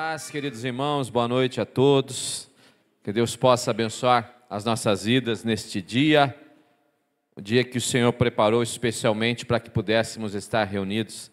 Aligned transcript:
paz, 0.00 0.30
queridos 0.30 0.62
irmãos, 0.62 1.10
boa 1.10 1.26
noite 1.26 1.60
a 1.60 1.66
todos. 1.66 2.48
Que 3.02 3.12
Deus 3.12 3.34
possa 3.34 3.72
abençoar 3.72 4.32
as 4.48 4.64
nossas 4.64 5.02
vidas 5.06 5.42
neste 5.42 5.82
dia, 5.82 6.32
o 7.34 7.40
dia 7.40 7.64
que 7.64 7.78
o 7.78 7.80
Senhor 7.80 8.12
preparou 8.12 8.62
especialmente 8.62 9.44
para 9.44 9.58
que 9.58 9.68
pudéssemos 9.68 10.36
estar 10.36 10.62
reunidos 10.62 11.32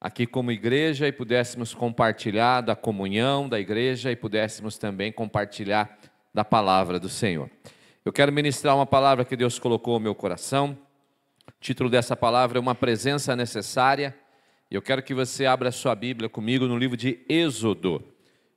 aqui 0.00 0.26
como 0.26 0.50
igreja 0.50 1.06
e 1.06 1.12
pudéssemos 1.12 1.74
compartilhar 1.74 2.62
da 2.62 2.74
comunhão 2.74 3.46
da 3.46 3.60
igreja 3.60 4.10
e 4.10 4.16
pudéssemos 4.16 4.78
também 4.78 5.12
compartilhar 5.12 5.98
da 6.32 6.46
palavra 6.46 6.98
do 6.98 7.10
Senhor. 7.10 7.50
Eu 8.06 8.10
quero 8.10 8.32
ministrar 8.32 8.74
uma 8.74 8.86
palavra 8.86 9.22
que 9.22 9.36
Deus 9.36 9.58
colocou 9.58 9.98
no 9.98 10.04
meu 10.04 10.14
coração. 10.14 10.78
O 11.46 11.52
título 11.60 11.90
dessa 11.90 12.16
palavra 12.16 12.56
é 12.56 12.60
Uma 12.60 12.74
Presença 12.74 13.36
Necessária. 13.36 14.16
Eu 14.68 14.82
quero 14.82 15.00
que 15.00 15.14
você 15.14 15.46
abra 15.46 15.68
a 15.68 15.72
sua 15.72 15.94
Bíblia 15.94 16.28
comigo 16.28 16.66
no 16.66 16.76
livro 16.76 16.96
de 16.96 17.20
Êxodo. 17.28 18.02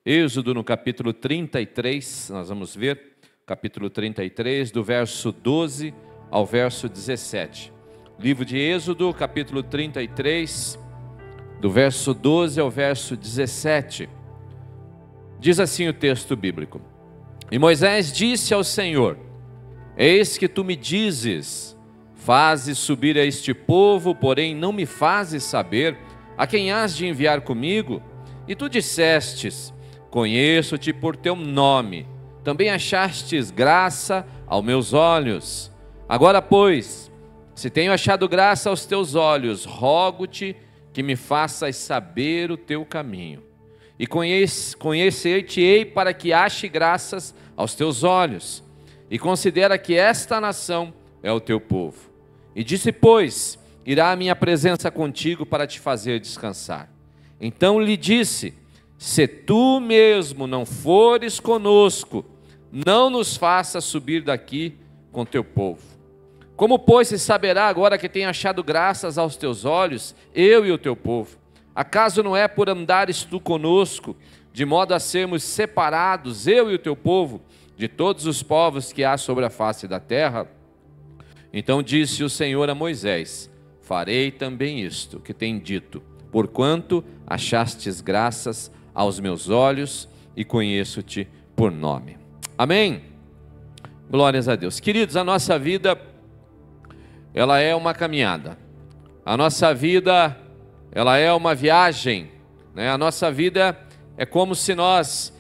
Êxodo 0.04 0.55
no 0.55 0.63
capítulo 0.63 1.13
33, 1.13 2.31
nós 2.31 2.50
vamos 2.50 2.76
ver, 2.76 3.17
capítulo 3.45 3.91
33, 3.91 4.72
do 4.72 4.84
verso 4.84 5.31
12 5.31 5.94
ao 6.31 6.48
verso 6.48 6.90
17. 6.90 7.72
Livro 8.17 8.44
de 8.44 8.58
Êxodo, 8.58 9.14
capítulo 9.14 9.62
33, 9.62 10.80
do 11.62 11.70
verso 11.70 12.12
12 12.12 12.59
ao 12.59 12.72
verso 12.72 13.16
17. 13.16 14.09
Diz 15.39 15.59
assim 15.59 15.88
o 15.88 15.94
texto 15.94 16.36
bíblico: 16.36 16.81
E 17.52 17.59
Moisés 17.59 18.12
disse 18.12 18.52
ao 18.52 18.64
Senhor: 18.64 19.16
Eis 19.95 20.39
que 20.39 20.48
tu 20.48 20.64
me 20.64 20.76
dizes, 20.76 21.78
Fazes 22.20 22.78
subir 22.78 23.17
a 23.17 23.23
este 23.23 23.53
povo, 23.53 24.14
porém 24.14 24.53
não 24.53 24.73
me 24.73 24.86
fazes 24.86 25.42
saber 25.42 25.98
a 26.40 26.48
quem 26.48 26.72
has 26.72 26.95
de 26.95 27.06
enviar 27.06 27.42
comigo? 27.42 28.02
E 28.48 28.56
tu 28.56 28.70
dissestes: 28.70 29.73
Conheço-te 30.09 30.94
por 30.94 31.18
teu 31.18 31.36
nome. 31.36 32.08
Também 32.45 32.70
achastes 32.70 33.52
graça 33.52 34.26
aos 34.48 34.64
meus 34.64 34.94
olhos. 34.94 35.70
Agora, 36.08 36.42
pois, 36.42 37.12
se 37.54 37.70
tenho 37.70 37.92
achado 37.92 38.30
graça 38.30 38.70
aos 38.70 38.86
teus 38.86 39.16
olhos, 39.16 39.66
rogo-te 39.66 40.56
que 40.94 41.04
me 41.04 41.17
faças 41.17 41.76
saber 41.76 42.52
o 42.52 42.56
teu 42.56 42.86
caminho. 42.86 43.44
E 44.00 44.08
conhecer-te-ei 44.08 45.84
para 45.84 46.14
que 46.14 46.32
ache 46.32 46.70
graças 46.70 47.36
aos 47.58 47.76
teus 47.76 48.02
olhos. 48.06 48.64
E 49.12 49.20
considera 49.20 49.78
que 49.78 49.94
esta 49.94 50.40
nação 50.40 50.94
é 51.22 51.34
o 51.34 51.42
teu 51.42 51.60
povo. 51.60 52.10
E 52.56 52.64
disse, 52.64 52.94
pois, 52.94 53.58
irá 53.92 54.12
a 54.12 54.16
minha 54.16 54.36
presença 54.36 54.92
contigo 54.92 55.48
para 55.48 55.66
te 55.66 55.80
fazer 55.80 56.20
descansar. 56.20 56.88
Então 57.42 57.82
lhe 57.82 57.98
disse: 57.98 58.54
Se 59.00 59.28
tu 59.28 59.80
mesmo 59.80 60.45
não 60.45 60.64
fores 60.64 61.40
conosco, 61.40 62.23
não 62.72 63.10
nos 63.10 63.36
faças 63.36 63.84
subir 63.84 64.22
daqui 64.22 64.78
com 65.12 65.26
teu 65.26 65.44
povo. 65.44 65.82
Como, 66.56 66.78
pois, 66.78 67.08
se 67.08 67.17
saberá 67.17 67.67
agora 67.67 67.98
que 67.98 68.08
tenho 68.08 68.30
achado 68.30 68.64
graças 68.64 69.17
aos 69.17 69.36
teus 69.36 69.66
olhos, 69.66 70.14
eu 70.36 70.67
e 70.67 70.72
o 70.72 70.78
teu 70.78 70.95
povo? 70.95 71.40
Acaso 71.73 72.22
não 72.22 72.38
é 72.38 72.48
por 72.48 72.70
andares 72.70 73.23
tu 73.23 73.40
conosco, 73.40 74.16
de 74.54 74.66
modo 74.66 74.94
a 74.94 75.00
sermos 75.00 75.42
separados, 75.42 76.45
eu 76.45 76.70
e 76.70 76.76
o 76.76 76.80
teu 76.80 76.95
povo, 76.95 77.42
de 77.76 77.88
todos 77.88 78.28
os 78.28 78.44
povos 78.44 78.94
que 78.94 79.04
há 79.04 79.17
sobre 79.17 79.45
a 79.45 79.50
face 79.50 79.88
da 79.88 80.00
terra? 80.00 80.48
Então 81.52 81.82
disse 81.82 82.23
o 82.23 82.30
Senhor 82.30 82.70
a 82.70 82.76
Moisés: 82.76 83.48
Farei 83.90 84.30
também 84.30 84.82
isto 84.82 85.20
que 85.20 85.34
tem 85.34 85.58
dito, 85.58 86.00
porquanto 86.32 87.04
achastes 87.26 88.02
graças 88.02 88.72
aos 88.94 89.20
meus 89.20 89.50
olhos 89.50 90.08
e 90.36 90.45
conheço-te 90.45 91.27
por 91.55 91.72
nome. 91.72 92.16
Amém. 92.55 93.02
Glórias 94.08 94.48
a 94.48 94.55
Deus. 94.55 94.80
Queridos, 94.80 95.16
a 95.16 95.23
nossa 95.23 95.58
vida 95.58 95.99
ela 97.33 97.58
é 97.58 97.73
uma 97.73 97.92
caminhada. 97.92 98.60
A 99.26 99.36
nossa 99.36 99.73
vida 99.73 100.38
ela 100.92 101.17
é 101.17 101.33
uma 101.33 101.55
viagem, 101.55 102.30
né? 102.76 102.92
A 102.92 102.98
nossa 102.98 103.32
vida 103.32 103.76
é 104.16 104.23
como 104.23 104.54
se 104.54 104.76
nós 104.76 105.33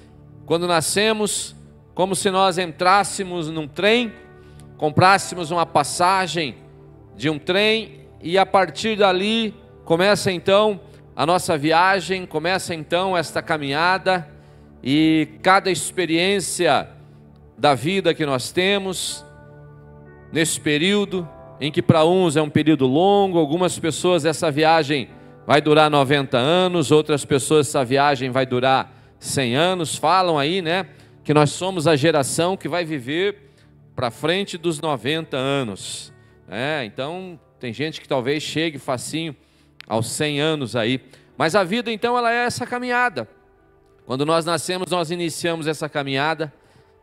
quando 0.47 0.65
nascemos, 0.65 1.55
como 1.93 2.15
se 2.15 2.31
nós 2.31 2.57
entrássemos 2.57 3.47
num 3.47 3.67
trem 3.67 4.11
comprássemos 4.75 5.51
uma 5.51 5.67
passagem 5.67 6.55
de 7.15 7.29
um 7.29 7.37
trem 7.37 7.98
e 8.21 8.37
a 8.37 8.45
partir 8.45 8.97
dali 8.97 9.53
começa 9.85 10.31
então 10.31 10.79
a 11.15 11.25
nossa 11.25 11.57
viagem, 11.57 12.25
começa 12.25 12.73
então 12.73 13.17
esta 13.17 13.41
caminhada 13.41 14.27
e 14.83 15.27
cada 15.41 15.69
experiência 15.69 16.89
da 17.57 17.75
vida 17.75 18.13
que 18.13 18.25
nós 18.25 18.51
temos 18.51 19.25
nesse 20.31 20.59
período 20.59 21.27
em 21.59 21.71
que 21.71 21.81
para 21.81 22.05
uns 22.05 22.37
é 22.37 22.41
um 22.41 22.49
período 22.49 22.87
longo, 22.87 23.37
algumas 23.37 23.77
pessoas 23.77 24.23
essa 24.23 24.49
viagem 24.49 25.09
vai 25.45 25.59
durar 25.59 25.89
90 25.89 26.37
anos, 26.37 26.91
outras 26.91 27.25
pessoas 27.25 27.67
essa 27.67 27.83
viagem 27.83 28.29
vai 28.29 28.45
durar 28.45 28.93
100 29.19 29.55
anos, 29.55 29.95
falam 29.95 30.37
aí, 30.37 30.61
né, 30.61 30.87
que 31.23 31.33
nós 31.33 31.49
somos 31.49 31.87
a 31.87 31.95
geração 31.95 32.55
que 32.55 32.69
vai 32.69 32.85
viver 32.85 33.49
para 33.95 34.09
frente 34.09 34.57
dos 34.57 34.79
90 34.79 35.35
anos. 35.35 36.13
É, 36.47 36.85
então, 36.85 37.37
tem 37.59 37.73
gente 37.73 37.99
que 37.99 38.07
talvez 38.07 38.41
chegue 38.41 38.77
facinho 38.77 39.35
aos 39.87 40.07
100 40.07 40.39
anos 40.39 40.75
aí. 40.75 41.01
Mas 41.37 41.55
a 41.55 41.63
vida, 41.63 41.91
então, 41.91 42.17
ela 42.17 42.31
é 42.31 42.45
essa 42.45 42.65
caminhada. 42.65 43.27
Quando 44.05 44.25
nós 44.25 44.45
nascemos, 44.45 44.89
nós 44.89 45.11
iniciamos 45.11 45.67
essa 45.67 45.87
caminhada. 45.87 46.53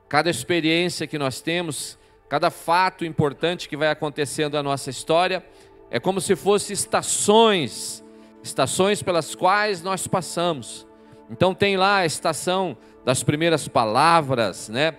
Cada 0.09 0.31
experiência 0.31 1.07
que 1.07 1.19
nós 1.19 1.41
temos, 1.41 1.99
cada 2.29 2.51
fato 2.51 3.05
importante 3.05 3.69
que 3.69 3.77
vai 3.77 3.89
acontecendo 3.89 4.55
na 4.55 4.63
nossa 4.63 4.91
história, 4.91 5.45
é 5.91 6.01
como 6.01 6.21
se 6.21 6.35
fossem 6.35 6.75
estações, 6.75 8.03
estações 8.43 9.03
pelas 9.03 9.35
quais 9.35 9.83
nós 9.83 10.07
passamos. 10.07 10.87
Então 11.31 11.55
tem 11.55 11.77
lá 11.77 11.99
a 11.99 12.07
estação 12.07 12.77
das 13.05 13.23
primeiras 13.23 13.69
palavras, 13.69 14.69
né? 14.69 14.95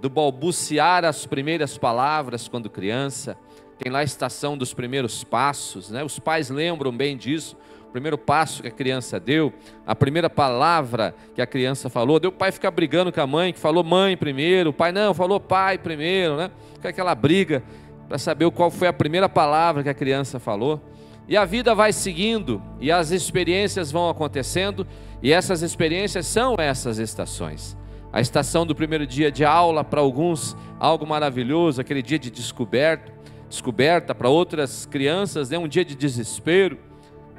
do 0.00 0.08
balbuciar 0.08 1.04
as 1.04 1.26
primeiras 1.26 1.78
palavras 1.78 2.48
quando 2.48 2.68
criança, 2.70 3.36
tem 3.82 3.90
lá 3.90 3.98
a 3.98 4.04
estação 4.04 4.56
dos 4.56 4.72
primeiros 4.72 5.24
passos, 5.24 5.90
né? 5.90 6.04
Os 6.04 6.18
pais 6.18 6.48
lembram 6.50 6.96
bem 6.96 7.16
disso. 7.16 7.56
O 7.88 7.92
primeiro 7.92 8.16
passo 8.16 8.62
que 8.62 8.68
a 8.68 8.70
criança 8.70 9.20
deu, 9.20 9.52
a 9.86 9.94
primeira 9.94 10.30
palavra 10.30 11.14
que 11.34 11.42
a 11.42 11.46
criança 11.46 11.90
falou, 11.90 12.18
deu 12.18 12.30
o 12.30 12.32
pai 12.32 12.50
ficar 12.50 12.70
brigando 12.70 13.12
com 13.12 13.20
a 13.20 13.26
mãe, 13.26 13.52
que 13.52 13.58
falou 13.58 13.84
mãe 13.84 14.16
primeiro, 14.16 14.70
o 14.70 14.72
pai 14.72 14.92
não, 14.92 15.12
falou 15.12 15.38
pai 15.38 15.76
primeiro, 15.76 16.36
né? 16.36 16.50
Fica 16.74 16.88
aquela 16.88 17.14
briga 17.14 17.62
para 18.08 18.16
saber 18.16 18.50
qual 18.52 18.70
foi 18.70 18.88
a 18.88 18.92
primeira 18.92 19.28
palavra 19.28 19.82
que 19.82 19.90
a 19.90 19.94
criança 19.94 20.38
falou. 20.38 20.80
E 21.28 21.36
a 21.36 21.44
vida 21.44 21.74
vai 21.74 21.92
seguindo, 21.92 22.62
e 22.80 22.90
as 22.90 23.10
experiências 23.10 23.90
vão 23.90 24.08
acontecendo, 24.08 24.86
e 25.22 25.30
essas 25.32 25.60
experiências 25.60 26.26
são 26.26 26.54
essas 26.58 26.98
estações. 26.98 27.76
A 28.12 28.20
estação 28.20 28.64
do 28.64 28.74
primeiro 28.74 29.06
dia 29.06 29.30
de 29.30 29.44
aula, 29.44 29.84
para 29.84 30.00
alguns, 30.00 30.56
algo 30.78 31.06
maravilhoso, 31.06 31.80
aquele 31.80 32.02
dia 32.02 32.18
de 32.18 32.30
descoberta, 32.30 33.12
descoberta 33.52 34.14
para 34.14 34.30
outras 34.30 34.86
crianças, 34.86 35.50
né, 35.50 35.58
um 35.58 35.68
dia 35.68 35.84
de 35.84 35.94
desespero. 35.94 36.78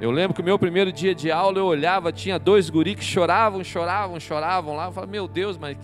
Eu 0.00 0.12
lembro 0.12 0.32
que 0.32 0.40
o 0.40 0.44
meu 0.44 0.56
primeiro 0.56 0.92
dia 0.92 1.12
de 1.12 1.30
aula 1.30 1.58
eu 1.58 1.66
olhava, 1.66 2.12
tinha 2.12 2.38
dois 2.38 2.70
guris 2.70 2.94
que 2.94 3.04
choravam, 3.04 3.64
choravam, 3.64 4.20
choravam 4.20 4.76
lá. 4.76 4.86
Eu 4.86 4.92
falava, 4.92 5.10
meu 5.10 5.26
Deus, 5.26 5.58
mas 5.58 5.76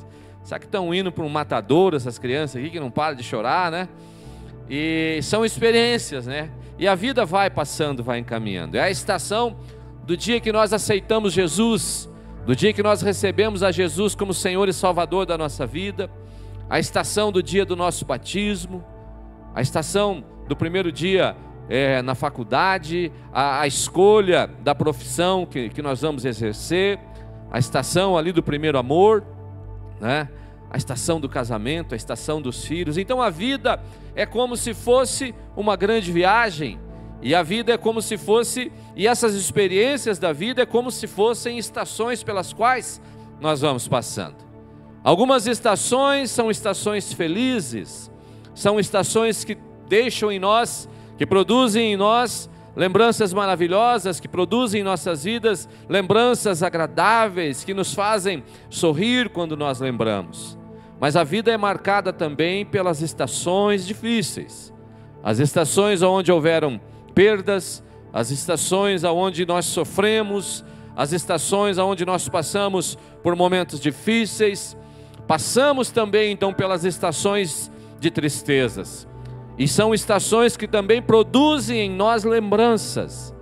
será 0.45 0.61
que 0.61 0.67
estão 0.67 0.95
indo 0.95 1.11
para 1.11 1.25
um 1.25 1.29
matador 1.29 1.95
essas 1.95 2.17
crianças 2.17 2.61
aqui 2.61 2.71
que 2.71 2.81
não 2.81 2.91
param 2.91 3.17
de 3.17 3.25
chorar, 3.25 3.73
né? 3.73 3.89
E 4.69 5.19
são 5.23 5.45
experiências, 5.45 6.27
né? 6.27 6.51
E 6.79 6.87
a 6.87 6.95
vida 6.95 7.25
vai 7.25 7.51
passando, 7.51 8.03
vai 8.03 8.21
encaminhando. 8.21 8.77
É 8.77 8.83
a 8.83 8.91
estação 8.91 9.57
do 10.05 10.17
dia 10.17 10.41
que 10.41 10.53
nós 10.53 10.73
aceitamos 10.73 11.33
Jesus 11.33 12.09
do 12.47 12.57
dia 12.57 12.73
que 12.73 12.83
nós 12.83 13.03
recebemos 13.03 13.63
a 13.63 13.71
Jesus 13.71 14.15
como 14.15 14.33
Senhor 14.33 14.69
e 14.69 14.73
Salvador 14.73 15.27
da 15.27 15.37
nossa 15.37 15.67
vida, 15.67 16.11
a 16.69 16.79
estação 16.79 17.31
do 17.31 17.43
dia 17.43 17.65
do 17.65 17.77
nosso 17.77 18.05
batismo, 18.05 18.85
a 19.55 19.61
estação 19.61 20.25
do 20.49 20.57
primeiro 20.57 20.91
dia 20.91 21.37
é, 21.69 22.03
na 22.03 22.15
faculdade, 22.15 23.13
a, 23.33 23.61
a, 23.61 23.67
escolha 23.67 24.49
da 24.63 24.75
profissão 24.75 25.47
que, 25.47 25.69
que 25.69 25.81
nós 25.81 26.01
vamos 26.01 26.25
exercer, 26.25 26.99
a 27.51 27.59
estação 27.59 28.17
ali 28.17 28.33
do 28.33 28.43
primeiro 28.43 28.79
amor, 28.79 29.25
né? 30.01 30.29
a 30.71 30.77
estação 30.77 31.21
do 31.21 31.29
casamento, 31.29 31.95
a 31.95 31.97
estação 31.97 32.41
dos 32.41 32.65
filhos. 32.65 32.97
Então 32.97 33.21
a 33.21 33.31
vida 33.31 33.81
é 34.15 34.25
como 34.25 34.57
se 34.57 34.73
fosse 34.73 35.35
uma 35.57 35.77
grande 35.77 36.13
viagem 36.13 36.79
e 37.23 37.35
a 37.35 37.43
vida 37.43 37.73
é 37.73 37.77
como 37.77 38.01
se 38.01 38.17
fosse, 38.17 38.73
e 38.97 39.07
essas 39.07 39.35
experiências 39.35 40.19
da 40.19 40.33
vida 40.33 40.63
é 40.63 40.67
como 40.67 40.91
se 40.91 41.07
fossem 41.07 41.59
estações 41.59 42.23
pelas 42.23 42.53
quais 42.53 43.01
nós 43.41 43.61
vamos 43.61 43.87
passando. 43.87 44.37
Algumas 45.05 45.47
estações 45.47 46.31
são 46.31 46.51
estações 46.51 47.13
felizes, 47.13 48.11
são 48.55 48.79
estações 48.79 49.45
que 49.45 49.57
deixam 49.89 50.31
em 50.31 50.39
nós, 50.39 50.89
que 51.17 51.27
produzem 51.27 51.93
em 51.93 51.97
nós 51.97 52.51
lembranças 52.75 53.33
maravilhosas 53.33 54.21
que 54.21 54.29
produzem 54.29 54.81
em 54.81 54.85
nossas 54.85 55.25
vidas 55.25 55.69
lembranças 55.89 56.63
agradáveis 56.63 57.65
que 57.65 57.75
nos 57.75 57.93
fazem 57.93 58.45
sorrir 58.69 59.29
quando 59.31 59.57
nós 59.57 59.81
lembramos. 59.81 60.59
Mas 61.01 61.17
a 61.17 61.25
vida 61.25 61.51
é 61.51 61.57
marcada 61.57 62.13
também 62.13 62.65
pelas 62.65 63.01
estações 63.01 63.87
difíceis. 63.87 64.73
As 65.23 65.39
estações 65.39 66.03
onde 66.03 66.31
houveram 66.31 66.81
perdas, 67.15 67.83
as 68.13 68.31
estações 68.31 69.03
onde 69.05 69.47
nós 69.47 69.67
sofremos, 69.67 70.65
as 70.95 71.13
estações 71.13 71.79
onde 71.79 72.05
nós 72.05 72.29
passamos 72.29 72.99
por 73.23 73.35
momentos 73.35 73.81
difíceis, 73.81 74.77
passamos 75.27 75.91
também 75.91 76.33
então 76.33 76.53
pelas 76.53 76.85
estações 76.85 77.71
de 78.01 78.11
tristezas. 78.11 79.07
E 79.59 79.69
são 79.69 79.95
estações 79.95 80.57
que 80.57 80.67
também 80.67 81.03
produzem 81.03 81.81
em 81.81 81.91
nós 81.91 82.25
lembranças. 82.25 83.35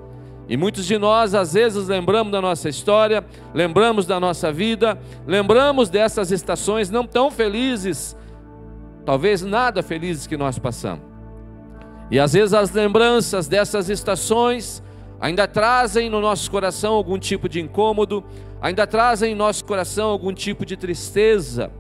E 0.49 0.57
muitos 0.57 0.85
de 0.85 0.99
nós, 0.99 1.35
às 1.35 1.53
vezes, 1.53 1.89
lembramos 1.89 2.33
da 2.33 2.41
nossa 2.41 2.69
história, 2.69 3.25
lembramos 3.55 4.07
da 4.07 4.19
nossa 4.19 4.51
vida, 4.51 4.99
lembramos 5.27 5.89
dessas 5.89 6.33
estações 6.33 6.91
não 6.91 7.07
tão 7.07 7.31
felizes, 7.31 8.17
talvez 9.05 9.43
nada 9.43 9.83
felizes 9.83 10.27
que 10.27 10.37
nós 10.37 10.59
passamos. 10.59 11.05
E 12.11 12.19
às 12.19 12.33
vezes 12.33 12.55
as 12.55 12.73
lembranças 12.73 13.47
dessas 13.47 13.91
estações 13.91 14.83
ainda 15.21 15.47
trazem 15.47 16.09
no 16.09 16.21
nosso 16.21 16.51
coração 16.51 16.95
algum 16.95 17.19
tipo 17.19 17.49
de 17.49 17.61
incômodo, 17.61 18.25
ainda 18.61 18.87
trazem 18.87 19.33
em 19.33 19.37
nosso 19.37 19.65
coração 19.65 20.09
algum 20.09 20.33
tipo 20.33 20.65
de 20.65 20.77
tristeza, 20.77 21.71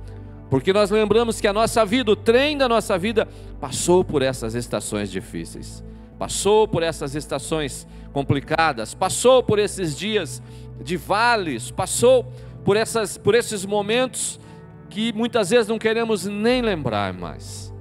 porque 0.50 0.72
nós 0.72 0.90
lembramos 0.90 1.40
que 1.40 1.46
a 1.46 1.52
nossa 1.52 1.84
vida, 1.84 2.10
o 2.10 2.16
trem 2.16 2.56
da 2.56 2.68
nossa 2.68 2.96
vida, 2.96 3.28
passou 3.60 4.02
por 4.02 4.22
essas 4.22 4.54
estações 4.54 5.10
difíceis, 5.10 5.84
passou 6.18 6.66
por 6.66 6.82
essas 6.82 7.14
estações 7.14 7.86
complicadas, 8.12 8.94
passou 8.94 9.42
por 9.42 9.58
esses 9.58 9.96
dias 9.96 10.42
de 10.82 10.96
vales, 10.96 11.70
passou 11.70 12.32
por, 12.64 12.76
essas, 12.76 13.18
por 13.18 13.34
esses 13.34 13.64
momentos 13.66 14.40
que 14.88 15.12
muitas 15.12 15.50
vezes 15.50 15.68
não 15.68 15.78
queremos 15.78 16.24
nem 16.24 16.62
lembrar 16.62 17.12
mais, 17.12 17.72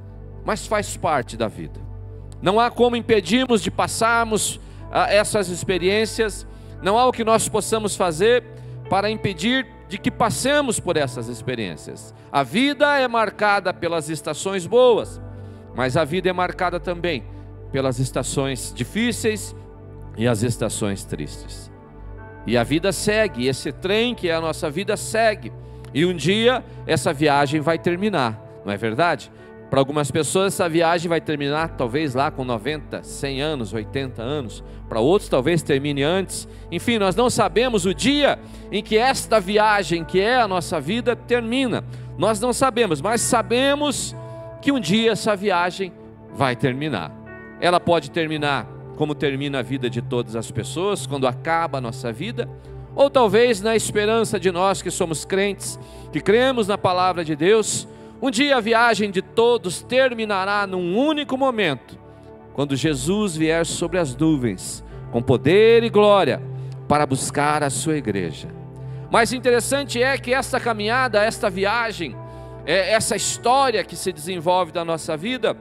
mas 0.45 0.67
faz 0.67 0.97
parte 0.97 1.37
da 1.37 1.47
vida. 1.47 1.79
Não 2.41 2.59
há 2.59 2.69
como 2.69 2.95
impedirmos 2.95 3.61
de 3.61 3.71
passarmos 3.71 4.59
ah, 4.91 5.11
essas 5.11 5.47
experiências, 5.47 6.45
não 6.81 6.97
há 6.97 7.05
o 7.05 7.11
que 7.11 7.23
nós 7.23 7.47
possamos 7.47 7.95
fazer 7.95 8.43
para 8.89 9.09
impedir 9.09 9.67
de 9.87 9.97
que 9.97 10.11
passemos 10.11 10.79
por 10.79 10.97
essas 10.97 11.27
experiências. 11.27 12.13
A 12.31 12.43
vida 12.43 12.97
é 12.99 13.07
marcada 13.07 13.73
pelas 13.73 14.09
estações 14.09 14.65
boas, 14.65 15.21
mas 15.75 15.95
a 15.95 16.03
vida 16.03 16.29
é 16.29 16.33
marcada 16.33 16.79
também 16.79 17.23
pelas 17.71 17.99
estações 17.99 18.73
difíceis 18.75 19.55
e 20.17 20.27
as 20.27 20.43
estações 20.43 21.03
tristes. 21.03 21.71
E 22.45 22.57
a 22.57 22.63
vida 22.63 22.91
segue, 22.91 23.47
esse 23.47 23.71
trem 23.71 24.15
que 24.15 24.29
é 24.29 24.33
a 24.33 24.41
nossa 24.41 24.69
vida 24.69 24.95
segue. 24.95 25.51
E 25.93 26.05
um 26.05 26.15
dia 26.15 26.63
essa 26.85 27.13
viagem 27.13 27.59
vai 27.61 27.77
terminar, 27.77 28.41
não 28.65 28.71
é 28.71 28.77
verdade? 28.77 29.31
Para 29.69 29.79
algumas 29.79 30.09
pessoas 30.09 30.53
essa 30.53 30.69
viagem 30.69 31.09
vai 31.09 31.19
terminar 31.19 31.75
talvez 31.75 32.15
lá 32.15 32.31
com 32.31 32.45
90, 32.45 33.03
100 33.03 33.41
anos, 33.41 33.73
80 33.73 34.21
anos. 34.21 34.63
Para 34.87 35.01
outros 35.01 35.29
talvez 35.29 35.61
termine 35.61 36.03
antes. 36.03 36.47
Enfim, 36.71 36.97
nós 36.97 37.15
não 37.15 37.29
sabemos 37.29 37.85
o 37.85 37.93
dia 37.93 38.39
em 38.71 38.81
que 38.81 38.97
esta 38.97 39.39
viagem, 39.39 40.05
que 40.05 40.21
é 40.21 40.37
a 40.37 40.47
nossa 40.47 40.79
vida, 40.79 41.15
termina. 41.15 41.83
Nós 42.17 42.39
não 42.39 42.53
sabemos, 42.53 43.01
mas 43.01 43.21
sabemos 43.21 44.15
que 44.61 44.71
um 44.71 44.79
dia 44.79 45.11
essa 45.11 45.35
viagem 45.35 45.91
vai 46.33 46.55
terminar. 46.55 47.11
Ela 47.59 47.79
pode 47.79 48.09
terminar 48.09 48.65
como 48.95 49.13
termina 49.13 49.59
a 49.59 49.61
vida 49.61 49.89
de 49.89 50.01
todas 50.01 50.35
as 50.35 50.49
pessoas, 50.49 51.05
quando 51.05 51.27
acaba 51.27 51.77
a 51.77 51.81
nossa 51.81 52.11
vida, 52.11 52.49
ou 52.95 53.09
talvez 53.09 53.61
na 53.61 53.75
esperança 53.75 54.39
de 54.39 54.51
nós 54.51 54.81
que 54.81 54.89
somos 54.89 55.23
crentes, 55.23 55.79
que 56.11 56.19
cremos 56.19 56.67
na 56.67 56.77
palavra 56.77 57.23
de 57.23 57.35
Deus, 57.35 57.87
um 58.21 58.31
dia 58.31 58.57
a 58.57 58.61
viagem 58.61 59.11
de 59.11 59.21
todos 59.21 59.81
terminará 59.81 60.65
num 60.65 60.97
único 60.97 61.37
momento, 61.37 61.99
quando 62.53 62.75
Jesus 62.75 63.35
vier 63.35 63.65
sobre 63.65 63.99
as 63.99 64.15
nuvens, 64.15 64.83
com 65.11 65.21
poder 65.21 65.83
e 65.83 65.89
glória, 65.89 66.41
para 66.87 67.05
buscar 67.05 67.61
a 67.61 67.69
sua 67.69 67.97
igreja. 67.97 68.47
Mas 69.11 69.31
interessante 69.31 70.01
é 70.01 70.17
que 70.17 70.33
esta 70.33 70.59
caminhada, 70.59 71.23
esta 71.23 71.49
viagem, 71.49 72.15
é, 72.65 72.91
essa 72.91 73.15
história 73.15 73.83
que 73.83 73.95
se 73.95 74.11
desenvolve 74.11 74.71
da 74.71 74.83
nossa 74.83 75.15
vida, 75.15 75.55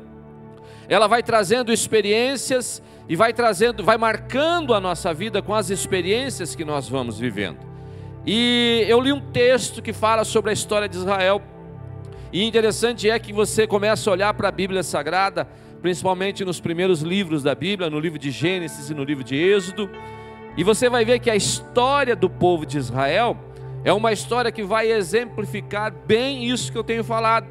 ela 0.88 1.06
vai 1.06 1.22
trazendo 1.22 1.72
experiências 1.72 2.82
e 3.08 3.14
vai 3.14 3.32
trazendo, 3.32 3.84
vai 3.84 3.98
marcando 3.98 4.72
a 4.72 4.80
nossa 4.80 5.12
vida 5.12 5.42
com 5.42 5.54
as 5.54 5.68
experiências 5.68 6.54
que 6.54 6.64
nós 6.64 6.88
vamos 6.88 7.18
vivendo. 7.18 7.58
E 8.24 8.84
eu 8.88 9.00
li 9.00 9.12
um 9.12 9.20
texto 9.20 9.82
que 9.82 9.92
fala 9.92 10.24
sobre 10.24 10.50
a 10.50 10.52
história 10.52 10.88
de 10.88 10.96
Israel 10.96 11.40
e 12.36 12.44
interessante 12.44 13.08
é 13.08 13.18
que 13.18 13.32
você 13.32 13.66
começa 13.66 14.10
a 14.10 14.12
olhar 14.12 14.34
para 14.34 14.48
a 14.48 14.52
Bíblia 14.52 14.82
Sagrada, 14.82 15.48
principalmente 15.80 16.44
nos 16.44 16.60
primeiros 16.60 17.00
livros 17.00 17.42
da 17.42 17.54
Bíblia, 17.54 17.88
no 17.88 17.98
livro 17.98 18.18
de 18.18 18.30
Gênesis 18.30 18.90
e 18.90 18.94
no 18.94 19.04
livro 19.04 19.24
de 19.24 19.34
Êxodo, 19.34 19.88
e 20.54 20.62
você 20.62 20.90
vai 20.90 21.02
ver 21.02 21.18
que 21.18 21.30
a 21.30 21.34
história 21.34 22.14
do 22.14 22.28
povo 22.28 22.66
de 22.66 22.76
Israel 22.76 23.38
é 23.82 23.90
uma 23.90 24.12
história 24.12 24.52
que 24.52 24.62
vai 24.62 24.92
exemplificar 24.92 25.90
bem 25.90 26.44
isso 26.44 26.70
que 26.70 26.76
eu 26.76 26.84
tenho 26.84 27.02
falado. 27.02 27.46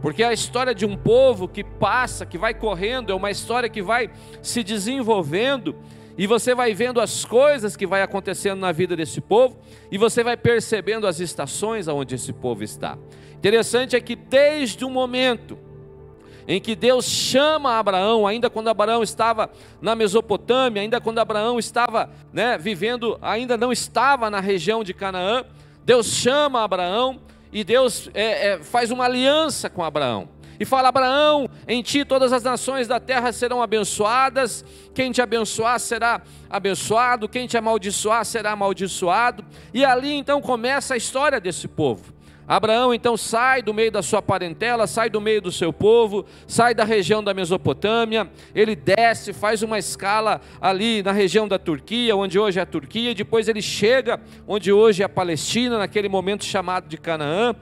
Porque 0.00 0.24
a 0.24 0.32
história 0.32 0.74
de 0.74 0.86
um 0.86 0.96
povo 0.96 1.46
que 1.46 1.62
passa, 1.62 2.24
que 2.24 2.38
vai 2.38 2.54
correndo, 2.54 3.12
é 3.12 3.14
uma 3.14 3.30
história 3.30 3.68
que 3.68 3.82
vai 3.82 4.08
se 4.40 4.62
desenvolvendo 4.62 5.76
e 6.16 6.26
você 6.26 6.54
vai 6.54 6.72
vendo 6.72 6.98
as 6.98 7.26
coisas 7.26 7.76
que 7.76 7.86
vai 7.86 8.00
acontecendo 8.00 8.60
na 8.60 8.72
vida 8.72 8.96
desse 8.96 9.20
povo 9.20 9.58
e 9.92 9.98
você 9.98 10.24
vai 10.24 10.38
percebendo 10.38 11.06
as 11.06 11.20
estações 11.20 11.88
aonde 11.88 12.14
esse 12.14 12.32
povo 12.32 12.64
está. 12.64 12.96
Interessante 13.40 13.96
é 13.96 14.00
que 14.02 14.14
desde 14.14 14.84
o 14.84 14.90
momento 14.90 15.58
em 16.46 16.60
que 16.60 16.76
Deus 16.76 17.06
chama 17.06 17.78
Abraão, 17.78 18.26
ainda 18.26 18.50
quando 18.50 18.68
Abraão 18.68 19.02
estava 19.02 19.50
na 19.80 19.94
Mesopotâmia, 19.94 20.82
ainda 20.82 21.00
quando 21.00 21.20
Abraão 21.20 21.58
estava 21.58 22.10
né, 22.34 22.58
vivendo, 22.58 23.18
ainda 23.22 23.56
não 23.56 23.72
estava 23.72 24.28
na 24.28 24.40
região 24.40 24.84
de 24.84 24.92
Canaã, 24.92 25.42
Deus 25.86 26.08
chama 26.08 26.62
Abraão 26.62 27.18
e 27.50 27.64
Deus 27.64 28.10
é, 28.12 28.48
é, 28.48 28.58
faz 28.62 28.90
uma 28.90 29.06
aliança 29.06 29.70
com 29.70 29.82
Abraão. 29.82 30.28
E 30.58 30.66
fala: 30.66 30.88
Abraão, 30.88 31.48
em 31.66 31.82
ti 31.82 32.04
todas 32.04 32.30
as 32.30 32.42
nações 32.42 32.86
da 32.86 33.00
terra 33.00 33.32
serão 33.32 33.62
abençoadas, 33.62 34.62
quem 34.94 35.10
te 35.10 35.22
abençoar 35.22 35.80
será 35.80 36.20
abençoado, 36.50 37.26
quem 37.26 37.46
te 37.46 37.56
amaldiçoar 37.56 38.22
será 38.26 38.52
amaldiçoado. 38.52 39.42
E 39.72 39.82
ali 39.82 40.12
então 40.12 40.42
começa 40.42 40.92
a 40.92 40.98
história 40.98 41.40
desse 41.40 41.66
povo. 41.66 42.19
Abraão 42.50 42.92
então 42.92 43.16
sai 43.16 43.62
do 43.62 43.72
meio 43.72 43.92
da 43.92 44.02
sua 44.02 44.20
parentela, 44.20 44.84
sai 44.88 45.08
do 45.08 45.20
meio 45.20 45.40
do 45.40 45.52
seu 45.52 45.72
povo, 45.72 46.26
sai 46.48 46.74
da 46.74 46.82
região 46.82 47.22
da 47.22 47.32
Mesopotâmia, 47.32 48.28
ele 48.52 48.74
desce, 48.74 49.32
faz 49.32 49.62
uma 49.62 49.78
escala 49.78 50.40
ali 50.60 51.00
na 51.00 51.12
região 51.12 51.46
da 51.46 51.60
Turquia, 51.60 52.16
onde 52.16 52.40
hoje 52.40 52.58
é 52.58 52.62
a 52.62 52.66
Turquia, 52.66 53.12
e 53.12 53.14
depois 53.14 53.46
ele 53.46 53.62
chega 53.62 54.20
onde 54.48 54.72
hoje 54.72 55.00
é 55.00 55.06
a 55.06 55.08
Palestina, 55.08 55.78
naquele 55.78 56.08
momento 56.08 56.44
chamado 56.44 56.88
de 56.88 56.98
Canaã. 56.98 57.54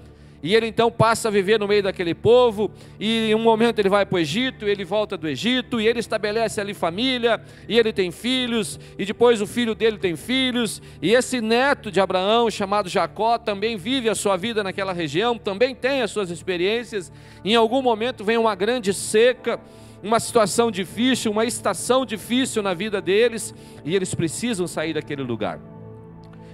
E 0.43 0.55
ele 0.55 0.67
então 0.67 0.91
passa 0.91 1.29
a 1.29 1.31
viver 1.31 1.59
no 1.59 1.67
meio 1.67 1.83
daquele 1.83 2.15
povo, 2.15 2.71
e 2.99 3.31
em 3.31 3.35
um 3.35 3.43
momento 3.43 3.79
ele 3.81 3.89
vai 3.89 4.07
para 4.07 4.17
o 4.17 4.19
Egito, 4.19 4.67
ele 4.67 4.85
volta 4.85 5.17
do 5.17 5.29
Egito, 5.29 5.81
e 5.81 5.89
ele 5.89 5.99
estabelece 5.99 6.61
ali 6.61 6.75
família, 6.75 7.41
e 7.69 7.79
ele 7.79 7.93
tem 7.93 8.11
filhos, 8.13 8.79
e 8.97 9.05
depois 9.05 9.41
o 9.41 9.47
filho 9.47 9.75
dele 9.75 9.99
tem 9.99 10.15
filhos, 10.15 10.81
e 11.03 11.13
esse 11.13 11.41
neto 11.41 11.91
de 11.91 12.01
Abraão, 12.01 12.51
chamado 12.51 12.89
Jacó, 12.89 13.37
também 13.37 13.77
vive 13.77 14.09
a 14.09 14.15
sua 14.15 14.37
vida 14.37 14.63
naquela 14.63 14.93
região, 14.93 15.37
também 15.37 15.75
tem 15.75 16.03
as 16.03 16.11
suas 16.11 16.31
experiências. 16.31 17.11
Em 17.45 17.55
algum 17.57 17.83
momento 17.83 18.25
vem 18.25 18.37
uma 18.37 18.55
grande 18.55 18.95
seca, 18.95 19.61
uma 20.03 20.21
situação 20.21 20.71
difícil, 20.71 21.33
uma 21.33 21.45
estação 21.45 22.07
difícil 22.07 22.63
na 22.63 22.75
vida 22.75 23.01
deles, 23.01 23.53
e 23.85 23.97
eles 23.97 24.15
precisam 24.15 24.67
sair 24.69 24.95
daquele 24.95 25.23
lugar. 25.23 25.78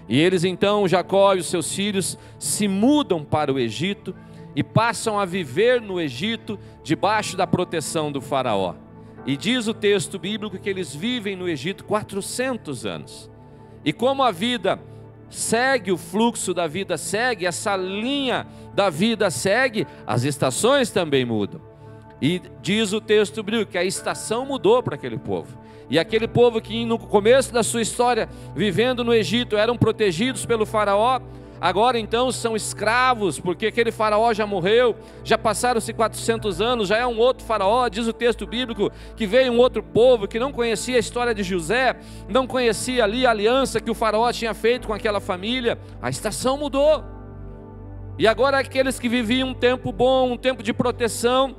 E 0.09 0.19
eles 0.21 0.45
então, 0.45 0.87
Jacó 0.87 1.35
e 1.35 1.39
os 1.39 1.47
seus 1.47 1.75
filhos, 1.75 2.19
se 2.39 2.69
mudam 2.69 3.25
para 3.25 3.53
o 3.53 3.59
Egito 3.59 4.15
e 4.55 4.63
passam 4.63 5.19
a 5.19 5.25
viver 5.25 5.81
no 5.81 6.01
Egito 6.01 6.59
debaixo 6.83 7.37
da 7.37 7.47
proteção 7.47 8.13
do 8.13 8.21
Faraó. 8.21 8.75
E 9.27 9.37
diz 9.37 9.67
o 9.67 9.75
texto 9.75 10.19
bíblico 10.19 10.59
que 10.59 10.69
eles 10.69 10.95
vivem 10.95 11.35
no 11.35 11.49
Egito 11.49 11.85
400 11.85 12.85
anos. 12.85 13.31
E 13.85 13.93
como 13.93 14.23
a 14.23 14.31
vida 14.31 14.79
segue, 15.31 15.91
o 15.91 15.97
fluxo 15.97 16.53
da 16.53 16.67
vida 16.67 16.97
segue, 16.99 17.47
essa 17.47 17.75
linha 17.75 18.47
da 18.75 18.91
vida 18.91 19.31
segue, 19.31 19.87
as 20.07 20.25
estações 20.25 20.91
também 20.91 21.25
mudam. 21.25 21.61
E 22.21 22.41
diz 22.63 22.93
o 22.93 23.01
texto 23.01 23.43
bíblico 23.43 23.73
que 23.73 23.79
a 23.79 23.85
estação 23.85 24.47
mudou 24.47 24.83
para 24.83 24.95
aquele 24.95 25.19
povo. 25.19 25.59
E 25.89 25.99
aquele 25.99 26.27
povo 26.27 26.61
que 26.61 26.85
no 26.85 26.99
começo 26.99 27.53
da 27.53 27.63
sua 27.63 27.83
história, 27.83 28.29
vivendo 28.55 29.05
no 29.05 29.13
Egito, 29.13 29.57
eram 29.57 29.77
protegidos 29.77 30.47
pelo 30.47 30.65
Faraó, 30.65 31.21
agora 31.61 31.99
então 31.99 32.31
são 32.33 32.57
escravos, 32.57 33.39
porque 33.39 33.67
aquele 33.67 33.91
faraó 33.91 34.35
já 34.35 34.47
morreu, 34.47 34.95
já 35.23 35.39
passaram-se 35.39 35.93
400 35.93 36.61
anos, 36.61 36.89
já 36.89 36.99
é 36.99 37.07
um 37.07 37.19
outro 37.19 37.45
faraó, 37.47 37.89
diz 37.89 38.07
o 38.07 38.13
texto 38.13 38.47
bíblico, 38.47 38.91
que 39.17 39.27
veio 39.27 39.53
um 39.53 39.59
outro 39.59 39.83
povo 39.83 40.29
que 40.29 40.39
não 40.39 40.53
conhecia 40.53 40.97
a 40.97 40.99
história 40.99 41.35
de 41.35 41.43
José, 41.43 41.97
não 42.29 42.47
conhecia 42.47 43.05
ali 43.05 43.27
a 43.27 43.31
aliança 43.31 43.81
que 43.81 43.91
o 43.91 43.95
faraó 43.95 44.31
tinha 44.33 44.53
feito 44.53 44.87
com 44.87 44.93
aquela 44.93 45.21
família. 45.21 45.79
A 46.03 46.11
estação 46.11 46.59
mudou. 46.59 47.03
E 48.19 48.29
agora 48.29 48.59
aqueles 48.59 48.99
que 48.99 49.09
viviam 49.09 49.49
um 49.49 49.55
tempo 49.55 49.91
bom, 49.91 50.33
um 50.33 50.37
tempo 50.37 50.63
de 50.63 50.73
proteção, 50.73 51.57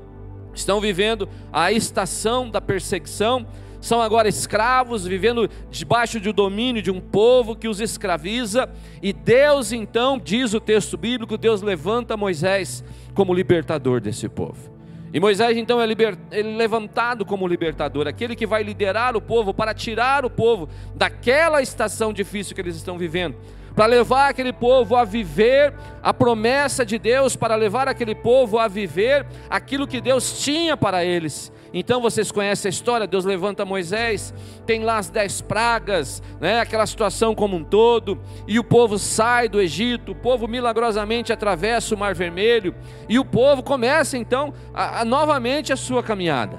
estão 0.53 0.79
vivendo 0.79 1.27
a 1.51 1.71
estação 1.71 2.49
da 2.49 2.61
perseguição, 2.61 3.45
são 3.81 4.01
agora 4.01 4.27
escravos, 4.27 5.05
vivendo 5.05 5.49
debaixo 5.69 6.19
do 6.19 6.33
domínio 6.33 6.81
de 6.81 6.91
um 6.91 6.99
povo 6.99 7.55
que 7.55 7.67
os 7.67 7.79
escraviza, 7.79 8.69
e 9.01 9.13
Deus 9.13 9.71
então, 9.71 10.17
diz 10.17 10.53
o 10.53 10.59
texto 10.59 10.97
bíblico, 10.97 11.37
Deus 11.37 11.61
levanta 11.61 12.17
Moisés 12.17 12.83
como 13.13 13.33
libertador 13.33 14.01
desse 14.01 14.27
povo. 14.27 14.75
E 15.13 15.19
Moisés 15.19 15.57
então 15.57 15.81
é, 15.81 15.85
liber... 15.85 16.17
é 16.29 16.41
levantado 16.41 17.25
como 17.25 17.47
libertador, 17.47 18.07
aquele 18.07 18.35
que 18.35 18.45
vai 18.45 18.63
liderar 18.63 19.15
o 19.15 19.21
povo 19.21 19.53
para 19.53 19.73
tirar 19.73 20.25
o 20.25 20.29
povo 20.29 20.67
daquela 20.93 21.61
estação 21.61 22.11
difícil 22.11 22.53
que 22.53 22.61
eles 22.61 22.75
estão 22.75 22.97
vivendo 22.97 23.37
para 23.75 23.85
levar 23.85 24.29
aquele 24.29 24.53
povo 24.53 24.95
a 24.95 25.03
viver 25.03 25.73
a 26.01 26.13
promessa 26.13 26.85
de 26.85 26.97
Deus, 26.97 27.35
para 27.35 27.55
levar 27.55 27.87
aquele 27.87 28.15
povo 28.15 28.57
a 28.57 28.67
viver 28.67 29.25
aquilo 29.49 29.85
que 29.85 29.99
Deus 29.99 30.39
tinha 30.39 30.77
para 30.77 31.03
eles. 31.03 31.51
Então 31.73 31.99
vocês 31.99 32.31
conhecem 32.31 32.69
a 32.69 32.71
história, 32.71 33.05
Deus 33.05 33.25
levanta 33.25 33.65
Moisés, 33.65 34.33
tem 34.65 34.85
lá 34.85 34.97
as 34.97 35.09
dez 35.09 35.41
pragas, 35.41 36.23
né, 36.39 36.61
aquela 36.61 36.85
situação 36.85 37.35
como 37.35 37.57
um 37.57 37.65
todo, 37.65 38.17
e 38.47 38.57
o 38.57 38.63
povo 38.63 38.97
sai 38.97 39.49
do 39.49 39.59
Egito, 39.59 40.13
o 40.13 40.15
povo 40.15 40.47
milagrosamente 40.47 41.33
atravessa 41.33 41.93
o 41.93 41.97
Mar 41.97 42.15
Vermelho, 42.15 42.73
e 43.09 43.19
o 43.19 43.25
povo 43.25 43.61
começa 43.61 44.17
então 44.17 44.53
a, 44.73 45.01
a, 45.01 45.05
novamente 45.05 45.73
a 45.73 45.75
sua 45.75 46.01
caminhada. 46.01 46.57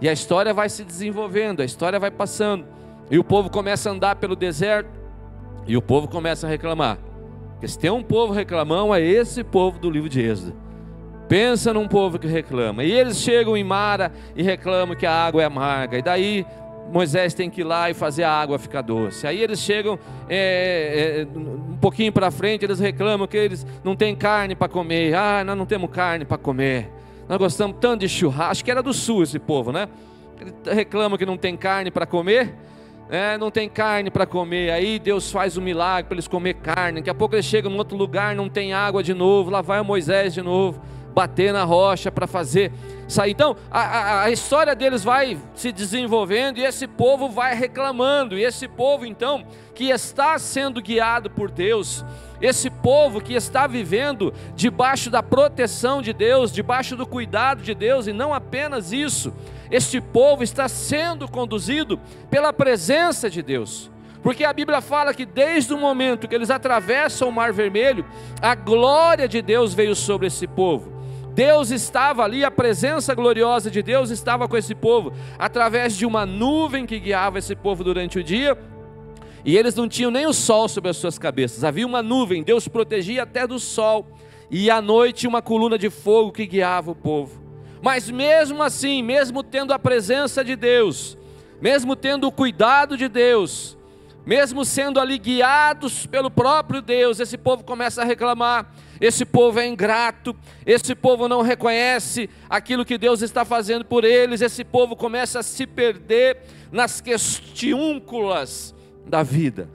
E 0.00 0.08
a 0.08 0.12
história 0.12 0.52
vai 0.52 0.68
se 0.68 0.82
desenvolvendo, 0.82 1.60
a 1.60 1.64
história 1.64 2.00
vai 2.00 2.10
passando, 2.10 2.66
e 3.08 3.20
o 3.20 3.24
povo 3.24 3.50
começa 3.50 3.88
a 3.88 3.92
andar 3.92 4.16
pelo 4.16 4.34
deserto, 4.34 4.99
e 5.66 5.76
o 5.76 5.82
povo 5.82 6.08
começa 6.08 6.46
a 6.46 6.50
reclamar. 6.50 6.98
Porque 7.52 7.68
se 7.68 7.78
tem 7.78 7.90
um 7.90 8.02
povo 8.02 8.32
reclamão, 8.32 8.94
é 8.94 9.00
esse 9.02 9.44
povo 9.44 9.78
do 9.78 9.90
livro 9.90 10.08
de 10.08 10.20
Êxodo. 10.20 10.54
Pensa 11.28 11.72
num 11.72 11.86
povo 11.86 12.18
que 12.18 12.26
reclama. 12.26 12.82
E 12.82 12.90
eles 12.90 13.18
chegam 13.18 13.56
em 13.56 13.62
Mara 13.62 14.10
e 14.34 14.42
reclamam 14.42 14.96
que 14.96 15.06
a 15.06 15.12
água 15.12 15.42
é 15.42 15.44
amarga. 15.44 15.98
E 15.98 16.02
daí 16.02 16.46
Moisés 16.90 17.34
tem 17.34 17.48
que 17.48 17.60
ir 17.60 17.64
lá 17.64 17.88
e 17.88 17.94
fazer 17.94 18.24
a 18.24 18.32
água 18.32 18.58
ficar 18.58 18.82
doce. 18.82 19.26
Aí 19.26 19.40
eles 19.40 19.60
chegam 19.60 19.98
é, 20.28 21.20
é, 21.20 21.38
um 21.38 21.76
pouquinho 21.76 22.10
para 22.10 22.30
frente, 22.30 22.64
eles 22.64 22.80
reclamam 22.80 23.28
que 23.28 23.36
eles 23.36 23.64
não 23.84 23.94
têm 23.94 24.16
carne 24.16 24.56
para 24.56 24.68
comer. 24.68 25.14
Ah, 25.14 25.44
nós 25.44 25.56
não 25.56 25.66
temos 25.66 25.90
carne 25.90 26.24
para 26.24 26.38
comer. 26.38 26.90
Nós 27.28 27.38
gostamos 27.38 27.76
tanto 27.80 28.00
de 28.00 28.08
churrasco. 28.08 28.50
Acho 28.50 28.64
que 28.64 28.70
era 28.70 28.82
do 28.82 28.92
sul 28.92 29.22
esse 29.22 29.38
povo, 29.38 29.70
né? 29.70 29.88
Ele 30.40 30.74
reclama 30.74 31.16
que 31.16 31.26
não 31.26 31.36
tem 31.36 31.56
carne 31.56 31.90
para 31.90 32.06
comer 32.06 32.54
é, 33.10 33.36
não 33.36 33.50
tem 33.50 33.68
carne 33.68 34.10
para 34.10 34.24
comer, 34.24 34.70
aí 34.70 34.98
Deus 34.98 35.32
faz 35.32 35.56
um 35.56 35.60
milagre 35.60 36.04
para 36.04 36.14
eles 36.14 36.28
comer 36.28 36.54
carne, 36.54 37.00
daqui 37.00 37.10
a 37.10 37.14
pouco 37.14 37.34
eles 37.34 37.44
chegam 37.44 37.72
em 37.72 37.76
outro 37.76 37.96
lugar, 37.96 38.36
não 38.36 38.48
tem 38.48 38.72
água 38.72 39.02
de 39.02 39.12
novo, 39.12 39.50
lá 39.50 39.60
vai 39.60 39.82
Moisés 39.82 40.32
de 40.32 40.42
novo, 40.42 40.80
bater 41.12 41.52
na 41.52 41.64
rocha 41.64 42.10
para 42.12 42.26
fazer 42.26 42.72
sair. 43.08 43.32
Então, 43.32 43.56
a, 43.70 43.80
a, 43.80 44.22
a, 44.24 44.30
história 44.30 44.76
deles 44.76 45.02
vai 45.02 45.36
se 45.54 45.72
desenvolvendo 45.72 46.58
e 46.58 46.64
esse 46.64 46.86
povo 46.86 47.28
vai 47.28 47.54
reclamando, 47.54 48.38
e 48.38 48.44
esse 48.44 48.68
povo 48.68 49.04
então, 49.04 49.44
que 49.80 49.88
está 49.88 50.38
sendo 50.38 50.82
guiado 50.82 51.30
por 51.30 51.50
Deus, 51.50 52.04
esse 52.38 52.68
povo 52.68 53.18
que 53.18 53.32
está 53.32 53.66
vivendo 53.66 54.30
debaixo 54.54 55.08
da 55.08 55.22
proteção 55.22 56.02
de 56.02 56.12
Deus, 56.12 56.52
debaixo 56.52 56.98
do 56.98 57.06
cuidado 57.06 57.62
de 57.62 57.74
Deus, 57.74 58.06
e 58.06 58.12
não 58.12 58.34
apenas 58.34 58.92
isso, 58.92 59.32
este 59.70 59.98
povo 59.98 60.42
está 60.42 60.68
sendo 60.68 61.26
conduzido 61.26 61.98
pela 62.30 62.52
presença 62.52 63.30
de 63.30 63.40
Deus. 63.40 63.90
Porque 64.22 64.44
a 64.44 64.52
Bíblia 64.52 64.82
fala 64.82 65.14
que 65.14 65.24
desde 65.24 65.72
o 65.72 65.78
momento 65.78 66.28
que 66.28 66.34
eles 66.34 66.50
atravessam 66.50 67.30
o 67.30 67.32
Mar 67.32 67.50
Vermelho, 67.50 68.04
a 68.42 68.54
glória 68.54 69.26
de 69.26 69.40
Deus 69.40 69.72
veio 69.72 69.94
sobre 69.94 70.26
esse 70.26 70.46
povo. 70.46 70.92
Deus 71.32 71.70
estava 71.70 72.22
ali, 72.22 72.44
a 72.44 72.50
presença 72.50 73.14
gloriosa 73.14 73.70
de 73.70 73.82
Deus 73.82 74.10
estava 74.10 74.46
com 74.46 74.58
esse 74.58 74.74
povo, 74.74 75.14
através 75.38 75.96
de 75.96 76.04
uma 76.04 76.26
nuvem 76.26 76.84
que 76.84 77.00
guiava 77.00 77.38
esse 77.38 77.56
povo 77.56 77.82
durante 77.82 78.18
o 78.18 78.22
dia, 78.22 78.58
e 79.44 79.56
eles 79.56 79.74
não 79.74 79.88
tinham 79.88 80.10
nem 80.10 80.26
o 80.26 80.32
sol 80.32 80.68
sobre 80.68 80.90
as 80.90 80.96
suas 80.96 81.18
cabeças, 81.18 81.64
havia 81.64 81.86
uma 81.86 82.02
nuvem, 82.02 82.42
Deus 82.42 82.68
protegia 82.68 83.22
até 83.22 83.46
do 83.46 83.58
sol, 83.58 84.06
e 84.50 84.70
à 84.70 84.82
noite 84.82 85.26
uma 85.26 85.40
coluna 85.40 85.78
de 85.78 85.88
fogo 85.88 86.32
que 86.32 86.46
guiava 86.46 86.90
o 86.90 86.94
povo. 86.94 87.40
Mas 87.82 88.10
mesmo 88.10 88.62
assim, 88.62 89.02
mesmo 89.02 89.42
tendo 89.42 89.72
a 89.72 89.78
presença 89.78 90.44
de 90.44 90.54
Deus, 90.56 91.16
mesmo 91.60 91.96
tendo 91.96 92.26
o 92.26 92.32
cuidado 92.32 92.96
de 92.96 93.08
Deus, 93.08 93.78
mesmo 94.26 94.64
sendo 94.64 95.00
ali 95.00 95.18
guiados 95.18 96.06
pelo 96.06 96.30
próprio 96.30 96.82
Deus, 96.82 97.20
esse 97.20 97.38
povo 97.38 97.64
começa 97.64 98.02
a 98.02 98.04
reclamar, 98.04 98.70
esse 99.00 99.24
povo 99.24 99.58
é 99.58 99.66
ingrato, 99.66 100.36
esse 100.66 100.94
povo 100.94 101.26
não 101.26 101.40
reconhece 101.40 102.28
aquilo 102.48 102.84
que 102.84 102.98
Deus 102.98 103.22
está 103.22 103.46
fazendo 103.46 103.84
por 103.84 104.04
eles, 104.04 104.42
esse 104.42 104.62
povo 104.62 104.94
começa 104.94 105.38
a 105.38 105.42
se 105.42 105.66
perder 105.66 106.42
nas 106.70 107.00
questiúnculas 107.00 108.74
da 109.10 109.22
vida. 109.22 109.68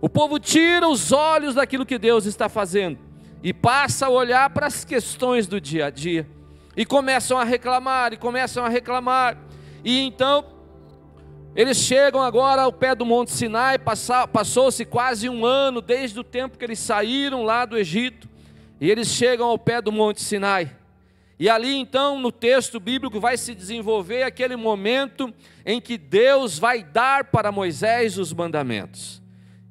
O 0.00 0.08
povo 0.08 0.38
tira 0.38 0.88
os 0.88 1.12
olhos 1.12 1.56
daquilo 1.56 1.84
que 1.84 1.98
Deus 1.98 2.24
está 2.24 2.48
fazendo 2.48 2.98
e 3.42 3.52
passa 3.52 4.06
a 4.06 4.10
olhar 4.10 4.48
para 4.50 4.66
as 4.66 4.84
questões 4.84 5.46
do 5.46 5.60
dia 5.60 5.86
a 5.86 5.90
dia. 5.90 6.26
E 6.76 6.86
começam 6.86 7.38
a 7.38 7.44
reclamar, 7.44 8.12
e 8.12 8.16
começam 8.16 8.64
a 8.64 8.68
reclamar. 8.68 9.36
E 9.84 10.00
então, 10.00 10.44
eles 11.54 11.76
chegam 11.76 12.22
agora 12.22 12.62
ao 12.62 12.72
pé 12.72 12.94
do 12.94 13.04
Monte 13.04 13.32
Sinai, 13.32 13.78
passou-se 14.32 14.84
quase 14.84 15.28
um 15.28 15.44
ano 15.44 15.80
desde 15.80 16.18
o 16.18 16.24
tempo 16.24 16.56
que 16.56 16.64
eles 16.64 16.78
saíram 16.78 17.42
lá 17.44 17.64
do 17.64 17.76
Egito. 17.76 18.28
E 18.80 18.90
eles 18.90 19.08
chegam 19.08 19.46
ao 19.46 19.58
pé 19.58 19.80
do 19.80 19.92
Monte 19.92 20.22
Sinai. 20.22 20.70
E 21.38 21.48
ali 21.48 21.74
então, 21.74 22.18
no 22.18 22.30
texto 22.30 22.78
bíblico, 22.78 23.18
vai 23.18 23.36
se 23.36 23.54
desenvolver 23.54 24.22
aquele 24.22 24.56
momento 24.56 25.32
em 25.66 25.80
que 25.80 25.98
Deus 25.98 26.58
vai 26.58 26.82
dar 26.84 27.24
para 27.24 27.50
Moisés 27.50 28.18
os 28.18 28.32
mandamentos. 28.32 29.22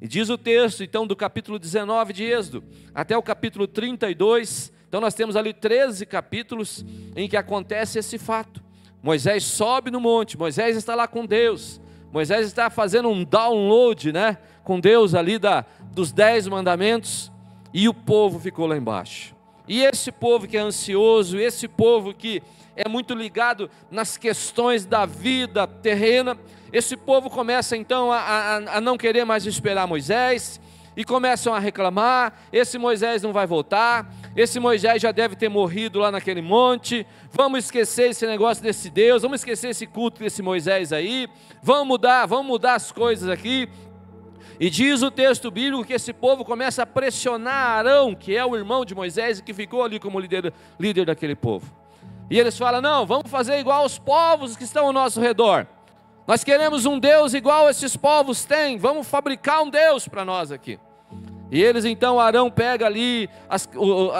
E 0.01 0.08
diz 0.08 0.29
o 0.29 0.38
texto, 0.38 0.84
então, 0.84 1.08
do 1.08 1.15
capítulo 1.15 1.58
19 1.58 2.12
de 2.12 2.24
Êxodo 2.25 2.63
até 2.93 3.17
o 3.17 3.24
capítulo 3.24 3.65
32, 3.65 4.74
então 4.88 5.00
nós 5.00 5.13
temos 5.13 5.36
ali 5.36 5.53
13 5.53 6.05
capítulos 6.05 6.86
em 7.15 7.29
que 7.29 7.38
acontece 7.38 7.98
esse 7.98 8.17
fato. 8.17 8.62
Moisés 9.01 9.43
sobe 9.43 9.89
no 9.89 10.00
monte, 10.00 10.38
Moisés 10.38 10.75
está 10.75 10.93
lá 10.93 11.08
com 11.08 11.25
Deus. 11.25 11.82
Moisés 12.12 12.46
está 12.46 12.70
fazendo 12.70 13.10
um 13.10 13.24
download, 13.24 14.12
né, 14.12 14.38
com 14.63 14.79
Deus 14.79 15.15
ali 15.15 15.39
da 15.39 15.65
dos 15.93 16.12
dez 16.12 16.48
mandamentos 16.48 17.32
e 17.74 17.88
o 17.88 17.93
povo 17.93 18.39
ficou 18.39 18.65
lá 18.65 18.75
embaixo. 18.75 19.36
E 19.67 19.84
esse 19.84 20.12
povo 20.12 20.48
que 20.48 20.58
é 20.58 20.60
ansioso, 20.60 21.39
esse 21.39 21.67
povo 21.67 22.13
que 22.13 22.41
é 22.75 22.89
muito 22.89 23.13
ligado 23.13 23.70
nas 23.89 24.17
questões 24.17 24.86
da 24.86 25.05
vida 25.05 25.65
terrena, 25.67 26.38
esse 26.72 26.98
povo 26.98 27.29
começa 27.29 27.77
então 27.77 28.12
a, 28.12 28.17
a, 28.17 28.55
a 28.77 28.82
não 28.82 28.98
querer 28.98 29.25
mais 29.25 29.46
esperar 29.46 29.88
Moisés, 29.88 30.60
e 30.96 31.03
começam 31.03 31.53
a 31.53 31.60
reclamar: 31.60 32.34
esse 32.51 32.77
Moisés 32.77 33.22
não 33.22 33.34
vai 33.34 33.46
voltar, 33.46 34.12
esse 34.36 34.60
Moisés 34.60 35.01
já 35.01 35.12
deve 35.12 35.36
ter 35.36 35.50
morrido 35.50 36.00
lá 36.00 36.12
naquele 36.12 36.41
monte, 36.41 37.05
vamos 37.32 37.65
esquecer 37.65 38.12
esse 38.12 38.25
negócio 38.25 38.63
desse 38.63 38.89
Deus, 38.89 39.22
vamos 39.22 39.41
esquecer 39.41 39.70
esse 39.70 39.86
culto 39.88 40.20
desse 40.20 40.41
Moisés 40.41 40.93
aí, 40.93 41.27
vamos 41.62 41.88
mudar, 41.88 42.25
vamos 42.25 42.48
mudar 42.48 42.75
as 42.75 42.91
coisas 42.91 43.29
aqui. 43.29 43.70
E 44.60 44.69
diz 44.69 45.01
o 45.01 45.10
texto 45.10 45.50
bíblico 45.50 45.83
que 45.83 45.93
esse 45.93 46.13
povo 46.13 46.45
começa 46.45 46.83
a 46.83 46.86
pressionar 46.86 47.77
Arão, 47.77 48.13
que 48.13 48.36
é 48.36 48.45
o 48.45 48.55
irmão 48.55 48.86
de 48.86 48.93
Moisés 48.93 49.39
e 49.39 49.43
que 49.43 49.53
ficou 49.53 49.83
ali 49.83 50.00
como 50.00 50.19
líder, 50.19 50.53
líder 50.79 51.05
daquele 51.05 51.36
povo. 51.36 51.65
E 52.29 52.39
eles 52.39 52.57
falam: 52.57 52.81
não, 52.81 53.05
vamos 53.05 53.29
fazer 53.29 53.60
igual 53.60 53.81
aos 53.81 53.98
povos 53.98 54.55
que 54.55 54.63
estão 54.63 54.88
ao 54.88 54.93
nosso 54.93 55.19
redor. 55.19 55.67
Nós 56.25 56.43
queremos 56.43 56.86
um 56.86 56.98
Deus 56.98 57.33
igual 57.33 57.69
esses 57.69 57.98
povos 57.98 58.45
têm, 58.45 58.77
vamos 58.77 59.07
fabricar 59.07 59.62
um 59.62 59.69
Deus 59.69 60.07
para 60.07 60.24
nós 60.24 60.51
aqui. 60.51 60.79
E 61.51 61.62
eles 61.62 61.86
então, 61.86 62.19
Arão 62.19 62.50
pega 62.50 62.86
ali 62.86 63.29
as, 63.48 63.69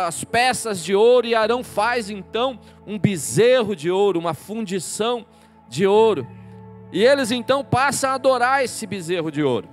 as 0.06 0.24
peças 0.24 0.84
de 0.84 0.94
ouro 0.94 1.26
e 1.26 1.34
Arão 1.34 1.64
faz 1.64 2.10
então 2.10 2.60
um 2.86 3.00
bezerro 3.00 3.76
de 3.76 3.90
ouro, 3.90 4.20
uma 4.20 4.36
fundição 4.36 5.26
de 5.68 5.88
ouro. 5.88 6.28
E 6.92 7.04
eles 7.04 7.32
então 7.32 7.64
passam 7.64 8.12
a 8.12 8.14
adorar 8.14 8.64
esse 8.64 8.86
bezerro 8.86 9.32
de 9.32 9.42
ouro. 9.42 9.73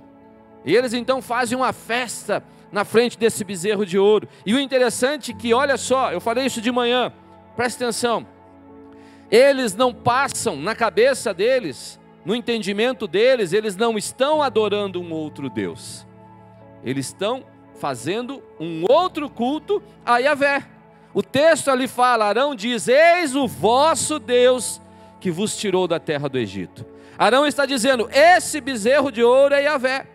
E 0.65 0.75
eles 0.75 0.93
então 0.93 1.21
fazem 1.21 1.57
uma 1.57 1.73
festa 1.73 2.43
na 2.71 2.85
frente 2.85 3.17
desse 3.17 3.43
bezerro 3.43 3.85
de 3.85 3.97
ouro. 3.97 4.27
E 4.45 4.53
o 4.53 4.59
interessante 4.59 5.31
é 5.31 5.35
que, 5.35 5.53
olha 5.53 5.77
só, 5.77 6.11
eu 6.11 6.21
falei 6.21 6.45
isso 6.45 6.61
de 6.61 6.71
manhã, 6.71 7.11
presta 7.55 7.83
atenção. 7.83 8.25
Eles 9.29 9.75
não 9.75 9.93
passam 9.93 10.55
na 10.55 10.75
cabeça 10.75 11.33
deles 11.33 11.99
no 12.23 12.35
entendimento 12.35 13.07
deles, 13.07 13.53
eles 13.53 13.75
não 13.75 13.97
estão 13.97 14.41
adorando 14.41 15.01
um 15.01 15.11
outro 15.11 15.49
Deus, 15.49 16.05
eles 16.83 17.07
estão 17.07 17.43
fazendo 17.79 18.43
um 18.59 18.85
outro 18.87 19.29
culto 19.29 19.81
a 20.05 20.19
Yahvé. 20.19 20.67
O 21.13 21.23
texto 21.23 21.69
ali 21.69 21.87
fala: 21.87 22.25
Arão 22.25 22.53
diz: 22.53 22.87
Eis 22.87 23.35
o 23.35 23.47
vosso 23.47 24.19
Deus 24.19 24.79
que 25.19 25.31
vos 25.31 25.57
tirou 25.57 25.87
da 25.87 25.99
terra 25.99 26.29
do 26.29 26.37
Egito. 26.37 26.85
Arão 27.17 27.45
está 27.45 27.65
dizendo: 27.65 28.07
Esse 28.11 28.61
bezerro 28.61 29.11
de 29.11 29.23
ouro 29.23 29.55
é 29.55 29.63
Yahvé, 29.63 30.05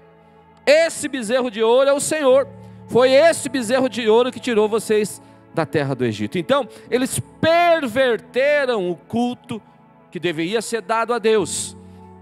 esse 0.67 1.09
bezerro 1.09 1.51
de 1.51 1.63
ouro 1.63 1.89
é 1.89 1.93
o 1.93 2.01
Senhor. 2.01 2.49
Foi 2.89 3.13
esse 3.13 3.49
bezerro 3.49 3.89
de 3.89 4.09
ouro 4.09 4.33
que 4.33 4.41
tirou 4.41 4.69
vocês 4.69 5.23
da 5.55 5.65
terra 5.65 5.95
do 5.95 6.05
Egito. 6.05 6.39
Então, 6.39 6.69
eles 6.91 7.21
perverteram 7.41 8.91
o 8.91 8.97
culto 8.97 9.63
que 10.11 10.21
deveria 10.21 10.61
ser 10.61 10.83
dado 10.83 11.15
a 11.15 11.19
Deus. 11.19 11.77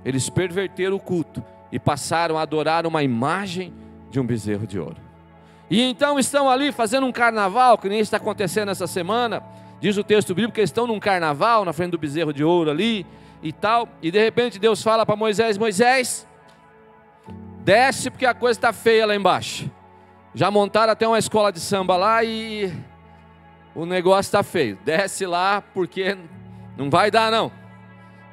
Eles 0.05 0.29
perverteram 0.29 0.97
o 0.97 1.01
culto 1.01 1.43
e 1.73 1.79
passaram 1.79 2.39
a 2.39 2.43
adorar 2.43 2.87
uma 2.87 3.03
imagem 3.03 3.73
de 4.11 4.21
um 4.21 4.27
bezerro 4.27 4.67
de 4.67 4.79
ouro. 4.79 4.97
E 5.71 5.83
então 5.83 6.19
estão 6.19 6.49
ali 6.49 6.71
fazendo 6.71 7.07
um 7.07 7.13
carnaval, 7.13 7.79
que 7.79 7.89
nem 7.89 7.99
está 7.99 8.19
acontecendo 8.19 8.71
essa 8.71 8.87
semana. 8.87 9.43
Diz 9.81 9.97
o 9.97 10.05
texto 10.05 10.35
bíblico 10.35 10.55
que 10.55 10.61
eles 10.61 10.71
estão 10.71 10.87
num 10.87 11.01
carnaval 11.01 11.65
na 11.65 11.73
frente 11.73 11.93
do 11.93 11.99
bezerro 11.99 12.33
de 12.33 12.45
ouro 12.45 12.71
ali 12.71 13.07
e 13.43 13.53
tal. 13.53 13.89
E 14.01 14.11
de 14.11 14.23
repente 14.23 14.59
Deus 14.59 14.83
fala 14.83 15.05
para 15.05 15.17
Moisés: 15.17 15.59
Moisés, 15.59 16.27
desce 17.65 18.11
porque 18.11 18.27
a 18.27 18.35
coisa 18.35 18.59
está 18.59 18.73
feia 18.73 19.07
lá 19.07 19.17
embaixo. 19.17 19.71
Já 20.35 20.51
montaram 20.51 20.93
até 20.93 21.09
uma 21.09 21.19
escola 21.19 21.51
de 21.51 21.61
samba 21.61 21.97
lá 21.97 22.23
e 22.23 22.73
o 23.75 23.87
negócio 23.87 24.29
está 24.29 24.43
feio. 24.43 24.79
Desce 24.85 25.27
lá 25.27 25.63
porque 25.73 26.17
não 26.77 26.91
vai 26.91 27.11
dar 27.11 27.33
não. 27.33 27.51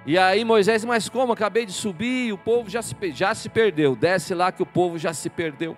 E 0.06 0.18
aí 0.18 0.44
Moisés, 0.44 0.84
mas 0.84 1.08
como? 1.08 1.32
Acabei 1.34 1.66
de 1.66 1.72
subir, 1.72 2.34
o 2.34 2.38
povo 2.38 2.70
já 2.70 2.82
se, 2.82 2.96
já 3.12 3.34
se 3.34 3.48
perdeu. 3.50 3.96
Desce 3.96 4.34
lá 4.34 4.52
que 4.52 4.64
o 4.64 4.66
povo 4.66 4.98
já 4.98 5.14
se 5.14 5.30
perdeu. 5.30 5.78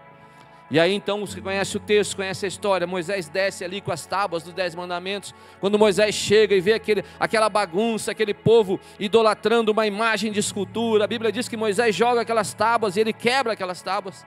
E 0.74 0.80
aí 0.80 0.92
então 0.92 1.24
você 1.24 1.40
conhece 1.40 1.78
o 1.78 1.80
texto, 1.80 2.16
conhece 2.16 2.46
a 2.46 2.48
história. 2.48 2.88
Moisés 2.88 3.30
desce 3.30 3.64
ali 3.64 3.80
com 3.80 3.92
as 3.92 4.08
tábuas 4.08 4.42
dos 4.42 4.54
dez 4.54 4.74
mandamentos. 4.74 5.32
Quando 5.60 5.78
Moisés 5.78 6.16
chega 6.16 6.56
e 6.56 6.60
vê 6.60 6.74
aquele, 6.74 7.06
aquela 7.20 7.48
bagunça, 7.48 8.10
aquele 8.10 8.34
povo 8.34 8.80
idolatrando 9.00 9.72
uma 9.72 9.86
imagem 9.86 10.32
de 10.32 10.40
escultura, 10.40 11.04
a 11.04 11.08
Bíblia 11.08 11.32
diz 11.32 11.48
que 11.48 11.56
Moisés 11.56 11.96
joga 11.96 12.22
aquelas 12.22 12.56
tábuas 12.56 12.98
e 12.98 13.02
ele 13.02 13.14
quebra 13.14 13.54
aquelas 13.54 13.84
tábuas. 13.84 14.26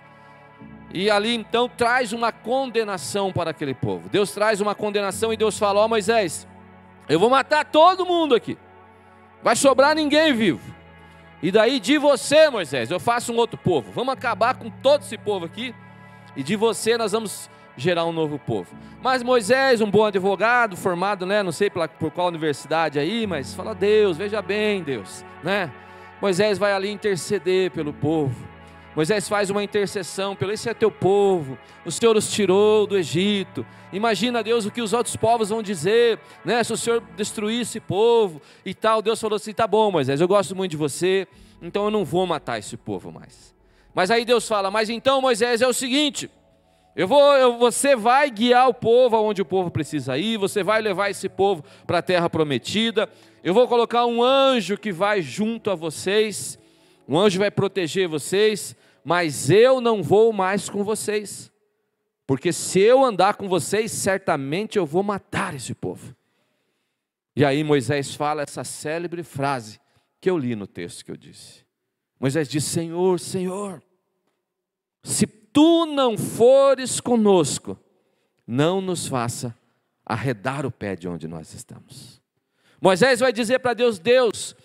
E 0.94 1.10
ali 1.10 1.34
então 1.34 1.68
traz 1.68 2.12
uma 2.12 2.30
condenação 2.30 3.32
para 3.32 3.50
aquele 3.50 3.74
povo. 3.74 4.08
Deus 4.08 4.30
traz 4.30 4.60
uma 4.60 4.72
condenação 4.72 5.32
e 5.32 5.36
Deus 5.36 5.58
fala: 5.58 5.80
Ó 5.80 5.86
oh, 5.86 5.88
Moisés, 5.88 6.46
eu 7.08 7.18
vou 7.18 7.28
matar 7.28 7.64
todo 7.64 8.06
mundo 8.06 8.36
aqui, 8.36 8.56
vai 9.42 9.56
sobrar 9.56 9.96
ninguém 9.96 10.32
vivo. 10.32 10.76
E 11.42 11.50
daí 11.50 11.80
de 11.80 11.98
você, 11.98 12.48
Moisés, 12.48 12.88
eu 12.88 13.00
faço 13.00 13.32
um 13.32 13.36
outro 13.36 13.58
povo. 13.58 13.90
Vamos 13.90 14.14
acabar 14.14 14.54
com 14.54 14.70
todo 14.70 15.02
esse 15.02 15.18
povo 15.18 15.44
aqui 15.44 15.74
e 16.36 16.42
de 16.42 16.54
você 16.54 16.98
nós 16.98 17.12
vamos 17.12 17.50
gerar 17.76 18.04
um 18.04 18.12
novo 18.12 18.38
povo. 18.38 18.74
Mas 19.02 19.22
Moisés, 19.22 19.80
um 19.80 19.90
bom 19.90 20.04
advogado, 20.04 20.76
formado, 20.76 21.26
né, 21.26 21.42
não 21.42 21.52
sei 21.52 21.70
por 21.70 22.10
qual 22.10 22.28
universidade 22.28 22.98
aí, 22.98 23.26
mas 23.26 23.54
fala: 23.54 23.74
Deus, 23.74 24.16
veja 24.16 24.40
bem, 24.40 24.82
Deus, 24.82 25.24
né? 25.42 25.72
Moisés 26.20 26.58
vai 26.58 26.72
ali 26.72 26.90
interceder 26.90 27.70
pelo 27.70 27.92
povo. 27.92 28.34
Moisés 28.94 29.28
faz 29.28 29.50
uma 29.50 29.62
intercessão 29.62 30.34
pelo 30.34 30.52
esse 30.52 30.70
é 30.70 30.72
teu 30.72 30.90
povo, 30.90 31.58
o 31.84 31.92
Senhor 31.92 32.16
os 32.16 32.32
tirou 32.32 32.86
do 32.86 32.96
Egito. 32.96 33.64
Imagina 33.92 34.42
Deus 34.42 34.64
o 34.64 34.70
que 34.70 34.80
os 34.80 34.94
outros 34.94 35.14
povos 35.16 35.50
vão 35.50 35.62
dizer, 35.62 36.18
né? 36.42 36.64
Se 36.64 36.72
o 36.72 36.76
Senhor 36.78 37.02
destruir 37.14 37.60
esse 37.60 37.78
povo 37.78 38.40
e 38.64 38.72
tal, 38.72 39.02
Deus 39.02 39.20
falou 39.20 39.36
assim: 39.36 39.52
"Tá 39.52 39.66
bom, 39.66 39.90
Moisés, 39.90 40.18
eu 40.18 40.26
gosto 40.26 40.56
muito 40.56 40.70
de 40.70 40.78
você, 40.78 41.28
então 41.60 41.84
eu 41.84 41.90
não 41.90 42.06
vou 42.06 42.26
matar 42.26 42.58
esse 42.58 42.74
povo 42.78 43.12
mais". 43.12 43.55
Mas 43.96 44.10
aí 44.10 44.26
Deus 44.26 44.46
fala: 44.46 44.70
Mas 44.70 44.90
então, 44.90 45.22
Moisés, 45.22 45.62
é 45.62 45.66
o 45.66 45.72
seguinte. 45.72 46.30
Eu 46.94 47.08
vou, 47.08 47.34
eu, 47.34 47.56
você 47.56 47.96
vai 47.96 48.30
guiar 48.30 48.68
o 48.68 48.74
povo 48.74 49.16
aonde 49.16 49.40
o 49.40 49.44
povo 49.44 49.70
precisa 49.70 50.18
ir, 50.18 50.36
você 50.36 50.62
vai 50.62 50.82
levar 50.82 51.08
esse 51.08 51.30
povo 51.30 51.64
para 51.86 51.98
a 51.98 52.02
terra 52.02 52.28
prometida. 52.28 53.08
Eu 53.42 53.54
vou 53.54 53.66
colocar 53.66 54.04
um 54.04 54.22
anjo 54.22 54.76
que 54.76 54.92
vai 54.92 55.22
junto 55.22 55.70
a 55.70 55.74
vocês, 55.74 56.58
um 57.08 57.18
anjo 57.18 57.38
vai 57.38 57.50
proteger 57.50 58.06
vocês, 58.06 58.76
mas 59.02 59.50
eu 59.50 59.80
não 59.80 60.02
vou 60.02 60.30
mais 60.30 60.68
com 60.68 60.84
vocês, 60.84 61.50
porque 62.26 62.52
se 62.52 62.80
eu 62.80 63.02
andar 63.04 63.36
com 63.36 63.48
vocês, 63.48 63.92
certamente 63.92 64.76
eu 64.76 64.84
vou 64.84 65.02
matar 65.02 65.54
esse 65.54 65.74
povo. 65.74 66.14
E 67.34 67.44
aí 67.44 67.62
Moisés 67.64 68.14
fala 68.14 68.42
essa 68.42 68.64
célebre 68.64 69.22
frase 69.22 69.78
que 70.20 70.28
eu 70.28 70.36
li 70.36 70.54
no 70.54 70.66
texto 70.66 71.04
que 71.04 71.10
eu 71.10 71.16
disse. 71.16 71.64
Moisés 72.18 72.48
diz: 72.48 72.64
Senhor, 72.64 73.20
Senhor, 73.20 73.82
se 75.06 75.24
tu 75.26 75.86
não 75.86 76.18
fores 76.18 77.00
conosco, 77.00 77.78
não 78.44 78.80
nos 78.80 79.06
faça 79.06 79.56
arredar 80.04 80.66
o 80.66 80.70
pé 80.70 80.96
de 80.96 81.06
onde 81.06 81.28
nós 81.28 81.54
estamos. 81.54 82.20
Moisés 82.80 83.20
vai 83.20 83.32
dizer 83.32 83.60
para 83.60 83.72
Deus: 83.72 84.00
Deus, 84.00 84.56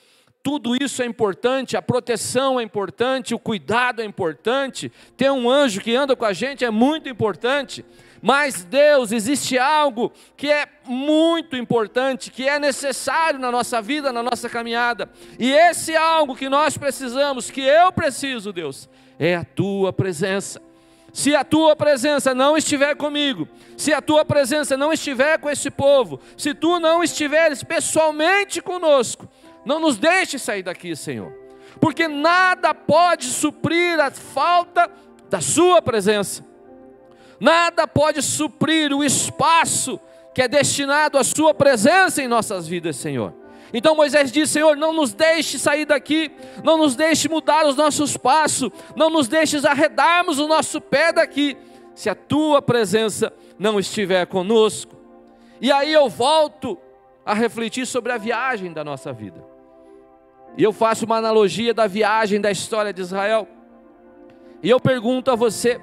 tudo 0.42 0.76
isso 0.82 1.04
é 1.04 1.06
importante, 1.06 1.78
a 1.78 1.82
proteção 1.82 2.60
é 2.60 2.64
importante, 2.64 3.36
o 3.36 3.40
cuidado 3.40 4.02
é 4.02 4.06
importante, 4.06 4.92
ter 5.16 5.32
um 5.32 5.48
anjo 5.48 5.80
que 5.80 5.96
anda 5.96 6.16
com 6.16 6.26
a 6.26 6.34
gente 6.34 6.66
é 6.66 6.72
muito 6.72 7.08
importante, 7.08 7.86
mas 8.20 8.64
Deus, 8.64 9.12
existe 9.12 9.60
algo 9.60 10.12
que 10.36 10.52
é 10.52 10.68
muito 10.88 11.56
importante, 11.56 12.32
que 12.32 12.50
é 12.50 12.58
necessário 12.58 13.40
na 13.40 13.52
nossa 13.52 13.80
vida, 13.80 14.12
na 14.12 14.24
nossa 14.24 14.50
caminhada, 14.50 15.08
e 15.38 15.52
esse 15.52 15.96
algo 15.96 16.36
que 16.36 16.50
nós 16.50 16.78
precisamos, 16.80 17.52
que 17.52 17.62
eu 17.62 17.92
preciso, 17.92 18.52
Deus, 18.52 18.90
é 19.22 19.36
a 19.36 19.46
tua 19.46 19.94
presença. 19.94 20.60
Se 21.14 21.36
a 21.36 21.44
tua 21.44 21.76
presença 21.76 22.34
não 22.34 22.58
estiver 22.58 22.96
comigo, 22.96 23.48
se 23.78 23.94
a 23.94 24.02
tua 24.02 24.26
presença 24.26 24.76
não 24.76 24.92
estiver 24.92 25.38
com 25.38 25.48
esse 25.48 25.70
povo, 25.70 26.20
se 26.36 26.56
tu 26.56 26.80
não 26.80 27.04
estiveres 27.04 27.64
pessoalmente 27.64 28.62
conosco, 28.62 29.30
não 29.64 29.80
nos 29.80 29.98
deixe 29.98 30.40
sair 30.40 30.64
daqui, 30.64 30.96
Senhor, 30.96 31.32
porque 31.80 32.08
nada 32.08 32.74
pode 32.74 33.28
suprir 33.28 34.00
a 34.00 34.10
falta 34.10 34.90
da 35.30 35.40
Sua 35.40 35.82
presença, 35.84 36.44
nada 37.40 37.86
pode 37.86 38.24
suprir 38.24 38.92
o 38.92 39.04
espaço 39.04 40.00
que 40.34 40.42
é 40.42 40.48
destinado 40.48 41.20
à 41.20 41.24
Sua 41.24 41.54
presença 41.54 42.24
em 42.24 42.28
nossas 42.28 42.68
vidas, 42.68 42.96
Senhor. 42.96 43.41
Então 43.74 43.96
Moisés 43.96 44.32
disse: 44.32 44.54
Senhor, 44.54 44.76
não 44.76 44.94
nos 44.94 45.14
deixe 45.14 45.58
sair 45.58 45.86
daqui, 45.86 46.32
não 46.64 46.78
nos 46.78 46.96
deixe 46.96 47.30
mudar 47.30 47.66
os 47.66 47.76
nossos 47.76 48.18
passos, 48.18 48.70
não 48.96 49.10
nos 49.10 49.28
deixes 49.28 49.66
arredarmos 49.66 50.40
o 50.40 50.48
nosso 50.48 50.82
pé 50.82 51.12
daqui, 51.14 51.58
se 51.96 52.10
a 52.10 52.16
tua 52.16 52.62
presença 52.62 53.32
não 53.58 53.80
estiver 53.80 54.26
conosco. 54.28 54.96
E 55.60 55.72
aí 55.72 55.94
eu 55.94 56.10
volto 56.10 56.78
a 57.26 57.34
refletir 57.34 57.86
sobre 57.86 58.12
a 58.12 58.18
viagem 58.18 58.74
da 58.74 58.84
nossa 58.84 59.14
vida. 59.14 59.44
E 60.58 60.64
eu 60.64 60.74
faço 60.74 61.06
uma 61.06 61.18
analogia 61.18 61.74
da 61.74 61.88
viagem 61.88 62.42
da 62.42 62.52
história 62.52 62.92
de 62.92 63.02
Israel. 63.02 63.48
E 64.62 64.70
eu 64.70 64.80
pergunto 64.80 65.32
a 65.32 65.36
você, 65.36 65.80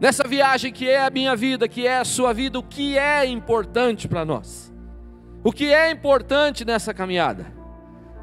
nessa 0.00 0.26
viagem 0.26 0.72
que 0.72 0.88
é 0.88 1.04
a 1.04 1.10
minha 1.10 1.36
vida, 1.36 1.68
que 1.68 1.86
é 1.86 1.98
a 1.98 2.04
sua 2.04 2.32
vida, 2.32 2.58
o 2.58 2.62
que 2.62 2.98
é 2.98 3.24
importante 3.26 4.08
para 4.08 4.24
nós? 4.24 4.74
O 5.46 5.52
que 5.52 5.72
é 5.72 5.92
importante 5.92 6.64
nessa 6.64 6.92
caminhada? 6.92 7.46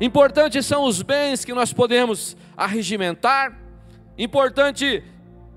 Importante 0.02 0.62
são 0.62 0.84
os 0.84 1.02
bens 1.02 1.46
que 1.46 1.54
nós 1.54 1.72
podemos 1.72 2.36
arregimentar, 2.58 3.58
importante 4.18 5.02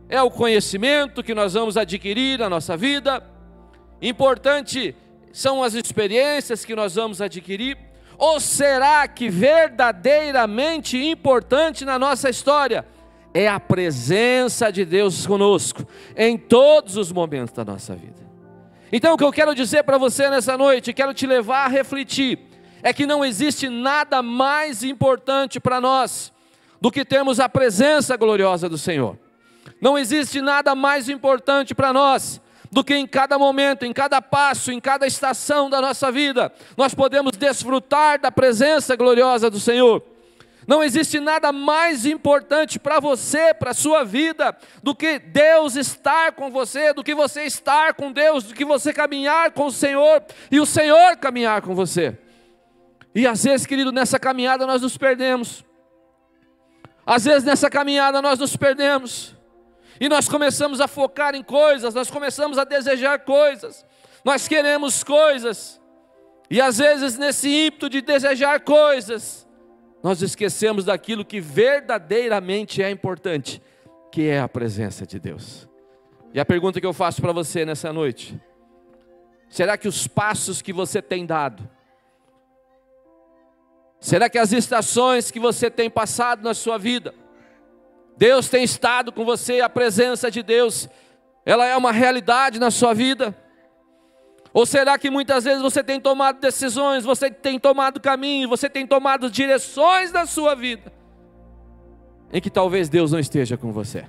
é 0.09 0.23
o 0.23 0.31
conhecimento 0.31 1.25
que 1.25 1.35
nós 1.35 1.55
vamos 1.55 1.77
adquirir 1.77 2.39
na 2.39 2.49
nossa 2.49 2.77
vida, 2.77 3.21
importante 4.01 4.95
são 5.33 5.61
as 5.61 5.75
experiências 5.75 6.65
que 6.65 6.77
nós 6.77 6.95
vamos 6.95 7.21
adquirir, 7.21 7.77
ou 8.17 8.39
será 8.39 9.09
que 9.09 9.29
verdadeiramente 9.29 10.97
importante 10.97 11.85
na 11.85 11.99
nossa 11.99 12.31
história 12.31 12.87
é 13.35 13.49
a 13.49 13.59
presença 13.59 14.71
de 14.71 14.85
Deus 14.85 15.27
conosco 15.27 15.85
em 16.17 16.39
todos 16.39 16.97
os 16.97 17.11
momentos 17.11 17.53
da 17.53 17.65
nossa 17.65 17.97
vida? 17.97 18.26
Então, 18.93 19.15
o 19.15 19.19
que 19.19 19.25
eu 19.25 19.33
quero 19.33 19.55
dizer 19.55 19.83
para 19.83 19.99
você 19.99 20.31
nessa 20.31 20.57
noite, 20.57 20.93
quero 20.93 21.13
te 21.13 21.27
levar 21.27 21.65
a 21.65 21.69
refletir, 21.69 22.39
é 22.83 22.93
que 22.93 23.07
não 23.07 23.25
existe 23.25 23.69
nada 23.69 24.23
mais 24.23 24.83
importante 24.83 25.59
para 25.59 25.81
nós 25.81 26.33
do 26.81 26.91
que 26.91 27.05
termos 27.05 27.41
a 27.41 27.49
presença 27.49 28.17
gloriosa 28.17 28.69
do 28.69 28.79
Senhor. 28.79 29.19
Não 29.81 29.99
existe 29.99 30.41
nada 30.41 30.75
mais 30.75 31.09
importante 31.09 31.75
para 31.75 31.93
nós 31.93 32.41
do 32.71 32.85
que 32.85 32.95
em 32.95 33.07
cada 33.07 33.39
momento, 33.39 33.85
em 33.85 33.93
cada 33.93 34.21
passo, 34.21 34.71
em 34.71 34.81
cada 34.81 35.07
estação 35.07 35.71
da 35.71 35.81
nossa 35.81 36.11
vida, 36.13 36.53
nós 36.77 36.95
podemos 36.95 37.37
desfrutar 37.37 38.21
da 38.21 38.31
presença 38.31 38.95
gloriosa 38.97 39.51
do 39.51 39.59
Senhor. 39.59 40.03
Não 40.67 40.83
existe 40.83 41.21
nada 41.21 41.53
mais 41.53 42.05
importante 42.05 42.79
para 42.79 42.99
você, 42.99 43.55
para 43.55 43.71
a 43.71 43.75
sua 43.75 44.05
vida, 44.05 44.57
do 44.83 44.95
que 44.95 45.19
Deus 45.19 45.77
estar 45.77 46.33
com 46.33 46.51
você, 46.51 46.93
do 46.93 47.05
que 47.05 47.15
você 47.15 47.45
estar 47.45 47.95
com 47.95 48.11
Deus, 48.11 48.45
do 48.45 48.55
que 48.55 48.65
você 48.65 48.93
caminhar 48.93 49.53
com 49.53 49.67
o 49.67 49.73
Senhor 49.73 50.25
e 50.51 50.59
o 50.59 50.67
Senhor 50.67 51.17
caminhar 51.17 51.63
com 51.63 51.75
você. 51.75 52.19
E 53.15 53.27
às 53.27 53.45
vezes, 53.45 53.65
querido, 53.65 53.93
nessa 53.93 54.19
caminhada 54.19 54.67
nós 54.67 54.83
nos 54.83 54.99
perdemos. 54.99 55.65
Às 57.07 57.25
vezes 57.25 57.45
nessa 57.45 57.71
caminhada 57.71 58.21
nós 58.21 58.39
nos 58.39 58.57
perdemos. 58.57 59.37
E 60.01 60.09
nós 60.09 60.29
começamos 60.29 60.81
a 60.81 60.89
focar 60.89 61.35
em 61.35 61.43
coisas, 61.43 61.95
nós 61.95 62.11
começamos 62.11 62.59
a 62.59 62.65
desejar 62.65 63.21
coisas, 63.21 63.87
nós 64.25 64.47
queremos 64.47 65.03
coisas, 65.03 65.81
e 66.51 66.61
às 66.61 66.77
vezes 66.79 67.17
nesse 67.17 67.49
ímpeto 67.49 67.89
de 67.89 68.03
desejar 68.03 68.61
coisas, 68.61 69.46
nós 70.07 70.23
esquecemos 70.23 70.85
daquilo 70.85 71.25
que 71.25 71.41
verdadeiramente 71.41 72.81
é 72.81 72.89
importante, 72.89 73.61
que 74.13 74.29
é 74.29 74.39
a 74.39 74.49
presença 74.49 75.05
de 75.05 75.19
Deus. 75.19 75.69
E 76.33 76.39
a 76.39 76.45
pergunta 76.45 76.81
que 76.81 76.87
eu 76.87 76.93
faço 76.93 77.21
para 77.21 77.33
você 77.33 77.65
nessa 77.65 77.93
noite: 77.93 78.41
será 79.49 79.77
que 79.77 79.89
os 79.89 80.07
passos 80.07 80.63
que 80.63 80.73
você 80.73 81.03
tem 81.03 81.27
dado, 81.27 81.69
será 83.99 84.31
que 84.31 84.39
as 84.39 84.53
estações 84.53 85.33
que 85.33 85.41
você 85.41 85.69
tem 85.69 85.91
passado 85.91 86.41
na 86.41 86.55
sua 86.55 86.79
vida, 86.79 87.13
Deus 88.17 88.49
tem 88.49 88.63
estado 88.63 89.11
com 89.11 89.25
você, 89.25 89.61
a 89.61 89.69
presença 89.69 90.31
de 90.31 90.41
Deus, 90.41 90.89
ela 91.45 91.67
é 91.67 91.77
uma 91.77 91.91
realidade 91.91 92.61
na 92.61 92.71
sua 92.71 92.95
vida? 92.95 93.37
Ou 94.53 94.65
será 94.65 94.99
que 94.99 95.11
muitas 95.11 95.45
vezes 95.45 95.63
você 95.63 95.83
tem 95.83 96.01
tomado 96.01 96.41
decisões, 96.41 97.05
você 97.05 97.31
tem 97.31 97.59
tomado 97.59 98.01
caminho, 98.01 98.49
você 98.49 98.69
tem 98.69 98.87
tomado 98.87 99.31
direções 99.31 100.13
na 100.13 100.27
sua 100.27 100.55
vida, 100.55 100.93
em 102.33 102.41
que 102.41 102.51
talvez 102.51 102.89
Deus 102.89 103.13
não 103.13 103.19
esteja 103.19 103.57
com 103.57 103.73
você? 103.73 104.05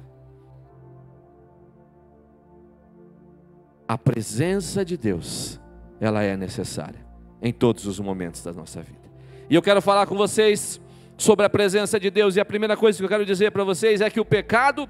A 3.87 3.97
presença 3.97 4.83
de 4.83 4.97
Deus, 4.97 5.59
ela 5.99 6.21
é 6.21 6.35
necessária 6.35 7.05
em 7.41 7.53
todos 7.53 7.85
os 7.85 7.99
momentos 7.99 8.43
da 8.43 8.51
nossa 8.51 8.81
vida. 8.81 9.07
E 9.49 9.55
eu 9.55 9.61
quero 9.61 9.81
falar 9.81 10.05
com 10.07 10.15
vocês 10.15 10.81
sobre 11.17 11.45
a 11.45 11.49
presença 11.49 11.99
de 11.99 12.09
Deus, 12.09 12.35
e 12.35 12.39
a 12.39 12.45
primeira 12.45 12.75
coisa 12.77 12.97
que 12.97 13.03
eu 13.03 13.09
quero 13.09 13.25
dizer 13.25 13.51
para 13.51 13.63
vocês 13.63 14.01
é 14.01 14.09
que 14.09 14.19
o 14.19 14.25
pecado 14.25 14.87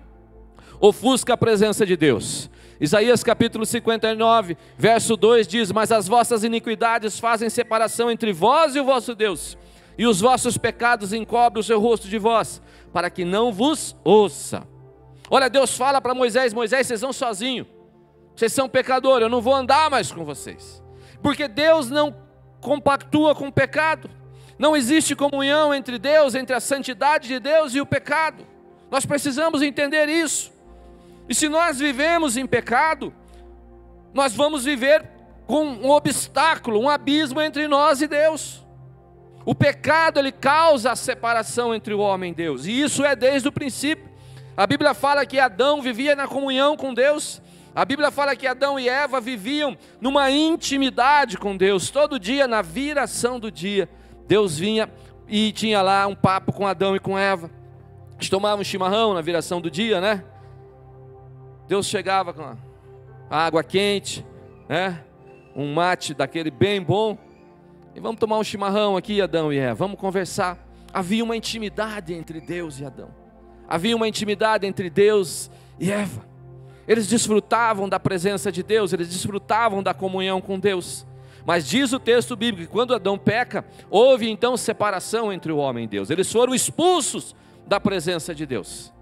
ofusca 0.80 1.34
a 1.34 1.38
presença 1.38 1.86
de 1.86 1.96
Deus. 1.96 2.50
Isaías 2.80 3.24
capítulo 3.24 3.66
59, 3.66 4.56
verso 4.78 5.18
2 5.18 5.48
diz: 5.48 5.72
Mas 5.72 5.92
as 5.92 6.08
vossas 6.08 6.44
iniquidades 6.44 7.20
fazem 7.20 7.50
separação 7.50 8.12
entre 8.12 8.32
vós 8.32 8.76
e 8.76 8.80
o 8.80 8.86
vosso 8.86 9.16
Deus, 9.16 9.58
e 9.98 10.06
os 10.06 10.22
vossos 10.22 10.58
pecados 10.58 11.12
encobrem 11.12 11.60
o 11.60 11.64
seu 11.64 11.80
rosto 11.80 12.08
de 12.08 12.20
vós, 12.20 12.62
para 12.94 13.10
que 13.10 13.26
não 13.26 13.52
vos 13.52 13.96
ouça. 14.04 14.68
Olha, 15.30 15.50
Deus 15.50 15.76
fala 15.76 16.00
para 16.00 16.14
Moisés: 16.14 16.54
Moisés, 16.54 16.86
vocês 16.86 17.02
vão 17.02 17.12
sozinhos, 17.12 17.68
vocês 18.36 18.54
são 18.54 18.70
pecadores, 18.70 19.24
eu 19.24 19.30
não 19.30 19.42
vou 19.42 19.56
andar 19.56 19.90
mais 19.90 20.12
com 20.12 20.24
vocês, 20.24 20.84
porque 21.22 21.48
Deus 21.48 21.90
não 21.90 22.16
compactua 22.62 23.34
com 23.34 23.48
o 23.48 23.52
pecado. 23.52 24.10
Não 24.60 24.76
existe 24.76 25.16
comunhão 25.16 25.72
entre 25.72 26.00
Deus, 26.00 26.34
entre 26.34 26.56
a 26.56 26.60
santidade 26.60 27.28
de 27.28 27.40
Deus 27.40 27.76
e 27.76 27.82
o 27.82 27.86
pecado. 27.86 28.44
Nós 28.90 29.06
precisamos 29.06 29.62
entender 29.62 30.10
isso. 30.10 30.52
E 31.30 31.36
se 31.36 31.50
nós 31.50 31.80
vivemos 31.80 32.38
em 32.38 32.46
pecado, 32.46 33.14
nós 34.14 34.34
vamos 34.34 34.64
viver 34.64 35.06
com 35.46 35.64
um 35.66 35.90
obstáculo, 35.90 36.80
um 36.80 36.90
abismo 36.90 37.42
entre 37.42 37.68
nós 37.68 38.02
e 38.02 38.08
Deus. 38.08 38.66
O 39.46 39.56
pecado 39.56 40.20
ele 40.20 40.32
causa 40.32 40.92
a 40.92 40.96
separação 40.96 41.74
entre 41.74 41.94
o 41.94 42.00
homem 42.00 42.32
e 42.32 42.36
Deus, 42.36 42.66
e 42.66 42.82
isso 42.82 43.06
é 43.06 43.16
desde 43.16 43.48
o 43.48 43.52
princípio. 43.52 44.10
A 44.58 44.68
Bíblia 44.68 44.94
fala 44.94 45.26
que 45.26 45.40
Adão 45.40 45.82
vivia 45.82 46.16
na 46.16 46.28
comunhão 46.28 46.76
com 46.76 46.94
Deus. 46.94 47.42
A 47.76 47.86
Bíblia 47.86 48.10
fala 48.10 48.36
que 48.36 48.48
Adão 48.48 48.80
e 48.80 48.90
Eva 48.90 49.22
viviam 49.22 49.78
numa 50.02 50.32
intimidade 50.32 51.38
com 51.38 51.56
Deus, 51.56 51.92
todo 51.92 52.20
dia, 52.20 52.48
na 52.48 52.62
viração 52.62 53.40
do 53.40 53.52
dia. 53.52 53.88
Deus 54.28 54.58
vinha 54.58 54.90
e 55.28 55.52
tinha 55.52 55.82
lá 55.82 56.08
um 56.08 56.16
papo 56.16 56.52
com 56.52 56.66
Adão 56.66 56.96
e 56.96 57.00
com 57.00 57.18
Eva. 57.18 57.52
Eles 58.16 58.30
tomavam 58.30 58.64
chimarrão 58.64 59.14
na 59.14 59.22
viração 59.22 59.62
do 59.62 59.70
dia, 59.70 60.02
né? 60.02 60.24
Deus 61.68 61.86
chegava 61.88 62.34
com 62.34 62.56
a 63.30 63.46
água 63.46 63.64
quente, 63.64 64.26
né? 64.70 65.04
Um 65.56 65.74
mate 65.74 66.14
daquele 66.14 66.50
bem 66.50 66.82
bom. 66.82 67.18
E 67.94 68.00
vamos 68.00 68.20
tomar 68.20 68.38
um 68.38 68.44
chimarrão 68.44 68.96
aqui, 68.96 69.22
Adão 69.22 69.52
e 69.52 69.58
Eva. 69.58 69.76
Vamos 69.76 70.00
conversar. 70.00 70.58
Havia 70.94 71.24
uma 71.24 71.36
intimidade 71.36 72.14
entre 72.14 72.40
Deus 72.40 72.80
e 72.80 72.86
Adão. 72.86 73.10
Havia 73.68 73.96
uma 73.96 74.08
intimidade 74.08 74.66
entre 74.66 74.90
Deus 74.90 75.52
e 75.80 75.92
Eva. 75.92 76.26
Eles 76.88 77.08
desfrutavam 77.08 77.90
da 77.90 78.00
presença 78.00 78.50
de 78.50 78.64
Deus, 78.64 78.94
eles 78.94 79.10
desfrutavam 79.10 79.84
da 79.84 79.94
comunhão 79.94 80.40
com 80.40 80.58
Deus. 80.58 81.06
Mas 81.46 81.68
diz 81.68 81.92
o 81.92 82.00
texto 82.00 82.36
bíblico 82.36 82.68
que 82.68 82.74
quando 82.74 82.94
Adão 82.94 83.18
peca, 83.18 83.66
houve 83.90 84.30
então 84.30 84.56
separação 84.56 85.32
entre 85.34 85.52
o 85.52 85.58
homem 85.58 85.84
e 85.84 85.88
Deus. 85.88 86.10
Eles 86.10 86.32
foram 86.32 86.56
expulsos 86.56 87.36
da 87.66 87.80
presença 87.80 88.34
de 88.34 88.46
Deus. 88.46 88.94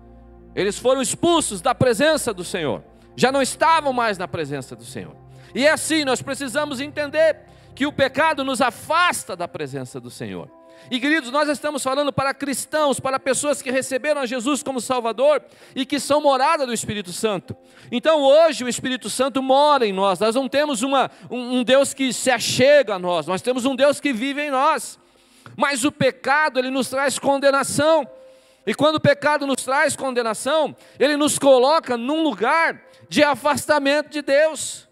Eles 0.56 0.80
foram 0.80 1.02
expulsos 1.02 1.62
da 1.62 1.76
presença 1.76 2.34
do 2.34 2.44
Senhor. 2.44 2.84
Já 3.16 3.32
não 3.32 3.42
estavam 3.42 3.92
mais 3.92 4.18
na 4.18 4.28
presença 4.28 4.76
do 4.76 4.86
Senhor. 4.86 5.16
E 5.54 5.66
é 5.66 5.72
assim, 5.72 6.04
nós 6.04 6.22
precisamos 6.22 6.80
entender 6.80 7.38
que 7.76 7.86
o 7.86 7.92
pecado 7.92 8.44
nos 8.44 8.62
afasta 8.62 9.36
da 9.36 9.48
presença 9.48 10.00
do 10.00 10.10
Senhor. 10.10 10.50
E 10.90 11.00
queridos, 11.00 11.32
nós 11.32 11.50
estamos 11.50 11.82
falando 11.82 12.14
para 12.14 12.34
cristãos, 12.34 13.00
para 13.00 13.20
pessoas 13.20 13.62
que 13.62 13.72
receberam 13.72 14.22
a 14.22 14.26
Jesus 14.26 14.62
como 14.62 14.80
Salvador 14.80 15.42
e 15.76 15.86
que 15.86 16.00
são 16.00 16.22
morada 16.22 16.66
do 16.66 16.74
Espírito 16.74 17.12
Santo. 17.12 17.56
Então 17.92 18.22
hoje 18.22 18.64
o 18.64 18.70
Espírito 18.70 19.10
Santo 19.10 19.42
mora 19.42 19.86
em 19.86 19.94
nós, 19.94 20.20
nós 20.20 20.36
não 20.36 20.48
temos 20.48 20.84
uma, 20.84 21.10
um, 21.30 21.60
um 21.60 21.64
Deus 21.64 21.94
que 21.94 22.14
se 22.14 22.30
achega 22.30 22.96
a 22.96 23.00
nós, 23.00 23.26
nós 23.26 23.42
temos 23.42 23.66
um 23.66 23.76
Deus 23.76 24.00
que 24.00 24.14
vive 24.14 24.42
em 24.42 24.52
nós. 24.52 25.00
Mas 25.58 25.86
o 25.86 25.92
pecado, 25.92 26.60
ele 26.60 26.70
nos 26.70 26.90
traz 26.90 27.18
condenação. 27.18 28.08
E 28.66 28.74
quando 28.74 28.96
o 28.96 29.00
pecado 29.00 29.46
nos 29.46 29.64
traz 29.64 29.96
condenação, 29.96 30.76
ele 31.00 31.16
nos 31.16 31.38
coloca 31.38 31.96
num 31.96 32.24
lugar 32.24 32.82
de 33.08 33.24
afastamento 33.24 34.10
de 34.10 34.22
Deus. 34.22 34.88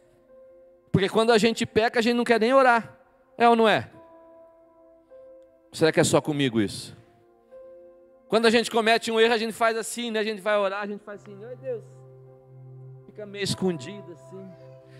Porque 0.91 1.09
quando 1.09 1.31
a 1.31 1.37
gente 1.37 1.65
peca, 1.65 1.99
a 1.99 2.01
gente 2.01 2.15
não 2.15 2.23
quer 2.23 2.39
nem 2.39 2.53
orar. 2.53 2.97
É 3.35 3.49
ou 3.49 3.55
não 3.55 3.67
é? 3.67 3.89
Será 5.71 5.91
que 5.91 5.99
é 5.99 6.03
só 6.03 6.21
comigo 6.21 6.61
isso? 6.61 6.95
Quando 8.27 8.45
a 8.45 8.51
gente 8.51 8.69
comete 8.69 9.11
um 9.11 9.19
erro, 9.19 9.33
a 9.33 9.37
gente 9.37 9.53
faz 9.53 9.75
assim, 9.75 10.11
né? 10.11 10.19
A 10.19 10.23
gente 10.23 10.41
vai 10.41 10.55
orar, 10.55 10.83
a 10.83 10.87
gente 10.87 11.03
faz 11.03 11.21
assim, 11.21 11.35
ai 11.43 11.55
Deus. 11.55 11.83
Fica 13.07 13.25
meio 13.25 13.43
escondido 13.43 14.11
assim. 14.11 14.43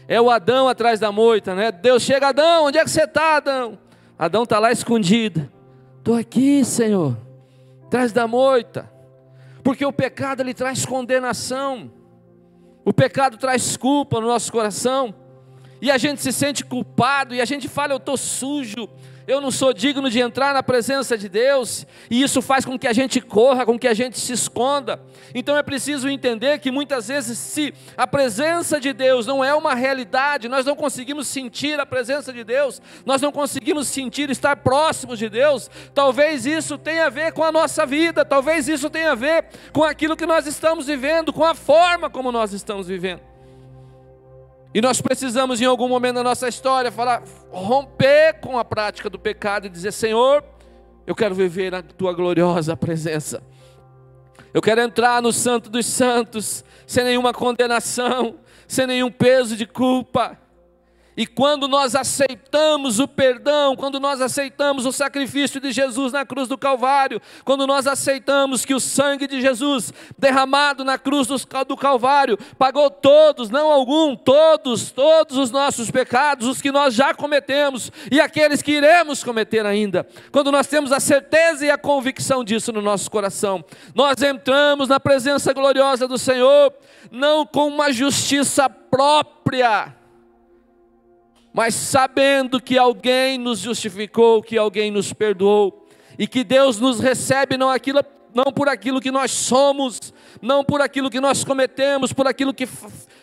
É 0.07 0.19
o 0.19 0.29
Adão 0.29 0.67
atrás 0.67 0.99
da 0.99 1.11
moita, 1.11 1.55
né? 1.55 1.71
Deus 1.71 2.03
chega, 2.03 2.29
Adão, 2.29 2.65
onde 2.65 2.77
é 2.77 2.83
que 2.83 2.89
você 2.89 3.03
está, 3.03 3.37
Adão? 3.37 3.77
Adão 4.17 4.43
está 4.43 4.59
lá 4.59 4.71
escondido. 4.71 5.49
Estou 5.99 6.15
aqui, 6.15 6.65
Senhor, 6.65 7.17
atrás 7.93 8.11
da 8.11 8.27
moita. 8.27 8.91
Porque 9.63 9.85
o 9.85 9.93
pecado 9.93 10.41
ele 10.41 10.55
traz 10.55 10.83
condenação. 10.83 11.91
O 12.83 12.91
pecado 12.91 13.37
traz 13.37 13.77
culpa 13.77 14.19
no 14.19 14.25
nosso 14.25 14.51
coração. 14.51 15.13
E 15.79 15.91
a 15.91 15.97
gente 15.99 16.19
se 16.19 16.33
sente 16.33 16.65
culpado 16.65 17.35
e 17.35 17.41
a 17.41 17.45
gente 17.45 17.67
fala, 17.69 17.93
eu 17.93 17.97
estou 17.97 18.17
sujo, 18.17 18.89
eu 19.27 19.41
não 19.41 19.51
sou 19.51 19.73
digno 19.73 20.09
de 20.09 20.19
entrar 20.19 20.53
na 20.53 20.63
presença 20.63 21.17
de 21.17 21.29
Deus, 21.29 21.85
e 22.09 22.21
isso 22.21 22.41
faz 22.41 22.65
com 22.65 22.77
que 22.77 22.87
a 22.87 22.93
gente 22.93 23.21
corra, 23.21 23.65
com 23.65 23.77
que 23.77 23.87
a 23.87 23.93
gente 23.93 24.19
se 24.19 24.33
esconda. 24.33 25.01
Então 25.33 25.57
é 25.57 25.63
preciso 25.63 26.09
entender 26.09 26.59
que 26.59 26.71
muitas 26.71 27.07
vezes, 27.07 27.37
se 27.37 27.73
a 27.97 28.05
presença 28.05 28.79
de 28.79 28.93
Deus 28.93 29.25
não 29.25 29.43
é 29.43 29.53
uma 29.53 29.73
realidade, 29.73 30.47
nós 30.47 30.65
não 30.65 30.75
conseguimos 30.75 31.27
sentir 31.27 31.79
a 31.79 31.85
presença 31.85 32.31
de 32.31 32.43
Deus, 32.43 32.81
nós 33.05 33.21
não 33.21 33.31
conseguimos 33.31 33.87
sentir 33.87 34.29
estar 34.29 34.57
próximos 34.57 35.19
de 35.19 35.29
Deus, 35.29 35.69
talvez 35.93 36.45
isso 36.45 36.77
tenha 36.77 37.07
a 37.07 37.09
ver 37.09 37.33
com 37.33 37.43
a 37.43 37.51
nossa 37.51 37.85
vida, 37.85 38.23
talvez 38.23 38.67
isso 38.67 38.89
tenha 38.89 39.11
a 39.11 39.15
ver 39.15 39.45
com 39.71 39.83
aquilo 39.83 40.17
que 40.17 40.25
nós 40.25 40.45
estamos 40.45 40.87
vivendo, 40.87 41.33
com 41.33 41.43
a 41.43 41.55
forma 41.55 42.09
como 42.09 42.31
nós 42.31 42.53
estamos 42.53 42.87
vivendo. 42.87 43.32
E 44.73 44.81
nós 44.81 44.99
precisamos, 44.99 45.61
em 45.61 45.65
algum 45.65 45.87
momento 45.87 46.15
da 46.15 46.23
nossa 46.23 46.47
história, 46.47 46.91
falar, 46.91 47.23
romper 47.51 48.39
com 48.41 48.57
a 48.57 48.65
prática 48.65 49.09
do 49.09 49.19
pecado 49.19 49.67
e 49.67 49.69
dizer: 49.69 49.91
Senhor, 49.91 50.43
eu 51.05 51.13
quero 51.13 51.35
viver 51.35 51.71
na 51.71 51.83
tua 51.83 52.13
gloriosa 52.13 52.75
presença. 52.75 53.43
Eu 54.53 54.61
quero 54.61 54.81
entrar 54.81 55.21
no 55.21 55.31
Santo 55.31 55.69
dos 55.69 55.85
Santos, 55.85 56.63
sem 56.87 57.03
nenhuma 57.03 57.33
condenação, 57.33 58.35
sem 58.67 58.87
nenhum 58.87 59.11
peso 59.11 59.55
de 59.55 59.65
culpa. 59.65 60.39
E 61.15 61.27
quando 61.27 61.67
nós 61.67 61.95
aceitamos 61.95 62.99
o 62.99 63.07
perdão, 63.07 63.75
quando 63.75 63.99
nós 63.99 64.21
aceitamos 64.21 64.85
o 64.85 64.91
sacrifício 64.91 65.59
de 65.59 65.71
Jesus 65.71 66.11
na 66.11 66.25
cruz 66.25 66.47
do 66.47 66.57
Calvário, 66.57 67.21
quando 67.45 67.67
nós 67.67 67.85
aceitamos 67.85 68.65
que 68.65 68.73
o 68.73 68.79
sangue 68.79 69.27
de 69.27 69.39
Jesus 69.39 69.93
derramado 70.17 70.83
na 70.83 70.97
cruz 70.97 71.27
do 71.27 71.77
Calvário 71.77 72.37
pagou 72.57 72.89
todos, 72.89 73.49
não 73.49 73.71
algum, 73.71 74.15
todos, 74.15 74.91
todos 74.91 75.37
os 75.37 75.51
nossos 75.51 75.91
pecados, 75.91 76.47
os 76.47 76.61
que 76.61 76.71
nós 76.71 76.93
já 76.93 77.13
cometemos 77.13 77.91
e 78.11 78.19
aqueles 78.19 78.61
que 78.61 78.71
iremos 78.71 79.23
cometer 79.23 79.65
ainda. 79.65 80.07
Quando 80.31 80.51
nós 80.51 80.67
temos 80.67 80.91
a 80.91 80.99
certeza 80.99 81.65
e 81.65 81.71
a 81.71 81.77
convicção 81.77 82.43
disso 82.43 82.71
no 82.71 82.81
nosso 82.81 83.09
coração, 83.11 83.63
nós 83.93 84.21
entramos 84.21 84.89
na 84.89 84.99
presença 84.99 85.53
gloriosa 85.53 86.07
do 86.07 86.17
Senhor, 86.17 86.73
não 87.11 87.45
com 87.45 87.67
uma 87.67 87.91
justiça 87.91 88.69
própria, 88.69 89.93
mas 91.53 91.75
sabendo 91.75 92.59
que 92.59 92.77
alguém 92.77 93.37
nos 93.37 93.59
justificou, 93.59 94.41
que 94.41 94.57
alguém 94.57 94.89
nos 94.89 95.13
perdoou, 95.13 95.87
e 96.17 96.27
que 96.27 96.43
Deus 96.43 96.79
nos 96.79 96.99
recebe 96.99 97.57
não 97.57 97.69
aquilo, 97.69 98.03
não 98.33 98.51
por 98.51 98.67
aquilo 98.67 98.99
que 98.99 99.11
nós 99.11 99.31
somos, 99.31 100.13
não 100.41 100.63
por 100.63 100.81
aquilo 100.81 101.09
que 101.09 101.19
nós 101.19 101.43
cometemos, 101.43 102.11
por 102.11 102.27
aquilo 102.27 102.53
que 102.53 102.67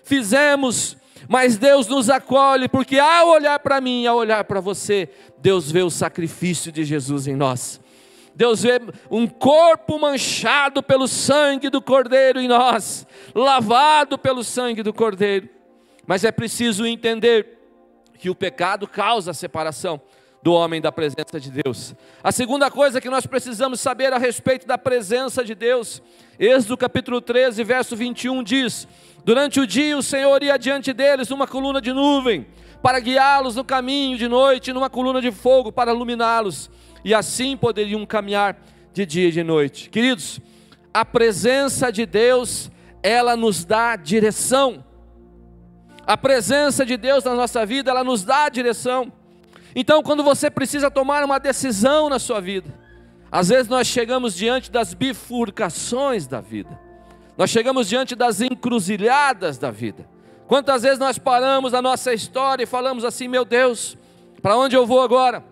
fizemos, 0.04 0.96
mas 1.28 1.58
Deus 1.58 1.86
nos 1.88 2.08
acolhe, 2.08 2.68
porque 2.68 2.98
ao 2.98 3.28
olhar 3.28 3.58
para 3.58 3.80
mim, 3.80 4.06
ao 4.06 4.16
olhar 4.16 4.44
para 4.44 4.60
você, 4.60 5.08
Deus 5.38 5.70
vê 5.70 5.82
o 5.82 5.90
sacrifício 5.90 6.70
de 6.70 6.84
Jesus 6.84 7.26
em 7.26 7.36
nós. 7.36 7.80
Deus 8.34 8.62
vê 8.62 8.80
um 9.10 9.26
corpo 9.26 9.98
manchado 9.98 10.82
pelo 10.82 11.06
sangue 11.06 11.68
do 11.68 11.82
Cordeiro 11.82 12.40
em 12.40 12.48
nós, 12.48 13.06
lavado 13.34 14.16
pelo 14.16 14.42
sangue 14.42 14.82
do 14.82 14.94
Cordeiro. 14.94 15.48
Mas 16.06 16.24
é 16.24 16.32
preciso 16.32 16.86
entender 16.86 17.59
que 18.20 18.28
o 18.28 18.34
pecado 18.34 18.86
causa 18.86 19.32
separação 19.32 19.98
do 20.42 20.52
homem 20.52 20.78
da 20.78 20.92
presença 20.92 21.40
de 21.40 21.50
Deus. 21.50 21.94
A 22.22 22.30
segunda 22.30 22.70
coisa 22.70 23.00
que 23.00 23.08
nós 23.08 23.26
precisamos 23.26 23.80
saber 23.80 24.12
a 24.12 24.18
respeito 24.18 24.66
da 24.66 24.76
presença 24.76 25.42
de 25.42 25.54
Deus, 25.54 26.02
Êxodo 26.38 26.76
capítulo 26.76 27.22
13, 27.22 27.64
verso 27.64 27.96
21 27.96 28.42
diz: 28.42 28.86
Durante 29.24 29.58
o 29.58 29.66
dia 29.66 29.96
o 29.96 30.02
Senhor 30.02 30.42
ia 30.42 30.58
diante 30.58 30.92
deles 30.92 31.30
numa 31.30 31.46
coluna 31.46 31.80
de 31.80 31.94
nuvem, 31.94 32.46
para 32.82 33.00
guiá-los 33.00 33.56
no 33.56 33.64
caminho 33.64 34.18
de 34.18 34.28
noite, 34.28 34.72
numa 34.72 34.90
coluna 34.90 35.22
de 35.22 35.32
fogo 35.32 35.72
para 35.72 35.92
iluminá-los, 35.92 36.70
e 37.02 37.14
assim 37.14 37.56
poderiam 37.56 38.04
caminhar 38.04 38.56
de 38.92 39.06
dia 39.06 39.28
e 39.28 39.32
de 39.32 39.42
noite. 39.42 39.88
Queridos, 39.88 40.40
a 40.92 41.06
presença 41.06 41.90
de 41.90 42.04
Deus, 42.04 42.70
ela 43.02 43.34
nos 43.34 43.64
dá 43.64 43.96
direção. 43.96 44.84
A 46.10 46.16
presença 46.16 46.84
de 46.84 46.96
Deus 46.96 47.22
na 47.22 47.36
nossa 47.36 47.64
vida, 47.64 47.88
ela 47.88 48.02
nos 48.02 48.24
dá 48.24 48.48
direção. 48.48 49.12
Então, 49.76 50.02
quando 50.02 50.24
você 50.24 50.50
precisa 50.50 50.90
tomar 50.90 51.22
uma 51.22 51.38
decisão 51.38 52.08
na 52.08 52.18
sua 52.18 52.40
vida, 52.40 52.74
às 53.30 53.48
vezes 53.48 53.68
nós 53.68 53.86
chegamos 53.86 54.34
diante 54.34 54.72
das 54.72 54.92
bifurcações 54.92 56.26
da 56.26 56.40
vida, 56.40 56.76
nós 57.38 57.48
chegamos 57.48 57.88
diante 57.88 58.16
das 58.16 58.40
encruzilhadas 58.40 59.56
da 59.56 59.70
vida. 59.70 60.04
Quantas 60.48 60.82
vezes 60.82 60.98
nós 60.98 61.16
paramos 61.16 61.74
a 61.74 61.80
nossa 61.80 62.12
história 62.12 62.64
e 62.64 62.66
falamos 62.66 63.04
assim: 63.04 63.28
meu 63.28 63.44
Deus, 63.44 63.96
para 64.42 64.56
onde 64.56 64.74
eu 64.74 64.84
vou 64.84 65.02
agora? 65.02 65.44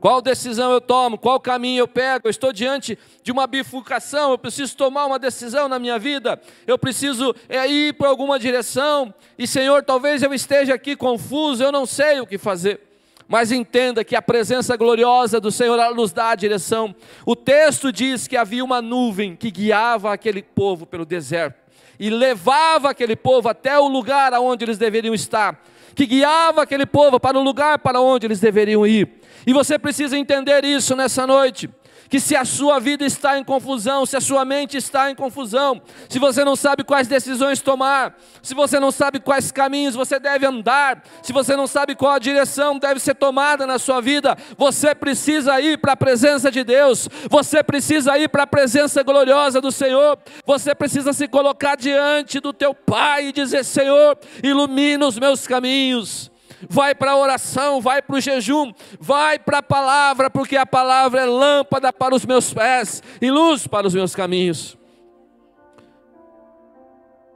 Qual 0.00 0.22
decisão 0.22 0.72
eu 0.72 0.80
tomo? 0.80 1.18
Qual 1.18 1.40
caminho 1.40 1.80
eu 1.80 1.88
pego? 1.88 2.26
Eu 2.26 2.30
estou 2.30 2.52
diante 2.52 2.98
de 3.22 3.32
uma 3.32 3.46
bifurcação, 3.46 4.30
eu 4.30 4.38
preciso 4.38 4.76
tomar 4.76 5.06
uma 5.06 5.18
decisão 5.18 5.68
na 5.68 5.78
minha 5.78 5.98
vida, 5.98 6.40
eu 6.66 6.78
preciso 6.78 7.34
é, 7.48 7.66
ir 7.66 7.94
para 7.94 8.08
alguma 8.08 8.38
direção, 8.38 9.12
e 9.38 9.46
Senhor, 9.46 9.82
talvez 9.82 10.22
eu 10.22 10.32
esteja 10.32 10.74
aqui 10.74 10.94
confuso, 10.94 11.62
eu 11.62 11.72
não 11.72 11.86
sei 11.86 12.20
o 12.20 12.26
que 12.26 12.38
fazer 12.38 12.88
mas 13.30 13.52
entenda 13.52 14.02
que 14.02 14.16
a 14.16 14.22
presença 14.22 14.74
gloriosa 14.74 15.38
do 15.38 15.52
Senhor 15.52 15.94
nos 15.94 16.12
dá 16.12 16.30
a 16.30 16.34
direção. 16.34 16.96
O 17.26 17.36
texto 17.36 17.92
diz 17.92 18.26
que 18.26 18.38
havia 18.38 18.64
uma 18.64 18.80
nuvem 18.80 19.36
que 19.36 19.50
guiava 19.50 20.14
aquele 20.14 20.42
povo 20.42 20.86
pelo 20.86 21.04
deserto 21.04 21.54
e 22.00 22.08
levava 22.08 22.90
aquele 22.90 23.14
povo 23.14 23.48
até 23.48 23.78
o 23.78 23.86
lugar 23.86 24.32
aonde 24.32 24.64
eles 24.64 24.78
deveriam 24.78 25.14
estar, 25.14 25.62
que 25.98 26.06
guiava 26.06 26.62
aquele 26.62 26.86
povo 26.86 27.18
para 27.18 27.36
o 27.36 27.42
lugar 27.42 27.80
para 27.80 28.00
onde 28.00 28.24
eles 28.24 28.38
deveriam 28.38 28.86
ir. 28.86 29.20
E 29.44 29.52
você 29.52 29.76
precisa 29.76 30.16
entender 30.16 30.64
isso 30.64 30.94
nessa 30.94 31.26
noite 31.26 31.68
que 32.08 32.18
se 32.18 32.34
a 32.34 32.44
sua 32.44 32.78
vida 32.78 33.04
está 33.04 33.38
em 33.38 33.44
confusão, 33.44 34.06
se 34.06 34.16
a 34.16 34.20
sua 34.20 34.44
mente 34.44 34.76
está 34.76 35.10
em 35.10 35.14
confusão, 35.14 35.80
se 36.08 36.18
você 36.18 36.44
não 36.44 36.56
sabe 36.56 36.82
quais 36.82 37.06
decisões 37.06 37.60
tomar, 37.60 38.16
se 38.42 38.54
você 38.54 38.80
não 38.80 38.90
sabe 38.90 39.20
quais 39.20 39.52
caminhos 39.52 39.94
você 39.94 40.18
deve 40.18 40.46
andar, 40.46 41.02
se 41.22 41.32
você 41.32 41.54
não 41.54 41.66
sabe 41.66 41.94
qual 41.94 42.12
a 42.12 42.18
direção 42.18 42.78
deve 42.78 43.00
ser 43.00 43.14
tomada 43.14 43.66
na 43.66 43.78
sua 43.78 44.00
vida, 44.00 44.36
você 44.56 44.94
precisa 44.94 45.60
ir 45.60 45.78
para 45.78 45.92
a 45.92 45.96
presença 45.96 46.50
de 46.50 46.64
Deus, 46.64 47.08
você 47.30 47.62
precisa 47.62 48.18
ir 48.18 48.28
para 48.28 48.44
a 48.44 48.46
presença 48.46 49.02
gloriosa 49.02 49.60
do 49.60 49.70
Senhor, 49.70 50.18
você 50.46 50.74
precisa 50.74 51.12
se 51.12 51.28
colocar 51.28 51.76
diante 51.76 52.40
do 52.40 52.52
teu 52.52 52.74
Pai 52.74 53.26
e 53.26 53.32
dizer: 53.32 53.64
Senhor, 53.64 54.18
ilumina 54.42 55.06
os 55.06 55.18
meus 55.18 55.46
caminhos 55.46 56.30
vai 56.68 56.94
para 56.94 57.12
a 57.12 57.16
oração, 57.16 57.80
vai 57.80 58.00
para 58.00 58.16
o 58.16 58.20
jejum, 58.20 58.72
vai 58.98 59.38
para 59.38 59.58
a 59.58 59.62
palavra, 59.62 60.30
porque 60.30 60.56
a 60.56 60.66
palavra 60.66 61.22
é 61.22 61.26
lâmpada 61.26 61.92
para 61.92 62.14
os 62.14 62.24
meus 62.24 62.52
pés 62.52 63.02
e 63.20 63.30
luz 63.30 63.66
para 63.66 63.86
os 63.86 63.94
meus 63.94 64.14
caminhos. 64.14 64.78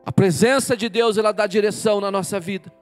A 0.05 0.11
presença 0.11 0.77
de 0.77 0.89
Deus, 0.89 1.17
ela 1.17 1.33
dá 1.33 1.47
direção 1.47 2.01
na 2.01 2.11
nossa 2.11 2.41
vida. 2.41 2.73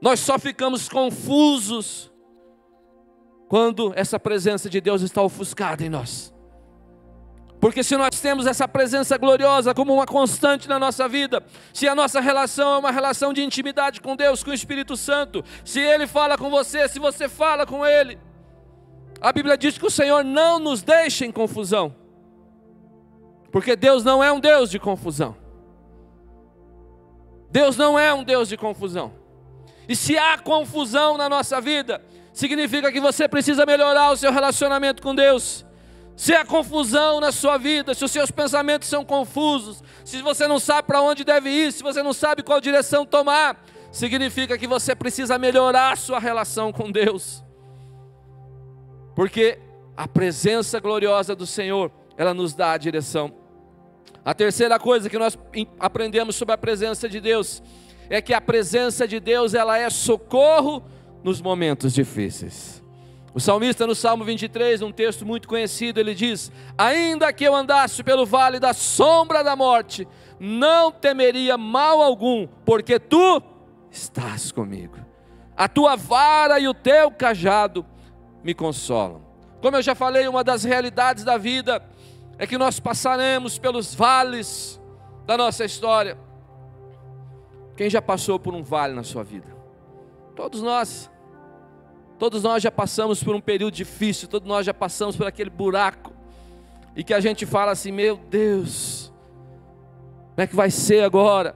Nós 0.00 0.20
só 0.20 0.38
ficamos 0.38 0.88
confusos 0.88 2.10
quando 3.48 3.92
essa 3.96 4.20
presença 4.20 4.70
de 4.70 4.80
Deus 4.80 5.02
está 5.02 5.22
ofuscada 5.22 5.82
em 5.82 5.88
nós. 5.88 6.32
Porque 7.60 7.82
se 7.82 7.96
nós 7.96 8.20
temos 8.20 8.46
essa 8.46 8.68
presença 8.68 9.16
gloriosa 9.18 9.74
como 9.74 9.92
uma 9.92 10.06
constante 10.06 10.68
na 10.68 10.78
nossa 10.78 11.08
vida, 11.08 11.42
se 11.72 11.88
a 11.88 11.94
nossa 11.94 12.20
relação 12.20 12.74
é 12.74 12.78
uma 12.78 12.90
relação 12.92 13.32
de 13.32 13.42
intimidade 13.42 14.00
com 14.00 14.14
Deus, 14.14 14.44
com 14.44 14.50
o 14.50 14.54
Espírito 14.54 14.96
Santo, 14.96 15.44
se 15.64 15.80
Ele 15.80 16.06
fala 16.06 16.38
com 16.38 16.48
você, 16.50 16.88
se 16.88 17.00
você 17.00 17.28
fala 17.28 17.66
com 17.66 17.84
Ele, 17.84 18.18
a 19.20 19.32
Bíblia 19.32 19.58
diz 19.58 19.76
que 19.76 19.86
o 19.86 19.90
Senhor 19.90 20.22
não 20.22 20.60
nos 20.60 20.82
deixa 20.82 21.26
em 21.26 21.32
confusão, 21.32 21.94
porque 23.50 23.74
Deus 23.74 24.04
não 24.04 24.22
é 24.22 24.30
um 24.30 24.38
Deus 24.38 24.70
de 24.70 24.78
confusão. 24.78 25.36
Deus 27.50 27.76
não 27.76 27.98
é 27.98 28.12
um 28.12 28.22
Deus 28.22 28.48
de 28.48 28.56
confusão. 28.56 29.12
E 29.88 29.96
se 29.96 30.16
há 30.18 30.38
confusão 30.38 31.16
na 31.16 31.28
nossa 31.28 31.60
vida, 31.60 32.00
significa 32.32 32.92
que 32.92 33.00
você 33.00 33.26
precisa 33.26 33.66
melhorar 33.66 34.10
o 34.10 34.16
seu 34.16 34.30
relacionamento 34.30 35.02
com 35.02 35.14
Deus 35.14 35.66
se 36.18 36.34
há 36.34 36.44
confusão 36.44 37.20
na 37.20 37.30
sua 37.30 37.56
vida, 37.58 37.94
se 37.94 38.04
os 38.04 38.10
seus 38.10 38.28
pensamentos 38.28 38.88
são 38.88 39.04
confusos, 39.04 39.84
se 40.04 40.20
você 40.20 40.48
não 40.48 40.58
sabe 40.58 40.88
para 40.88 41.00
onde 41.00 41.22
deve 41.22 41.48
ir, 41.48 41.72
se 41.72 41.80
você 41.80 42.02
não 42.02 42.12
sabe 42.12 42.42
qual 42.42 42.60
direção 42.60 43.06
tomar, 43.06 43.64
significa 43.92 44.58
que 44.58 44.66
você 44.66 44.96
precisa 44.96 45.38
melhorar 45.38 45.92
a 45.92 45.96
sua 45.96 46.18
relação 46.18 46.72
com 46.72 46.90
Deus. 46.90 47.44
Porque 49.14 49.60
a 49.96 50.08
presença 50.08 50.80
gloriosa 50.80 51.36
do 51.36 51.46
Senhor, 51.46 51.92
ela 52.16 52.34
nos 52.34 52.52
dá 52.52 52.72
a 52.72 52.78
direção. 52.78 53.32
A 54.24 54.34
terceira 54.34 54.76
coisa 54.76 55.08
que 55.08 55.18
nós 55.20 55.38
aprendemos 55.78 56.34
sobre 56.34 56.52
a 56.52 56.58
presença 56.58 57.08
de 57.08 57.20
Deus 57.20 57.62
é 58.10 58.20
que 58.20 58.34
a 58.34 58.40
presença 58.40 59.06
de 59.06 59.20
Deus, 59.20 59.54
ela 59.54 59.78
é 59.78 59.88
socorro 59.88 60.82
nos 61.22 61.40
momentos 61.40 61.94
difíceis. 61.94 62.82
O 63.34 63.40
salmista 63.40 63.86
no 63.86 63.94
Salmo 63.94 64.24
23, 64.24 64.82
um 64.82 64.90
texto 64.90 65.26
muito 65.26 65.46
conhecido, 65.46 66.00
ele 66.00 66.14
diz: 66.14 66.50
Ainda 66.76 67.32
que 67.32 67.44
eu 67.44 67.54
andasse 67.54 68.02
pelo 68.02 68.24
vale 68.24 68.58
da 68.58 68.72
sombra 68.72 69.44
da 69.44 69.54
morte, 69.54 70.08
não 70.40 70.90
temeria 70.90 71.58
mal 71.58 72.00
algum, 72.00 72.46
porque 72.64 72.98
tu 72.98 73.42
estás 73.90 74.50
comigo. 74.50 74.98
A 75.56 75.68
tua 75.68 75.96
vara 75.96 76.58
e 76.58 76.68
o 76.68 76.74
teu 76.74 77.10
cajado 77.10 77.84
me 78.42 78.54
consolam. 78.54 79.22
Como 79.60 79.76
eu 79.76 79.82
já 79.82 79.94
falei, 79.94 80.26
uma 80.28 80.44
das 80.44 80.62
realidades 80.64 81.24
da 81.24 81.36
vida 81.36 81.82
é 82.38 82.46
que 82.46 82.56
nós 82.56 82.78
passaremos 82.78 83.58
pelos 83.58 83.94
vales 83.94 84.80
da 85.26 85.36
nossa 85.36 85.64
história. 85.64 86.16
Quem 87.76 87.90
já 87.90 88.00
passou 88.00 88.38
por 88.38 88.54
um 88.54 88.62
vale 88.62 88.94
na 88.94 89.02
sua 89.02 89.24
vida? 89.24 89.46
Todos 90.34 90.62
nós. 90.62 91.10
Todos 92.18 92.42
nós 92.42 92.62
já 92.62 92.70
passamos 92.70 93.22
por 93.22 93.34
um 93.34 93.40
período 93.40 93.74
difícil, 93.74 94.28
todos 94.28 94.48
nós 94.48 94.66
já 94.66 94.74
passamos 94.74 95.16
por 95.16 95.26
aquele 95.26 95.50
buraco, 95.50 96.12
e 96.96 97.04
que 97.04 97.14
a 97.14 97.20
gente 97.20 97.46
fala 97.46 97.70
assim: 97.70 97.92
meu 97.92 98.16
Deus, 98.16 99.12
como 100.34 100.44
é 100.44 100.46
que 100.46 100.56
vai 100.56 100.70
ser 100.70 101.04
agora? 101.04 101.54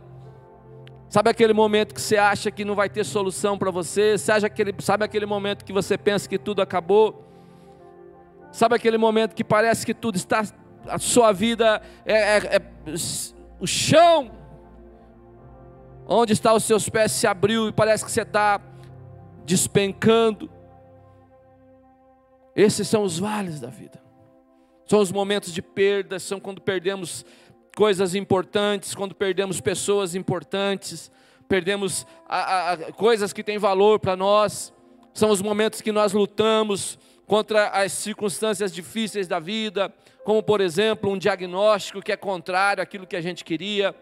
Sabe 1.08 1.28
aquele 1.28 1.52
momento 1.52 1.94
que 1.94 2.00
você 2.00 2.16
acha 2.16 2.50
que 2.50 2.64
não 2.64 2.74
vai 2.74 2.88
ter 2.88 3.04
solução 3.04 3.58
para 3.58 3.70
você? 3.70 4.16
Sabe 4.16 4.46
aquele, 4.46 4.74
sabe 4.78 5.04
aquele 5.04 5.26
momento 5.26 5.64
que 5.64 5.72
você 5.72 5.98
pensa 5.98 6.28
que 6.28 6.38
tudo 6.38 6.62
acabou? 6.62 7.28
Sabe 8.50 8.76
aquele 8.76 8.96
momento 8.96 9.34
que 9.34 9.44
parece 9.44 9.84
que 9.84 9.92
tudo 9.92 10.16
está, 10.16 10.44
a 10.86 10.98
sua 10.98 11.32
vida 11.32 11.82
é, 12.06 12.14
é, 12.14 12.56
é 12.56 12.62
o 13.58 13.66
chão, 13.66 14.30
onde 16.06 16.32
está 16.32 16.54
os 16.54 16.64
seus 16.64 16.88
pés 16.88 17.12
se 17.12 17.26
abriu 17.26 17.68
e 17.68 17.72
parece 17.72 18.04
que 18.04 18.10
você 18.10 18.22
está 18.22 18.60
despencando. 19.44 20.50
Esses 22.54 22.86
são 22.88 23.02
os 23.02 23.18
vales 23.18 23.60
da 23.60 23.68
vida. 23.68 24.02
São 24.86 25.00
os 25.00 25.10
momentos 25.10 25.52
de 25.52 25.62
perda, 25.62 26.18
são 26.18 26.38
quando 26.38 26.60
perdemos 26.60 27.24
coisas 27.76 28.14
importantes, 28.14 28.94
quando 28.94 29.14
perdemos 29.14 29.60
pessoas 29.60 30.14
importantes, 30.14 31.10
perdemos 31.48 32.06
a, 32.28 32.72
a, 32.72 32.92
coisas 32.92 33.32
que 33.32 33.42
têm 33.42 33.58
valor 33.58 33.98
para 33.98 34.16
nós. 34.16 34.72
São 35.14 35.30
os 35.30 35.40
momentos 35.40 35.80
que 35.80 35.92
nós 35.92 36.12
lutamos 36.12 36.98
contra 37.26 37.68
as 37.68 37.92
circunstâncias 37.92 38.72
difíceis 38.72 39.26
da 39.26 39.38
vida, 39.38 39.92
como 40.24 40.42
por 40.42 40.60
exemplo 40.60 41.10
um 41.10 41.16
diagnóstico 41.16 42.02
que 42.02 42.12
é 42.12 42.16
contrário 42.16 42.82
àquilo 42.82 43.06
que 43.06 43.16
a 43.16 43.20
gente 43.20 43.44
queria. 43.44 43.94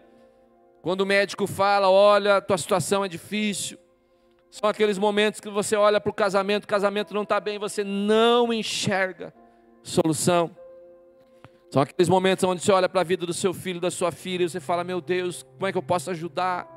Quando 0.81 1.01
o 1.01 1.05
médico 1.05 1.47
fala, 1.47 1.89
olha, 1.89 2.41
tua 2.41 2.57
situação 2.57 3.05
é 3.05 3.07
difícil, 3.07 3.77
são 4.51 4.69
aqueles 4.69 4.97
momentos 4.97 5.39
que 5.39 5.49
você 5.49 5.77
olha 5.77 6.01
para 6.01 6.09
o 6.09 6.13
casamento, 6.13 6.65
o 6.65 6.67
casamento 6.67 7.13
não 7.13 7.23
está 7.23 7.39
bem, 7.39 7.57
você 7.57 7.85
não 7.85 8.51
enxerga 8.51 9.33
solução. 9.81 10.53
São 11.69 11.81
aqueles 11.81 12.09
momentos 12.09 12.43
onde 12.43 12.61
você 12.61 12.69
olha 12.69 12.89
para 12.89 12.99
a 12.99 13.03
vida 13.03 13.25
do 13.25 13.33
seu 13.33 13.53
filho, 13.53 13.79
da 13.79 13.89
sua 13.89 14.11
filha, 14.11 14.43
e 14.43 14.49
você 14.49 14.59
fala: 14.59 14.83
Meu 14.83 14.99
Deus, 14.99 15.43
como 15.53 15.67
é 15.67 15.71
que 15.71 15.77
eu 15.77 15.81
posso 15.81 16.11
ajudar? 16.11 16.67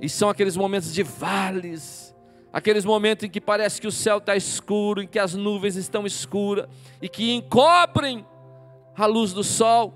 E 0.00 0.08
são 0.08 0.28
aqueles 0.28 0.56
momentos 0.56 0.92
de 0.92 1.04
vales, 1.04 2.12
aqueles 2.52 2.84
momentos 2.84 3.24
em 3.24 3.30
que 3.30 3.40
parece 3.40 3.80
que 3.80 3.86
o 3.86 3.92
céu 3.92 4.18
está 4.18 4.34
escuro, 4.34 5.00
em 5.00 5.06
que 5.06 5.20
as 5.20 5.32
nuvens 5.32 5.76
estão 5.76 6.04
escuras 6.04 6.68
e 7.00 7.08
que 7.08 7.32
encobrem 7.32 8.26
a 8.96 9.06
luz 9.06 9.32
do 9.32 9.44
sol. 9.44 9.94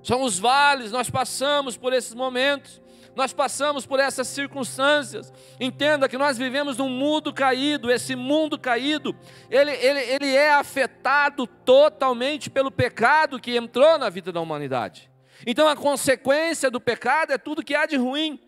São 0.00 0.22
os 0.22 0.38
vales, 0.38 0.92
nós 0.92 1.10
passamos 1.10 1.76
por 1.76 1.92
esses 1.92 2.14
momentos, 2.14 2.80
nós 3.14 3.32
passamos 3.32 3.84
por 3.86 4.00
essas 4.00 4.28
circunstâncias. 4.28 5.32
Entenda 5.58 6.08
que 6.08 6.18
nós 6.18 6.38
vivemos 6.38 6.76
num 6.76 6.88
mundo 6.88 7.32
caído, 7.32 7.90
esse 7.90 8.14
mundo 8.14 8.58
caído, 8.58 9.16
ele, 9.50 9.72
ele, 9.72 10.00
ele 10.00 10.34
é 10.34 10.52
afetado 10.52 11.46
totalmente 11.46 12.50
pelo 12.50 12.70
pecado 12.70 13.40
que 13.40 13.56
entrou 13.56 13.98
na 13.98 14.08
vida 14.08 14.32
da 14.32 14.40
humanidade. 14.40 15.10
Então 15.46 15.68
a 15.68 15.76
consequência 15.76 16.70
do 16.70 16.80
pecado 16.80 17.32
é 17.32 17.38
tudo 17.38 17.64
que 17.64 17.74
há 17.74 17.86
de 17.86 17.96
ruim 17.96 18.38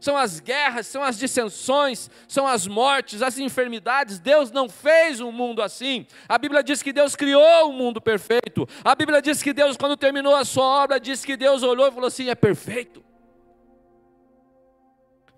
são 0.00 0.16
as 0.16 0.40
guerras, 0.40 0.86
são 0.86 1.02
as 1.02 1.18
dissensões, 1.18 2.08
são 2.26 2.46
as 2.46 2.66
mortes, 2.66 3.20
as 3.20 3.38
enfermidades. 3.38 4.18
Deus 4.18 4.50
não 4.50 4.68
fez 4.68 5.20
um 5.20 5.30
mundo 5.30 5.60
assim. 5.60 6.06
A 6.26 6.38
Bíblia 6.38 6.62
diz 6.62 6.82
que 6.82 6.92
Deus 6.92 7.14
criou 7.14 7.68
um 7.68 7.72
mundo 7.72 8.00
perfeito. 8.00 8.66
A 8.82 8.94
Bíblia 8.94 9.20
diz 9.20 9.42
que 9.42 9.52
Deus, 9.52 9.76
quando 9.76 9.96
terminou 9.96 10.34
a 10.34 10.44
sua 10.44 10.64
obra, 10.64 10.98
diz 10.98 11.22
que 11.24 11.36
Deus 11.36 11.62
olhou 11.62 11.86
e 11.86 11.92
falou 11.92 12.08
assim: 12.08 12.30
é 12.30 12.34
perfeito. 12.34 13.04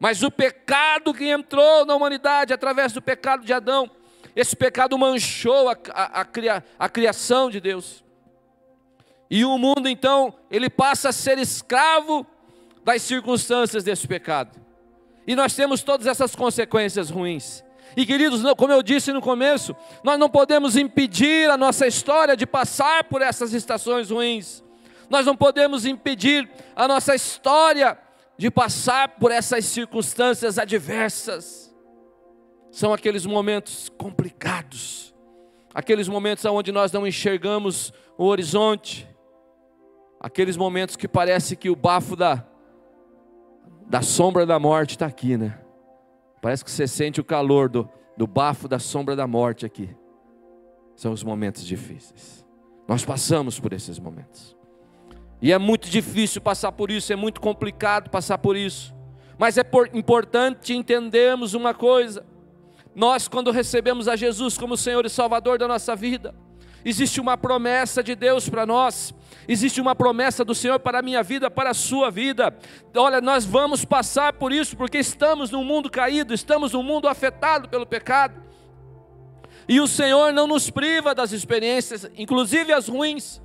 Mas 0.02 0.20
o 0.24 0.32
pecado 0.32 1.14
que 1.14 1.28
entrou 1.28 1.86
na 1.86 1.94
humanidade 1.94 2.52
através 2.52 2.92
do 2.92 3.00
pecado 3.00 3.44
de 3.44 3.52
Adão, 3.52 3.88
esse 4.34 4.56
pecado 4.56 4.98
manchou 4.98 5.68
a, 5.68 5.76
a, 5.90 6.22
a, 6.22 6.24
cria, 6.24 6.64
a 6.76 6.88
criação 6.88 7.48
de 7.48 7.60
Deus. 7.60 8.02
E 9.30 9.44
o 9.44 9.56
mundo 9.56 9.88
então, 9.88 10.34
ele 10.50 10.68
passa 10.68 11.10
a 11.10 11.12
ser 11.12 11.38
escravo 11.38 12.26
das 12.84 13.00
circunstâncias 13.02 13.84
desse 13.84 14.08
pecado. 14.08 14.60
E 15.24 15.36
nós 15.36 15.54
temos 15.54 15.84
todas 15.84 16.08
essas 16.08 16.34
consequências 16.34 17.08
ruins. 17.08 17.62
E 17.96 18.04
queridos, 18.04 18.42
como 18.56 18.72
eu 18.72 18.82
disse 18.82 19.12
no 19.12 19.20
começo, 19.20 19.72
nós 20.02 20.18
não 20.18 20.28
podemos 20.28 20.76
impedir 20.76 21.48
a 21.48 21.56
nossa 21.56 21.86
história 21.86 22.36
de 22.36 22.44
passar 22.44 23.04
por 23.04 23.22
essas 23.22 23.52
estações 23.52 24.10
ruins. 24.10 24.64
Nós 25.08 25.24
não 25.24 25.36
podemos 25.36 25.86
impedir 25.86 26.50
a 26.74 26.88
nossa 26.88 27.14
história 27.14 27.96
de 28.42 28.50
passar 28.50 29.06
por 29.20 29.30
essas 29.30 29.64
circunstâncias 29.66 30.58
adversas. 30.58 31.72
São 32.72 32.92
aqueles 32.92 33.24
momentos 33.24 33.88
complicados, 33.96 35.14
aqueles 35.72 36.08
momentos 36.08 36.44
onde 36.46 36.72
nós 36.72 36.90
não 36.90 37.06
enxergamos 37.06 37.92
o 38.18 38.24
horizonte, 38.24 39.08
aqueles 40.18 40.56
momentos 40.56 40.96
que 40.96 41.06
parece 41.06 41.54
que 41.54 41.70
o 41.70 41.76
bafo 41.76 42.16
da, 42.16 42.44
da 43.86 44.02
sombra 44.02 44.44
da 44.44 44.58
morte 44.58 44.96
está 44.96 45.06
aqui, 45.06 45.36
né? 45.36 45.60
Parece 46.40 46.64
que 46.64 46.70
você 46.72 46.88
sente 46.88 47.20
o 47.20 47.24
calor 47.24 47.68
do, 47.68 47.88
do 48.16 48.26
bafo 48.26 48.66
da 48.66 48.80
sombra 48.80 49.14
da 49.14 49.24
morte 49.24 49.64
aqui. 49.64 49.88
São 50.96 51.12
os 51.12 51.22
momentos 51.22 51.64
difíceis. 51.64 52.44
Nós 52.88 53.04
passamos 53.04 53.60
por 53.60 53.72
esses 53.72 54.00
momentos. 54.00 54.56
E 55.42 55.50
é 55.50 55.58
muito 55.58 55.90
difícil 55.90 56.40
passar 56.40 56.70
por 56.70 56.88
isso, 56.88 57.12
é 57.12 57.16
muito 57.16 57.40
complicado 57.40 58.08
passar 58.08 58.38
por 58.38 58.56
isso. 58.56 58.94
Mas 59.36 59.58
é 59.58 59.64
por, 59.64 59.90
importante 59.92 60.72
entendermos 60.72 61.52
uma 61.52 61.74
coisa: 61.74 62.24
nós, 62.94 63.26
quando 63.26 63.50
recebemos 63.50 64.06
a 64.06 64.14
Jesus 64.14 64.56
como 64.56 64.76
Senhor 64.76 65.04
e 65.04 65.10
Salvador 65.10 65.58
da 65.58 65.66
nossa 65.66 65.96
vida, 65.96 66.32
existe 66.84 67.20
uma 67.20 67.36
promessa 67.36 68.04
de 68.04 68.14
Deus 68.14 68.48
para 68.48 68.64
nós, 68.64 69.12
existe 69.48 69.80
uma 69.80 69.96
promessa 69.96 70.44
do 70.44 70.54
Senhor 70.54 70.78
para 70.78 71.00
a 71.00 71.02
minha 71.02 71.24
vida, 71.24 71.50
para 71.50 71.70
a 71.70 71.74
sua 71.74 72.08
vida. 72.08 72.56
Olha, 72.96 73.20
nós 73.20 73.44
vamos 73.44 73.84
passar 73.84 74.34
por 74.34 74.52
isso 74.52 74.76
porque 74.76 74.98
estamos 74.98 75.50
num 75.50 75.64
mundo 75.64 75.90
caído, 75.90 76.32
estamos 76.32 76.72
num 76.72 76.84
mundo 76.84 77.08
afetado 77.08 77.68
pelo 77.68 77.84
pecado. 77.84 78.40
E 79.68 79.80
o 79.80 79.88
Senhor 79.88 80.32
não 80.32 80.46
nos 80.46 80.70
priva 80.70 81.16
das 81.16 81.32
experiências, 81.32 82.08
inclusive 82.16 82.72
as 82.72 82.86
ruins. 82.86 83.42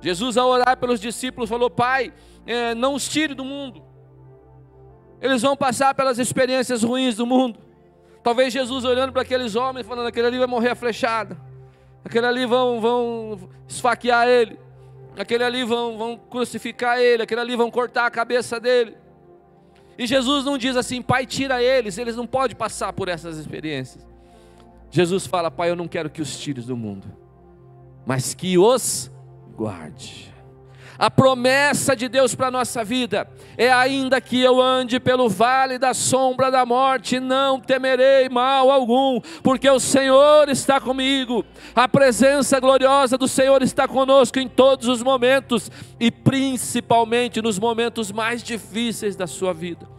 Jesus, 0.00 0.36
ao 0.36 0.48
orar 0.48 0.76
pelos 0.76 1.00
discípulos, 1.00 1.48
falou: 1.48 1.68
Pai, 1.68 2.12
é, 2.46 2.74
não 2.74 2.94
os 2.94 3.08
tire 3.08 3.34
do 3.34 3.44
mundo. 3.44 3.82
Eles 5.20 5.42
vão 5.42 5.56
passar 5.56 5.94
pelas 5.94 6.18
experiências 6.18 6.82
ruins 6.82 7.16
do 7.16 7.26
mundo. 7.26 7.58
Talvez 8.22 8.52
Jesus 8.52 8.84
olhando 8.84 9.12
para 9.12 9.22
aqueles 9.22 9.56
homens, 9.56 9.86
falando: 9.86 10.06
aquele 10.06 10.26
ali 10.26 10.38
vai 10.38 10.46
morrer 10.46 10.70
a 10.70 10.74
flechada 10.74 11.48
aquele 12.08 12.26
ali 12.26 12.46
vão, 12.46 12.80
vão 12.80 13.50
esfaquear 13.68 14.26
ele, 14.26 14.58
aquele 15.16 15.44
ali 15.44 15.62
vão, 15.64 15.98
vão 15.98 16.16
crucificar 16.16 16.98
ele, 16.98 17.22
aquele 17.22 17.40
ali 17.40 17.54
vão 17.54 17.70
cortar 17.70 18.06
a 18.06 18.10
cabeça 18.10 18.58
dele. 18.58 18.96
E 19.98 20.06
Jesus 20.06 20.44
não 20.44 20.56
diz 20.56 20.76
assim, 20.76 21.02
Pai, 21.02 21.26
tira 21.26 21.62
eles, 21.62 21.98
eles 21.98 22.16
não 22.16 22.26
podem 22.26 22.56
passar 22.56 22.92
por 22.92 23.08
essas 23.08 23.36
experiências. 23.36 24.06
Jesus 24.90 25.26
fala, 25.26 25.50
Pai, 25.50 25.70
eu 25.70 25.76
não 25.76 25.86
quero 25.86 26.08
que 26.08 26.22
os 26.22 26.38
tires 26.38 26.66
do 26.66 26.76
mundo, 26.76 27.06
mas 28.06 28.32
que 28.32 28.56
os 28.56 29.10
guarde. 29.58 30.32
A 30.96 31.10
promessa 31.10 31.94
de 31.94 32.08
Deus 32.08 32.34
para 32.34 32.46
a 32.48 32.50
nossa 32.50 32.84
vida 32.84 33.28
é: 33.56 33.70
ainda 33.70 34.20
que 34.20 34.40
eu 34.40 34.60
ande 34.60 34.98
pelo 35.00 35.28
vale 35.28 35.78
da 35.78 35.94
sombra 35.94 36.50
da 36.50 36.64
morte, 36.64 37.20
não 37.20 37.60
temerei 37.60 38.28
mal 38.28 38.70
algum, 38.70 39.20
porque 39.42 39.68
o 39.68 39.80
Senhor 39.80 40.48
está 40.48 40.80
comigo. 40.80 41.44
A 41.74 41.88
presença 41.88 42.58
gloriosa 42.58 43.18
do 43.18 43.28
Senhor 43.28 43.62
está 43.62 43.86
conosco 43.86 44.38
em 44.38 44.48
todos 44.48 44.88
os 44.88 45.02
momentos 45.02 45.70
e 46.00 46.10
principalmente 46.10 47.42
nos 47.42 47.58
momentos 47.58 48.10
mais 48.10 48.42
difíceis 48.42 49.14
da 49.14 49.26
sua 49.26 49.52
vida. 49.52 49.97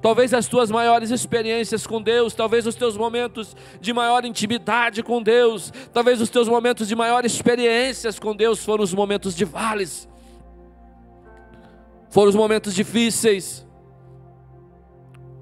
Talvez 0.00 0.32
as 0.32 0.46
tuas 0.46 0.70
maiores 0.70 1.10
experiências 1.10 1.86
com 1.86 2.00
Deus, 2.00 2.34
talvez 2.34 2.66
os 2.66 2.74
teus 2.74 2.96
momentos 2.96 3.56
de 3.80 3.92
maior 3.92 4.24
intimidade 4.24 5.02
com 5.02 5.22
Deus, 5.22 5.72
talvez 5.92 6.20
os 6.20 6.30
teus 6.30 6.48
momentos 6.48 6.86
de 6.86 6.94
maior 6.94 7.24
experiências 7.24 8.18
com 8.18 8.34
Deus 8.34 8.64
foram 8.64 8.84
os 8.84 8.94
momentos 8.94 9.34
de 9.34 9.44
vales 9.44 10.08
foram 12.10 12.30
os 12.30 12.36
momentos 12.36 12.74
difíceis. 12.74 13.66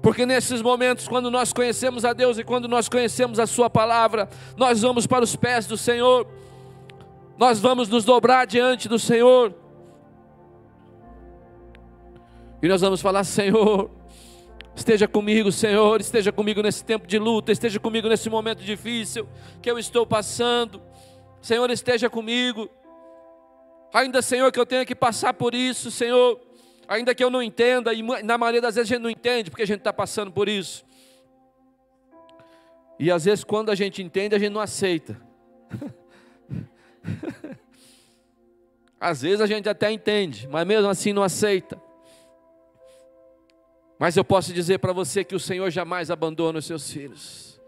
Porque 0.01 0.25
nesses 0.25 0.61
momentos, 0.61 1.07
quando 1.07 1.29
nós 1.29 1.51
conhecemos 1.51 2.05
a 2.05 2.13
Deus 2.13 2.37
e 2.37 2.43
quando 2.43 2.67
nós 2.67 2.87
conhecemos 2.87 3.39
a 3.39 3.47
Sua 3.47 3.69
palavra, 3.69 4.29
nós 4.55 4.81
vamos 4.81 5.07
para 5.07 5.23
os 5.23 5.35
pés 5.35 5.65
do 5.65 5.75
Senhor, 5.75 6.27
nós 7.37 7.59
vamos 7.59 7.89
nos 7.89 8.05
dobrar 8.05 8.45
diante 8.45 8.87
do 8.87 8.97
Senhor, 8.97 9.53
e 12.61 12.67
nós 12.67 12.81
vamos 12.81 13.01
falar: 13.01 13.23
Senhor, 13.23 13.91
esteja 14.77 15.07
comigo, 15.07 15.51
Senhor, 15.51 15.99
esteja 15.99 16.31
comigo 16.31 16.61
nesse 16.61 16.85
tempo 16.85 17.07
de 17.07 17.17
luta, 17.17 17.51
esteja 17.51 17.79
comigo 17.79 18.07
nesse 18.07 18.29
momento 18.29 18.63
difícil 18.63 19.27
que 19.61 19.69
eu 19.69 19.79
estou 19.79 20.05
passando, 20.05 20.81
Senhor, 21.41 21.69
esteja 21.71 22.09
comigo, 22.09 22.69
ainda, 23.91 24.21
Senhor, 24.21 24.51
que 24.51 24.59
eu 24.59 24.65
tenha 24.65 24.85
que 24.85 24.93
passar 24.93 25.33
por 25.33 25.55
isso, 25.55 25.89
Senhor, 25.89 26.39
ainda 26.87 27.15
que 27.15 27.23
eu 27.23 27.29
não 27.29 27.41
entenda, 27.41 27.91
e 27.93 28.03
na 28.23 28.37
maioria 28.37 28.61
das 28.61 28.75
vezes 28.75 28.91
a 28.91 28.95
gente 28.95 29.03
não 29.03 29.09
entende 29.09 29.49
porque 29.49 29.63
a 29.63 29.67
gente 29.67 29.79
está 29.79 29.91
passando 29.91 30.31
por 30.31 30.47
isso. 30.47 30.85
E 32.99 33.11
às 33.11 33.25
vezes 33.25 33.43
quando 33.43 33.71
a 33.71 33.75
gente 33.75 34.01
entende, 34.01 34.35
a 34.35 34.39
gente 34.39 34.53
não 34.53 34.61
aceita. 34.61 35.19
às 38.99 39.21
vezes 39.21 39.41
a 39.41 39.47
gente 39.47 39.67
até 39.67 39.91
entende, 39.91 40.47
mas 40.47 40.65
mesmo 40.67 40.89
assim 40.89 41.13
não 41.13 41.23
aceita. 41.23 41.86
Mas 43.99 44.15
eu 44.15 44.23
posso 44.23 44.53
dizer 44.53 44.79
para 44.79 44.93
você 44.93 45.23
que 45.23 45.35
o 45.35 45.39
Senhor 45.39 45.69
jamais 45.71 46.11
abandona 46.11 46.59
os 46.59 46.65
seus 46.65 46.91
filhos. 46.91 47.59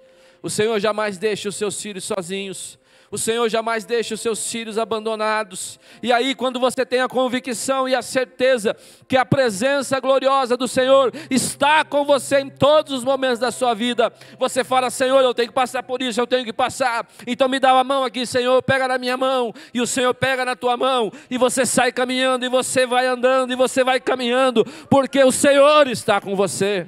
O 0.41 0.49
Senhor 0.49 0.79
jamais 0.79 1.17
deixa 1.17 1.49
os 1.49 1.55
seus 1.55 1.81
filhos 1.81 2.03
sozinhos. 2.03 2.77
O 3.11 3.17
Senhor 3.17 3.49
jamais 3.49 3.85
deixa 3.85 4.13
os 4.13 4.21
seus 4.21 4.51
filhos 4.51 4.77
abandonados. 4.77 5.79
E 6.01 6.13
aí, 6.13 6.35
quando 6.35 6.59
você 6.59 6.85
tem 6.85 7.01
a 7.01 7.07
convicção 7.07 7.89
e 7.89 7.95
a 7.95 8.03
certeza 8.03 8.75
que 9.07 9.17
a 9.17 9.25
presença 9.25 9.99
gloriosa 9.99 10.55
do 10.55 10.67
Senhor 10.67 11.11
está 11.29 11.83
com 11.83 12.05
você 12.05 12.39
em 12.39 12.49
todos 12.49 12.93
os 12.93 13.03
momentos 13.03 13.39
da 13.39 13.51
sua 13.51 13.73
vida, 13.73 14.13
você 14.37 14.63
fala: 14.63 14.91
Senhor, 14.91 15.21
eu 15.21 15.33
tenho 15.33 15.47
que 15.47 15.53
passar 15.53 15.81
por 15.81 16.03
isso, 16.03 16.21
eu 16.21 16.27
tenho 16.27 16.45
que 16.45 16.53
passar. 16.53 17.07
Então 17.25 17.49
me 17.49 17.59
dá 17.59 17.73
uma 17.73 17.83
mão 17.83 18.03
aqui, 18.03 18.25
Senhor, 18.27 18.61
pega 18.61 18.87
na 18.87 18.99
minha 18.99 19.17
mão, 19.17 19.51
e 19.73 19.81
o 19.81 19.87
Senhor 19.87 20.13
pega 20.13 20.45
na 20.45 20.55
tua 20.55 20.77
mão, 20.77 21.11
e 21.31 21.37
você 21.37 21.65
sai 21.65 21.91
caminhando, 21.91 22.45
e 22.45 22.49
você 22.49 22.85
vai 22.85 23.07
andando, 23.07 23.51
e 23.51 23.55
você 23.55 23.83
vai 23.83 23.99
caminhando, 23.99 24.63
porque 24.87 25.23
o 25.23 25.31
Senhor 25.31 25.87
está 25.87 26.21
com 26.21 26.35
você. 26.35 26.85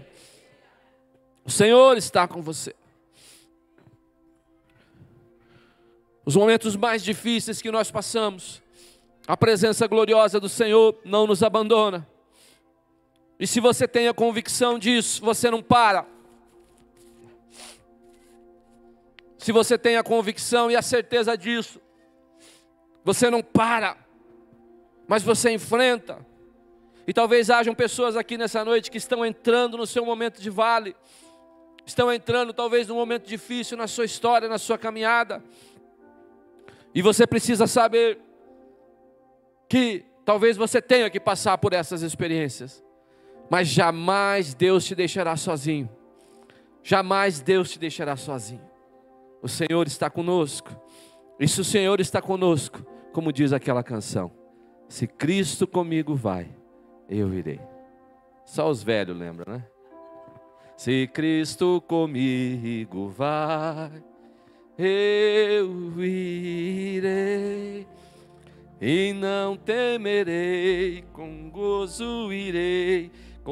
O 1.43 1.49
Senhor 1.49 1.97
está 1.97 2.27
com 2.27 2.41
você. 2.43 2.75
Os 6.25 6.35
momentos 6.35 6.75
mais 6.75 7.03
difíceis 7.03 7.61
que 7.61 7.71
nós 7.71 7.89
passamos, 7.89 8.61
a 9.27 9.35
presença 9.35 9.87
gloriosa 9.87 10.39
do 10.39 10.49
Senhor 10.49 10.99
não 11.03 11.25
nos 11.25 11.41
abandona. 11.43 12.07
E 13.39 13.47
se 13.47 13.59
você 13.59 13.87
tem 13.87 14.07
a 14.07 14.13
convicção 14.13 14.77
disso, 14.77 15.21
você 15.23 15.49
não 15.49 15.63
para. 15.63 16.05
Se 19.37 19.51
você 19.51 19.77
tem 19.77 19.97
a 19.97 20.03
convicção 20.03 20.69
e 20.69 20.75
a 20.75 20.81
certeza 20.81 21.35
disso, 21.35 21.81
Você 23.03 23.31
não 23.31 23.41
para, 23.41 23.97
mas 25.07 25.23
você 25.23 25.51
enfrenta. 25.51 26.23
E 27.07 27.13
talvez 27.13 27.49
hajam 27.49 27.73
pessoas 27.73 28.15
aqui 28.15 28.37
nessa 28.37 28.63
noite 28.63 28.91
que 28.91 28.97
estão 28.99 29.25
entrando 29.25 29.75
no 29.75 29.87
seu 29.87 30.05
momento 30.05 30.39
de 30.39 30.51
vale, 30.51 30.95
estão 31.83 32.13
entrando 32.13 32.53
talvez 32.53 32.87
num 32.87 32.95
momento 32.95 33.25
difícil 33.25 33.75
na 33.75 33.87
sua 33.87 34.05
história, 34.05 34.47
na 34.47 34.59
sua 34.59 34.77
caminhada. 34.77 35.43
E 36.93 37.01
você 37.01 37.25
precisa 37.25 37.67
saber 37.67 38.19
que 39.69 40.05
talvez 40.25 40.57
você 40.57 40.81
tenha 40.81 41.09
que 41.09 41.19
passar 41.19 41.57
por 41.57 41.73
essas 41.73 42.01
experiências, 42.01 42.83
mas 43.49 43.67
jamais 43.67 44.53
Deus 44.53 44.85
te 44.85 44.95
deixará 44.95 45.35
sozinho. 45.37 45.89
Jamais 46.83 47.39
Deus 47.39 47.71
te 47.71 47.79
deixará 47.79 48.15
sozinho. 48.15 48.61
O 49.41 49.47
Senhor 49.47 49.87
está 49.87 50.09
conosco. 50.09 50.69
E 51.39 51.47
se 51.47 51.61
o 51.61 51.63
Senhor 51.63 51.99
está 51.99 52.21
conosco, 52.21 52.85
como 53.11 53.31
diz 53.31 53.53
aquela 53.53 53.83
canção, 53.83 54.31
se 54.87 55.07
Cristo 55.07 55.65
comigo 55.65 56.15
vai, 56.15 56.49
eu 57.09 57.33
irei. 57.33 57.59
Só 58.45 58.69
os 58.69 58.83
velhos 58.83 59.17
lembram, 59.17 59.53
né? 59.53 59.65
Se 60.75 61.07
Cristo 61.13 61.81
comigo 61.87 63.07
vai, 63.09 64.03
eu 64.81 65.93
irei. 66.03 67.87
E 68.81 69.13
não 69.13 69.55
temerei, 69.55 71.03
com 71.13 71.49
gozo 71.49 72.33
irei. 72.33 73.11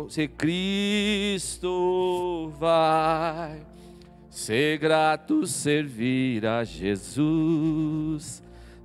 Se 0.10 0.28
Cristo 0.28 1.72
vai, 2.60 3.62
ser 4.30 4.78
grato, 4.78 5.46
servir 5.46 6.46
a 6.46 6.64
Jesus 6.64 8.42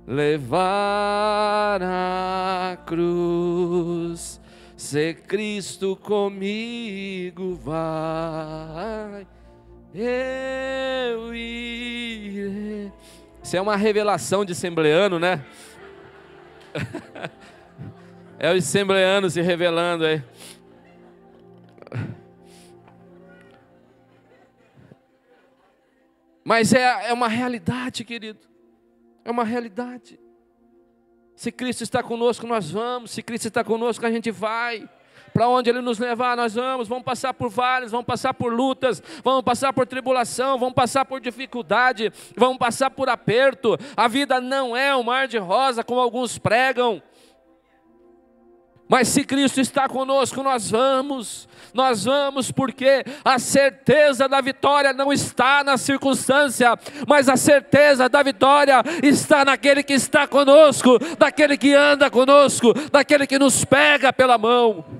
levar 0.07 1.81
a 1.81 2.77
cruz, 2.85 4.39
se 4.77 5.13
Cristo 5.13 5.95
comigo 5.95 7.55
vai, 7.55 9.25
eu 10.01 11.33
irei. 11.33 12.91
Isso 13.41 13.55
é 13.55 13.61
uma 13.61 13.75
revelação 13.75 14.43
de 14.43 14.51
assembleano, 14.51 15.19
né? 15.19 15.45
é 18.37 18.51
o 18.51 18.57
assembleano 18.57 19.29
se 19.29 19.41
revelando 19.41 20.05
aí. 20.05 20.23
Mas 26.43 26.73
é, 26.73 27.09
é 27.09 27.13
uma 27.13 27.27
realidade, 27.27 28.03
querido. 28.03 28.47
É 29.23 29.31
uma 29.31 29.43
realidade. 29.43 30.19
Se 31.35 31.51
Cristo 31.51 31.83
está 31.83 32.03
conosco, 32.03 32.45
nós 32.45 32.69
vamos. 32.69 33.11
Se 33.11 33.23
Cristo 33.23 33.47
está 33.47 33.63
conosco, 33.63 34.05
a 34.05 34.11
gente 34.11 34.29
vai. 34.29 34.87
Para 35.35 35.49
onde 35.49 35.69
Ele 35.69 35.81
nos 35.81 35.99
levar, 35.99 36.37
nós 36.37 36.53
vamos. 36.53 36.87
Vamos 36.87 37.03
passar 37.03 37.33
por 37.33 37.49
vales, 37.49 37.91
vamos 37.91 38.05
passar 38.05 38.33
por 38.33 38.53
lutas, 38.53 39.03
vamos 39.21 39.43
passar 39.43 39.73
por 39.73 39.85
tribulação, 39.85 40.57
vamos 40.57 40.73
passar 40.73 41.03
por 41.03 41.19
dificuldade, 41.19 42.09
vamos 42.37 42.57
passar 42.57 42.89
por 42.89 43.09
aperto. 43.09 43.77
A 43.97 44.07
vida 44.07 44.39
não 44.39 44.77
é 44.77 44.95
um 44.95 45.03
mar 45.03 45.27
de 45.27 45.37
rosa, 45.37 45.83
como 45.83 45.99
alguns 45.99 46.37
pregam. 46.37 47.03
Mas 48.87 49.09
se 49.09 49.25
Cristo 49.25 49.59
está 49.59 49.89
conosco, 49.89 50.41
nós 50.41 50.71
vamos, 50.71 51.49
nós 51.73 52.05
vamos, 52.05 52.49
porque 52.49 53.03
a 53.25 53.37
certeza 53.37 54.29
da 54.29 54.39
vitória 54.39 54.93
não 54.93 55.11
está 55.11 55.65
na 55.65 55.75
circunstância, 55.75 56.79
mas 57.05 57.27
a 57.27 57.35
certeza 57.35 58.07
da 58.07 58.23
vitória 58.23 58.81
está 59.03 59.43
naquele 59.43 59.83
que 59.83 59.93
está 59.93 60.27
conosco, 60.27 60.97
daquele 61.17 61.57
que 61.57 61.73
anda 61.73 62.09
conosco, 62.09 62.73
daquele 62.89 63.27
que 63.27 63.37
nos 63.37 63.65
pega 63.65 64.13
pela 64.13 64.37
mão. 64.37 64.94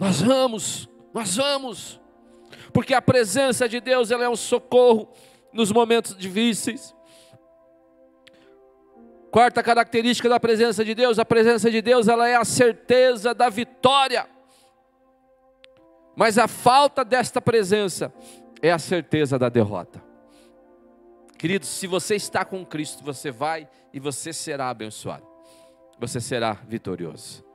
Nós 0.00 0.22
vamos, 0.22 0.88
nós 1.12 1.36
vamos, 1.36 2.00
porque 2.72 2.94
a 2.94 3.02
presença 3.02 3.68
de 3.68 3.82
Deus 3.82 4.10
ela 4.10 4.24
é 4.24 4.28
um 4.30 4.34
socorro 4.34 5.12
nos 5.52 5.70
momentos 5.70 6.16
difíceis. 6.16 6.96
Quarta 9.30 9.62
característica 9.62 10.26
da 10.26 10.40
presença 10.40 10.82
de 10.82 10.94
Deus, 10.94 11.18
a 11.18 11.24
presença 11.24 11.70
de 11.70 11.82
Deus, 11.82 12.08
ela 12.08 12.26
é 12.26 12.34
a 12.34 12.46
certeza 12.46 13.34
da 13.34 13.50
vitória. 13.50 14.26
Mas 16.16 16.38
a 16.38 16.48
falta 16.48 17.04
desta 17.04 17.40
presença 17.42 18.10
é 18.62 18.72
a 18.72 18.78
certeza 18.78 19.38
da 19.38 19.50
derrota. 19.50 20.02
Queridos, 21.36 21.68
se 21.68 21.86
você 21.86 22.16
está 22.16 22.42
com 22.42 22.64
Cristo, 22.64 23.04
você 23.04 23.30
vai 23.30 23.68
e 23.92 24.00
você 24.00 24.32
será 24.32 24.70
abençoado. 24.70 25.26
Você 25.98 26.22
será 26.22 26.54
vitorioso. 26.54 27.49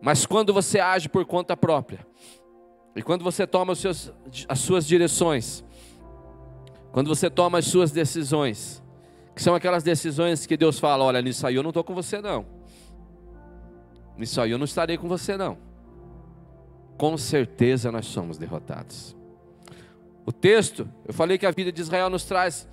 Mas 0.00 0.24
quando 0.24 0.52
você 0.52 0.78
age 0.78 1.08
por 1.08 1.24
conta 1.24 1.56
própria, 1.56 2.06
e 2.94 3.02
quando 3.02 3.22
você 3.22 3.46
toma 3.46 3.74
seus, 3.74 4.12
as 4.48 4.58
suas 4.60 4.86
direções, 4.86 5.64
quando 6.92 7.08
você 7.08 7.28
toma 7.30 7.58
as 7.58 7.66
suas 7.66 7.92
decisões, 7.92 8.82
que 9.34 9.42
são 9.42 9.54
aquelas 9.54 9.82
decisões 9.82 10.46
que 10.46 10.56
Deus 10.56 10.78
fala: 10.78 11.04
olha, 11.04 11.22
nisso 11.22 11.46
aí 11.46 11.54
eu 11.54 11.62
não 11.62 11.70
estou 11.70 11.84
com 11.84 11.94
você, 11.94 12.20
não. 12.20 12.44
Nisso 14.16 14.40
aí 14.40 14.50
eu 14.50 14.58
não 14.58 14.64
estarei 14.64 14.98
com 14.98 15.08
você, 15.08 15.36
não. 15.36 15.58
Com 16.96 17.16
certeza 17.16 17.92
nós 17.92 18.06
somos 18.06 18.36
derrotados. 18.36 19.16
O 20.26 20.32
texto, 20.32 20.88
eu 21.06 21.14
falei 21.14 21.38
que 21.38 21.46
a 21.46 21.50
vida 21.50 21.70
de 21.70 21.80
Israel 21.80 22.10
nos 22.10 22.24
traz 22.24 22.68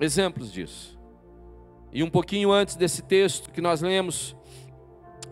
exemplos 0.00 0.52
disso. 0.52 0.98
E 1.90 2.02
um 2.02 2.10
pouquinho 2.10 2.52
antes 2.52 2.76
desse 2.76 3.02
texto 3.02 3.50
que 3.50 3.60
nós 3.60 3.80
lemos, 3.80 4.36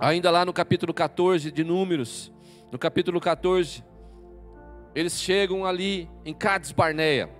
ainda 0.03 0.32
lá 0.32 0.44
no 0.44 0.53
capítulo 0.53 0.92
14 0.92 1.53
de 1.53 1.62
Números, 1.62 2.32
no 2.72 2.78
capítulo 2.78 3.20
14, 3.20 3.84
eles 4.96 5.20
chegam 5.20 5.64
ali 5.64 6.11
em 6.24 6.34
Cades 6.34 6.72
Barneia. 6.72 7.30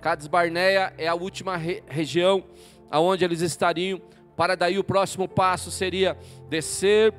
Cades 0.00 0.28
Barneia 0.28 0.94
é 0.96 1.08
a 1.08 1.16
última 1.16 1.56
re 1.56 1.82
região 1.88 2.44
aonde 2.88 3.24
eles 3.24 3.40
estariam, 3.40 4.00
para 4.36 4.54
daí 4.54 4.78
o 4.78 4.84
próximo 4.84 5.26
passo 5.26 5.68
seria 5.70 6.16
descer, 6.48 7.12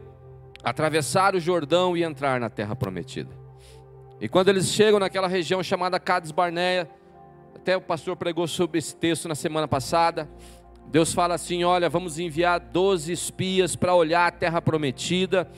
atravessar 0.63 1.35
o 1.35 1.39
Jordão 1.39 1.97
e 1.97 2.03
entrar 2.03 2.39
na 2.39 2.49
terra 2.49 2.73
prometida. 2.73 3.35
E 4.21 4.29
quando 4.29 4.47
eles 4.47 4.67
chegam 4.67 4.99
naquela 4.99 5.27
região 5.27 5.61
chamada 5.61 5.99
Cades 5.99 6.31
Barneia, 6.31 6.89
até 7.53 7.75
o 7.75 7.81
pastor 7.81 8.15
pregou 8.15 8.47
sobre 8.47 8.77
esse 8.77 8.95
texto 8.95 9.27
na 9.27 9.35
semana 9.35 9.67
passada. 9.67 10.29
Deus 10.87 11.13
fala 11.13 11.35
assim: 11.35 11.63
Olha, 11.63 11.89
vamos 11.89 12.19
enviar 12.19 12.59
12 12.59 13.11
espias 13.11 13.75
para 13.75 13.95
olhar 13.95 14.27
a 14.27 14.31
terra 14.31 14.61
prometida, 14.61 15.49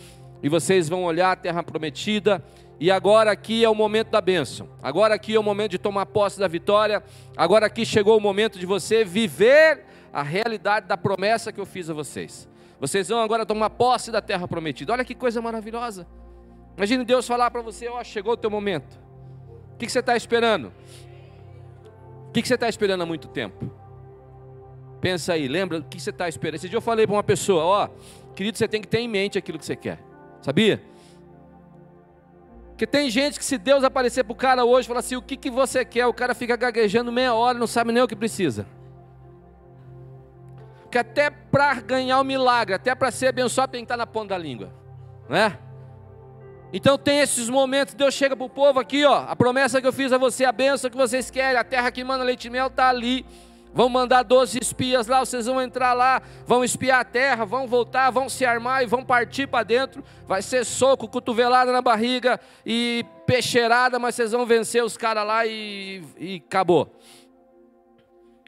e 0.41 0.49
vocês 0.49 0.87
vão 0.87 1.03
olhar 1.03 1.31
a 1.31 1.35
terra 1.35 1.61
prometida, 1.63 2.43
e 2.79 2.91
agora 2.91 3.31
aqui 3.31 3.63
é 3.63 3.69
o 3.69 3.75
momento 3.75 4.09
da 4.09 4.21
bênção, 4.21 4.69
agora 4.81 5.15
aqui 5.15 5.35
é 5.35 5.39
o 5.39 5.43
momento 5.43 5.71
de 5.71 5.77
tomar 5.77 6.05
posse 6.05 6.39
da 6.39 6.47
vitória, 6.47 7.03
agora 7.35 7.65
aqui 7.65 7.85
chegou 7.85 8.17
o 8.17 8.21
momento 8.21 8.59
de 8.59 8.65
você 8.65 9.03
viver 9.03 9.83
a 10.11 10.23
realidade 10.23 10.87
da 10.87 10.97
promessa 10.97 11.51
que 11.51 11.59
eu 11.59 11.65
fiz 11.65 11.89
a 11.89 11.93
vocês. 11.93 12.47
Vocês 12.79 13.07
vão 13.09 13.19
agora 13.21 13.45
tomar 13.45 13.69
posse 13.69 14.11
da 14.11 14.21
terra 14.21 14.47
prometida. 14.47 14.93
Olha 14.93 15.03
que 15.05 15.15
coisa 15.15 15.41
maravilhosa. 15.41 16.07
Imagine 16.77 17.03
Deus 17.03 17.27
falar 17.27 17.49
para 17.51 17.61
você: 17.61 17.87
Ó, 17.87 18.03
chegou 18.03 18.33
o 18.33 18.37
teu 18.37 18.49
momento. 18.49 18.99
O 19.73 19.77
que, 19.77 19.85
que 19.85 19.91
você 19.91 19.99
está 19.99 20.15
esperando? 20.15 20.71
O 22.29 22.31
que, 22.31 22.41
que 22.41 22.47
você 22.47 22.55
está 22.55 22.69
esperando 22.69 23.01
há 23.01 23.05
muito 23.05 23.27
tempo? 23.27 23.71
Pensa 25.05 25.33
aí, 25.33 25.47
lembra 25.47 25.77
o 25.77 25.83
que 25.83 26.01
você 26.01 26.09
está 26.09 26.27
esperando? 26.27 26.55
Esse 26.55 26.67
dia 26.67 26.77
eu 26.77 26.81
falei 26.81 27.05
para 27.05 27.15
uma 27.15 27.23
pessoa: 27.23 27.63
Ó, 27.63 27.89
querido, 28.35 28.57
você 28.57 28.67
tem 28.67 28.81
que 28.81 28.87
ter 28.87 29.01
em 29.01 29.07
mente 29.07 29.37
aquilo 29.37 29.59
que 29.59 29.65
você 29.65 29.75
quer. 29.75 29.99
Sabia? 30.41 30.81
Porque 32.69 32.87
tem 32.87 33.07
gente 33.07 33.37
que 33.37 33.45
se 33.45 33.59
Deus 33.59 33.83
aparecer 33.83 34.23
para 34.23 34.33
o 34.33 34.35
cara 34.35 34.65
hoje 34.65 34.87
e 34.87 34.89
falar 34.89 35.01
assim, 35.01 35.15
o 35.15 35.21
que, 35.21 35.37
que 35.37 35.51
você 35.51 35.85
quer? 35.85 36.07
O 36.07 36.13
cara 36.13 36.33
fica 36.33 36.55
gaguejando 36.55 37.11
meia 37.11 37.35
hora, 37.35 37.55
não 37.55 37.67
sabe 37.67 37.91
nem 37.91 38.01
o 38.01 38.07
que 38.07 38.15
precisa 38.15 38.65
que 40.89 40.97
até 40.97 41.29
para 41.29 41.75
ganhar 41.81 42.19
o 42.21 42.23
milagre, 42.23 42.73
até 42.73 42.95
para 42.95 43.11
ser 43.11 43.27
abençoado, 43.27 43.73
tem 43.73 43.81
que 43.81 43.85
estar 43.85 43.97
na 43.97 44.07
ponta 44.07 44.29
da 44.29 44.37
língua, 44.37 44.73
né? 45.27 45.59
Então 46.71 46.97
tem 46.97 47.19
esses 47.19 47.49
momentos, 47.49 47.93
Deus 47.93 48.13
chega 48.13 48.33
para 48.33 48.45
o 48.45 48.49
povo 48.49 48.79
aqui, 48.79 49.03
ó, 49.03 49.25
a 49.27 49.35
promessa 49.35 49.81
que 49.81 49.87
eu 49.87 49.91
fiz 49.91 50.13
a 50.13 50.17
você, 50.17 50.45
a 50.45 50.53
bênção 50.53 50.89
que 50.89 50.95
vocês 50.95 51.29
querem, 51.29 51.59
a 51.59 51.65
terra 51.65 51.91
que 51.91 52.01
manda 52.01 52.23
leite 52.23 52.45
e 52.45 52.49
mel 52.49 52.67
está 52.67 52.87
ali. 52.87 53.25
Vão 53.75 53.89
mandar 53.89 54.23
12 54.23 54.57
espias 54.61 55.05
lá, 55.05 55.19
vocês 55.19 55.47
vão 55.47 55.61
entrar 55.61 55.91
lá, 55.91 56.21
vão 56.47 56.63
espiar 56.63 57.01
a 57.01 57.03
terra, 57.03 57.43
vão 57.43 57.67
voltar, 57.67 58.09
vão 58.09 58.29
se 58.29 58.45
armar 58.45 58.81
e 58.81 58.85
vão 58.85 59.03
partir 59.03 59.47
para 59.47 59.65
dentro. 59.65 60.01
Vai 60.25 60.41
ser 60.41 60.63
soco, 60.63 61.09
cotovelada 61.09 61.73
na 61.73 61.81
barriga 61.81 62.39
e 62.65 63.05
peixeirada, 63.27 63.99
mas 63.99 64.15
vocês 64.15 64.31
vão 64.31 64.45
vencer 64.45 64.81
os 64.81 64.95
caras 64.95 65.27
lá 65.27 65.45
e, 65.45 66.01
e 66.17 66.41
acabou. 66.47 66.89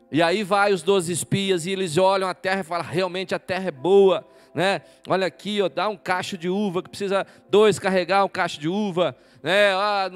E 0.09 0.21
aí 0.23 0.43
vai 0.43 0.71
os 0.71 0.81
doze 0.81 1.11
espias 1.11 1.65
e 1.65 1.71
eles 1.71 1.97
olham 1.97 2.29
a 2.29 2.33
terra 2.33 2.61
e 2.61 2.63
falam: 2.63 2.85
realmente 2.85 3.35
a 3.35 3.39
terra 3.39 3.67
é 3.67 3.71
boa, 3.71 4.25
né? 4.55 4.81
Olha 5.09 5.27
aqui, 5.27 5.61
ó, 5.61 5.67
dá 5.67 5.89
um 5.89 5.97
cacho 5.97 6.37
de 6.37 6.47
uva 6.47 6.81
que 6.81 6.89
precisa 6.89 7.27
dois 7.49 7.77
carregar 7.77 8.23
um 8.23 8.29
cacho 8.29 8.61
de 8.61 8.69
uva, 8.69 9.13
né? 9.41 9.73
Ah, 9.73 10.09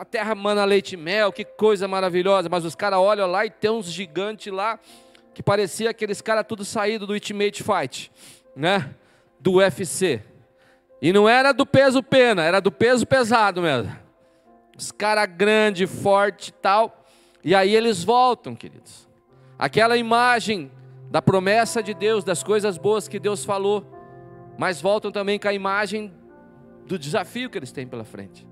a 0.00 0.04
terra 0.04 0.34
mana 0.34 0.64
leite 0.64 0.92
e 0.92 0.96
mel, 0.96 1.32
que 1.32 1.44
coisa 1.44 1.88
maravilhosa. 1.88 2.48
Mas 2.48 2.64
os 2.64 2.74
caras 2.74 2.98
olham 2.98 3.26
lá 3.26 3.46
e 3.46 3.50
tem 3.50 3.70
uns 3.70 3.86
gigantes 3.86 4.52
lá 4.52 4.78
que 5.34 5.42
parecia 5.42 5.90
aqueles 5.90 6.20
caras 6.20 6.44
tudo 6.46 6.64
saído 6.64 7.06
do 7.06 7.12
Ultimate 7.12 7.62
Fight, 7.62 8.10
né? 8.54 8.94
Do 9.38 9.54
UFC. 9.54 10.22
E 11.00 11.12
não 11.12 11.28
era 11.28 11.52
do 11.52 11.64
peso 11.64 12.02
pena, 12.02 12.42
era 12.42 12.60
do 12.60 12.70
peso 12.70 13.06
pesado 13.06 13.62
mesmo. 13.62 13.96
Os 14.76 14.92
caras 14.92 15.28
grandes, 15.34 15.90
forte 15.90 16.48
e 16.48 16.52
tal. 16.52 17.04
E 17.42 17.54
aí 17.54 17.74
eles 17.74 18.04
voltam, 18.04 18.54
queridos. 18.54 19.08
Aquela 19.58 19.96
imagem 19.96 20.70
da 21.10 21.22
promessa 21.22 21.82
de 21.82 21.94
Deus, 21.94 22.22
das 22.22 22.42
coisas 22.42 22.76
boas 22.78 23.08
que 23.08 23.18
Deus 23.18 23.44
falou, 23.44 23.84
mas 24.58 24.80
voltam 24.80 25.10
também 25.10 25.38
com 25.38 25.48
a 25.48 25.52
imagem 25.52 26.12
do 26.86 26.98
desafio 26.98 27.48
que 27.48 27.58
eles 27.58 27.72
têm 27.72 27.86
pela 27.86 28.04
frente. 28.04 28.46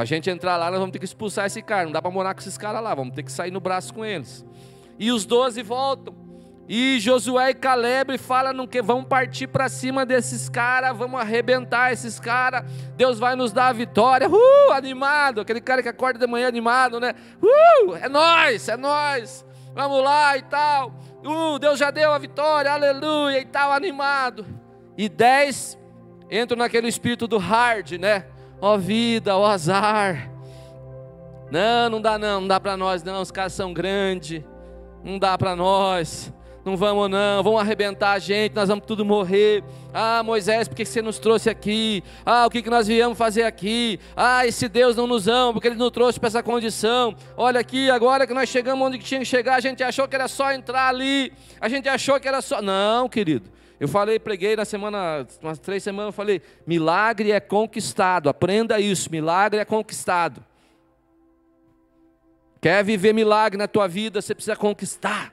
A 0.00 0.04
gente 0.04 0.30
entrar 0.30 0.56
lá, 0.56 0.70
nós 0.70 0.80
vamos 0.80 0.92
ter 0.92 0.98
que 0.98 1.04
expulsar 1.04 1.46
esse 1.46 1.60
cara. 1.60 1.84
Não 1.84 1.92
dá 1.92 2.00
para 2.00 2.10
morar 2.10 2.34
com 2.34 2.40
esses 2.40 2.56
caras 2.56 2.82
lá, 2.82 2.94
vamos 2.94 3.14
ter 3.14 3.22
que 3.22 3.30
sair 3.30 3.50
no 3.50 3.60
braço 3.60 3.92
com 3.92 4.04
eles. 4.04 4.44
E 4.98 5.12
os 5.12 5.26
doze 5.26 5.62
voltam. 5.62 6.14
E 6.66 7.00
Josué 7.00 7.50
e 7.50 7.54
Caleb 7.54 8.16
falam 8.16 8.66
que 8.66 8.80
vamos 8.80 9.06
partir 9.06 9.48
para 9.48 9.68
cima 9.68 10.06
desses 10.06 10.48
caras, 10.48 10.96
vamos 10.96 11.20
arrebentar 11.20 11.92
esses 11.92 12.20
caras. 12.20 12.64
Deus 12.96 13.18
vai 13.18 13.34
nos 13.34 13.52
dar 13.52 13.68
a 13.68 13.72
vitória. 13.72 14.28
Uh, 14.30 14.72
animado, 14.72 15.40
aquele 15.40 15.60
cara 15.60 15.82
que 15.82 15.88
acorda 15.88 16.18
de 16.18 16.26
manhã 16.26 16.46
animado, 16.46 17.00
né? 17.00 17.14
Uh, 17.42 17.96
é 17.96 18.08
nós, 18.08 18.68
é 18.68 18.76
nós. 18.76 19.44
Vamos 19.74 20.02
lá 20.02 20.36
e 20.38 20.42
tal. 20.42 20.94
Uh, 21.24 21.58
Deus 21.58 21.78
já 21.78 21.90
deu 21.90 22.12
a 22.12 22.18
vitória, 22.18 22.70
aleluia 22.72 23.40
e 23.40 23.44
tal, 23.44 23.72
animado. 23.72 24.46
E 24.96 25.08
dez 25.08 25.76
entram 26.30 26.56
naquele 26.56 26.86
espírito 26.86 27.26
do 27.26 27.36
hard, 27.36 27.92
né? 27.98 28.26
Ó 28.60 28.76
vida, 28.76 29.36
ó 29.36 29.46
azar. 29.46 30.30
Não, 31.50 31.90
não 31.90 32.00
dá 32.00 32.18
não, 32.18 32.42
não 32.42 32.48
dá 32.48 32.60
para 32.60 32.76
nós 32.76 33.02
não, 33.02 33.20
os 33.22 33.30
caras 33.30 33.52
são 33.52 33.72
grandes. 33.72 34.42
Não 35.02 35.18
dá 35.18 35.36
para 35.36 35.56
nós 35.56 36.32
não 36.64 36.76
vamos 36.76 37.10
não, 37.10 37.42
vão 37.42 37.58
arrebentar 37.58 38.12
a 38.12 38.18
gente, 38.18 38.54
nós 38.54 38.68
vamos 38.68 38.84
tudo 38.86 39.04
morrer. 39.04 39.64
Ah, 39.92 40.22
Moisés, 40.22 40.68
por 40.68 40.74
que 40.74 40.84
você 40.84 41.00
nos 41.00 41.18
trouxe 41.18 41.48
aqui? 41.48 42.02
Ah, 42.24 42.46
o 42.46 42.50
que 42.50 42.68
nós 42.68 42.86
viemos 42.86 43.16
fazer 43.16 43.44
aqui? 43.44 43.98
Ah, 44.16 44.46
esse 44.46 44.68
Deus 44.68 44.96
não 44.96 45.06
nos 45.06 45.26
ama, 45.26 45.54
porque 45.54 45.68
Ele 45.68 45.76
nos 45.76 45.90
trouxe 45.90 46.20
para 46.20 46.28
essa 46.28 46.42
condição. 46.42 47.14
Olha 47.36 47.60
aqui, 47.60 47.90
agora 47.90 48.26
que 48.26 48.34
nós 48.34 48.48
chegamos 48.48 48.86
onde 48.86 48.98
tinha 48.98 49.20
que 49.20 49.26
chegar, 49.26 49.56
a 49.56 49.60
gente 49.60 49.82
achou 49.82 50.06
que 50.06 50.14
era 50.14 50.28
só 50.28 50.52
entrar 50.52 50.88
ali, 50.88 51.32
a 51.60 51.68
gente 51.68 51.88
achou 51.88 52.20
que 52.20 52.28
era 52.28 52.42
só. 52.42 52.60
Não, 52.60 53.08
querido. 53.08 53.50
Eu 53.80 53.88
falei, 53.88 54.18
preguei 54.18 54.54
na 54.54 54.66
semana, 54.66 55.26
umas 55.42 55.58
três 55.58 55.82
semanas, 55.82 56.08
eu 56.08 56.12
falei: 56.12 56.42
milagre 56.66 57.32
é 57.32 57.40
conquistado, 57.40 58.28
aprenda 58.28 58.78
isso, 58.78 59.10
milagre 59.10 59.58
é 59.58 59.64
conquistado. 59.64 60.44
Quer 62.60 62.84
viver 62.84 63.14
milagre 63.14 63.56
na 63.56 63.66
tua 63.66 63.88
vida, 63.88 64.20
você 64.20 64.34
precisa 64.34 64.54
conquistar. 64.54 65.32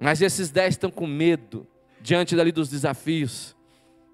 Mas 0.00 0.22
esses 0.22 0.50
dez 0.50 0.70
estão 0.70 0.90
com 0.90 1.06
medo 1.06 1.66
diante 2.00 2.34
dali 2.34 2.50
dos 2.50 2.70
desafios. 2.70 3.54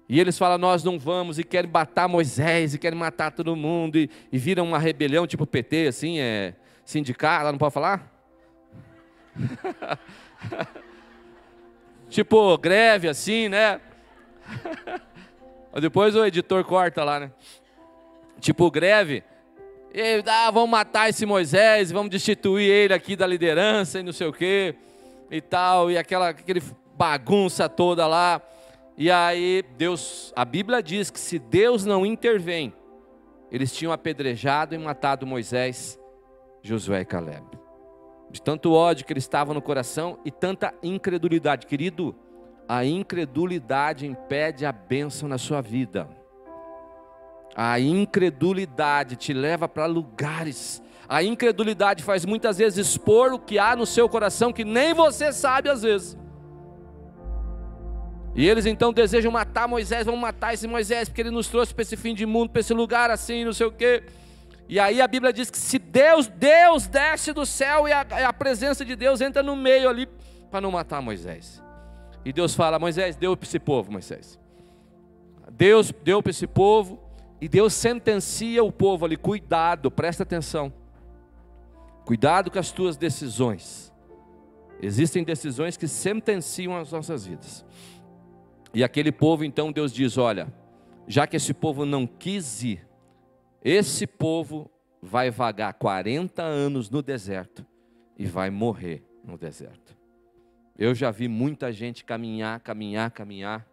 E 0.09 0.19
eles 0.19 0.37
falam, 0.37 0.57
nós 0.57 0.83
não 0.83 0.99
vamos, 0.99 1.39
e 1.39 1.45
querem 1.45 1.71
matar 1.71 2.09
Moisés, 2.09 2.73
e 2.73 2.77
querem 2.77 2.99
matar 2.99 3.31
todo 3.31 3.55
mundo, 3.55 3.97
e, 3.97 4.09
e 4.31 4.37
viram 4.37 4.65
uma 4.65 4.79
rebelião 4.79 5.25
tipo 5.25 5.47
PT, 5.47 5.87
assim, 5.87 6.19
é 6.19 6.55
sindicato, 6.83 7.41
ela 7.41 7.51
não 7.53 7.59
pode 7.59 7.73
falar? 7.73 8.11
tipo 12.09 12.57
greve, 12.57 13.07
assim, 13.07 13.47
né? 13.47 13.79
Depois 15.79 16.15
o 16.15 16.25
editor 16.25 16.63
corta 16.63 17.03
lá, 17.03 17.19
né? 17.19 17.31
Tipo 18.39 18.69
greve. 18.71 19.23
E, 19.93 20.23
ah, 20.25 20.51
vamos 20.51 20.69
matar 20.69 21.09
esse 21.09 21.25
Moisés, 21.25 21.91
vamos 21.91 22.09
destituir 22.09 22.69
ele 22.69 22.93
aqui 22.93 23.15
da 23.15 23.25
liderança 23.25 23.99
e 23.99 24.03
não 24.03 24.13
sei 24.13 24.27
o 24.27 24.33
quê 24.33 24.75
e 25.31 25.41
tal, 25.41 25.89
e 25.89 25.97
aquela 25.97 26.29
aquele 26.29 26.61
bagunça 26.95 27.69
toda 27.69 28.05
lá. 28.07 28.41
E 28.97 29.09
aí 29.09 29.63
Deus, 29.77 30.33
a 30.35 30.43
Bíblia 30.43 30.83
diz 30.83 31.09
que 31.09 31.19
se 31.19 31.39
Deus 31.39 31.85
não 31.85 32.05
intervém, 32.05 32.73
eles 33.51 33.73
tinham 33.73 33.91
apedrejado 33.91 34.75
e 34.75 34.77
matado 34.77 35.25
Moisés, 35.25 35.99
Josué 36.61 37.01
e 37.01 37.05
Caleb. 37.05 37.58
De 38.29 38.41
tanto 38.41 38.73
ódio 38.73 39.05
que 39.05 39.13
eles 39.13 39.23
estavam 39.23 39.53
no 39.53 39.61
coração 39.61 40.19
e 40.23 40.31
tanta 40.31 40.73
incredulidade, 40.83 41.65
querido, 41.65 42.15
a 42.67 42.85
incredulidade 42.85 44.05
impede 44.05 44.65
a 44.65 44.71
bênção 44.71 45.27
na 45.27 45.37
sua 45.37 45.61
vida. 45.61 46.07
A 47.55 47.79
incredulidade 47.79 49.15
te 49.15 49.33
leva 49.33 49.67
para 49.67 49.85
lugares 49.85 50.81
a 51.09 51.23
incredulidade 51.23 52.03
faz 52.03 52.23
muitas 52.23 52.59
vezes 52.59 52.87
expor 52.87 53.33
o 53.33 53.39
que 53.39 53.57
há 53.57 53.75
no 53.75 53.83
seu 53.83 54.07
coração 54.07 54.53
que 54.53 54.63
nem 54.63 54.93
você 54.93 55.33
sabe 55.33 55.67
às 55.67 55.81
vezes. 55.81 56.15
E 58.35 58.47
eles 58.47 58.67
então 58.67 58.93
desejam 58.93 59.31
matar 59.31 59.67
Moisés, 59.67 60.05
vão 60.05 60.15
matar 60.15 60.53
esse 60.53 60.67
Moisés, 60.67 61.09
porque 61.09 61.21
ele 61.21 61.31
nos 61.31 61.47
trouxe 61.47 61.73
para 61.73 61.81
esse 61.81 61.97
fim 61.97 62.13
de 62.13 62.27
mundo, 62.27 62.51
para 62.51 62.59
esse 62.59 62.75
lugar 62.75 63.09
assim, 63.09 63.43
não 63.43 63.51
sei 63.51 63.65
o 63.65 63.71
quê. 63.71 64.03
E 64.69 64.79
aí 64.79 65.01
a 65.01 65.07
Bíblia 65.07 65.33
diz 65.33 65.49
que 65.49 65.57
se 65.57 65.79
Deus, 65.79 66.27
Deus 66.27 66.85
desce 66.85 67.33
do 67.33 67.43
céu 67.43 67.87
e 67.87 67.91
a, 67.91 68.01
a 68.01 68.31
presença 68.31 68.85
de 68.85 68.95
Deus 68.95 69.19
entra 69.19 69.41
no 69.41 69.55
meio 69.55 69.89
ali 69.89 70.07
para 70.51 70.61
não 70.61 70.69
matar 70.69 71.01
Moisés. 71.01 71.59
E 72.23 72.31
Deus 72.31 72.53
fala: 72.53 72.77
Moisés, 72.77 73.15
deu 73.15 73.35
para 73.35 73.47
esse 73.47 73.57
povo, 73.57 73.91
Moisés. 73.91 74.39
Deus 75.51 75.91
deu 76.03 76.21
para 76.21 76.29
esse 76.29 76.45
povo 76.45 76.99
e 77.41 77.49
Deus 77.49 77.73
sentencia 77.73 78.63
o 78.63 78.71
povo 78.71 79.05
ali. 79.05 79.17
Cuidado, 79.17 79.89
presta 79.89 80.21
atenção. 80.21 80.71
Cuidado 82.05 82.51
com 82.51 82.59
as 82.59 82.71
tuas 82.71 82.95
decisões. 82.95 83.91
Existem 84.79 85.23
decisões 85.23 85.77
que 85.77 85.87
sentenciam 85.87 86.77
as 86.77 86.91
nossas 86.91 87.25
vidas. 87.25 87.65
E 88.71 88.83
aquele 88.83 89.11
povo, 89.11 89.43
então, 89.43 89.71
Deus 89.71 89.91
diz: 89.91 90.15
Olha, 90.15 90.47
já 91.07 91.25
que 91.25 91.37
esse 91.37 91.55
povo 91.55 91.85
não 91.85 92.05
quis 92.05 92.61
ir, 92.61 92.88
esse 93.63 94.07
povo 94.07 94.69
vai 95.01 95.29
vagar 95.31 95.73
40 95.73 96.41
anos 96.41 96.89
no 96.89 97.01
deserto 97.01 97.65
e 98.17 98.25
vai 98.25 98.49
morrer 98.49 99.03
no 99.23 99.37
deserto. 99.37 99.97
Eu 100.77 100.95
já 100.95 101.11
vi 101.11 101.27
muita 101.27 101.71
gente 101.71 102.05
caminhar, 102.05 102.59
caminhar, 102.61 103.11
caminhar 103.11 103.67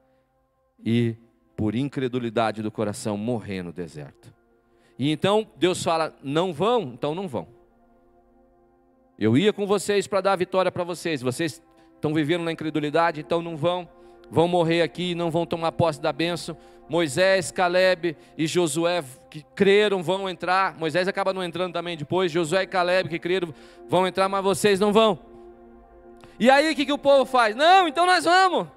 e, 0.84 1.16
por 1.56 1.74
incredulidade 1.74 2.62
do 2.62 2.70
coração, 2.70 3.16
morrer 3.16 3.62
no 3.62 3.72
deserto. 3.72 4.34
E 4.98 5.10
então 5.10 5.46
Deus 5.56 5.82
fala: 5.82 6.16
Não 6.22 6.52
vão, 6.52 6.82
então 6.94 7.14
não 7.14 7.28
vão. 7.28 7.46
Eu 9.18 9.36
ia 9.36 9.52
com 9.52 9.66
vocês 9.66 10.06
para 10.06 10.20
dar 10.20 10.32
a 10.32 10.36
vitória 10.36 10.70
para 10.70 10.84
vocês. 10.84 11.22
Vocês 11.22 11.62
estão 11.94 12.12
vivendo 12.12 12.42
na 12.42 12.52
incredulidade, 12.52 13.20
então 13.20 13.40
não 13.40 13.56
vão. 13.56 13.88
Vão 14.30 14.48
morrer 14.48 14.82
aqui, 14.82 15.14
não 15.14 15.30
vão 15.30 15.46
tomar 15.46 15.72
posse 15.72 16.00
da 16.00 16.12
bênção. 16.12 16.56
Moisés, 16.88 17.50
Caleb 17.50 18.16
e 18.38 18.46
Josué 18.46 19.02
que 19.30 19.44
creram 19.54 20.02
vão 20.02 20.28
entrar. 20.28 20.76
Moisés 20.78 21.08
acaba 21.08 21.32
não 21.32 21.42
entrando 21.42 21.72
também 21.72 21.96
depois. 21.96 22.30
Josué 22.30 22.62
e 22.62 22.66
Caleb 22.66 23.08
que 23.08 23.18
creram 23.18 23.52
vão 23.88 24.06
entrar, 24.06 24.28
mas 24.28 24.42
vocês 24.42 24.78
não 24.78 24.92
vão. 24.92 25.18
E 26.38 26.50
aí 26.50 26.70
o 26.70 26.76
que, 26.76 26.86
que 26.86 26.92
o 26.92 26.98
povo 26.98 27.24
faz? 27.24 27.56
Não, 27.56 27.88
então 27.88 28.06
nós 28.06 28.24
vamos. 28.24 28.68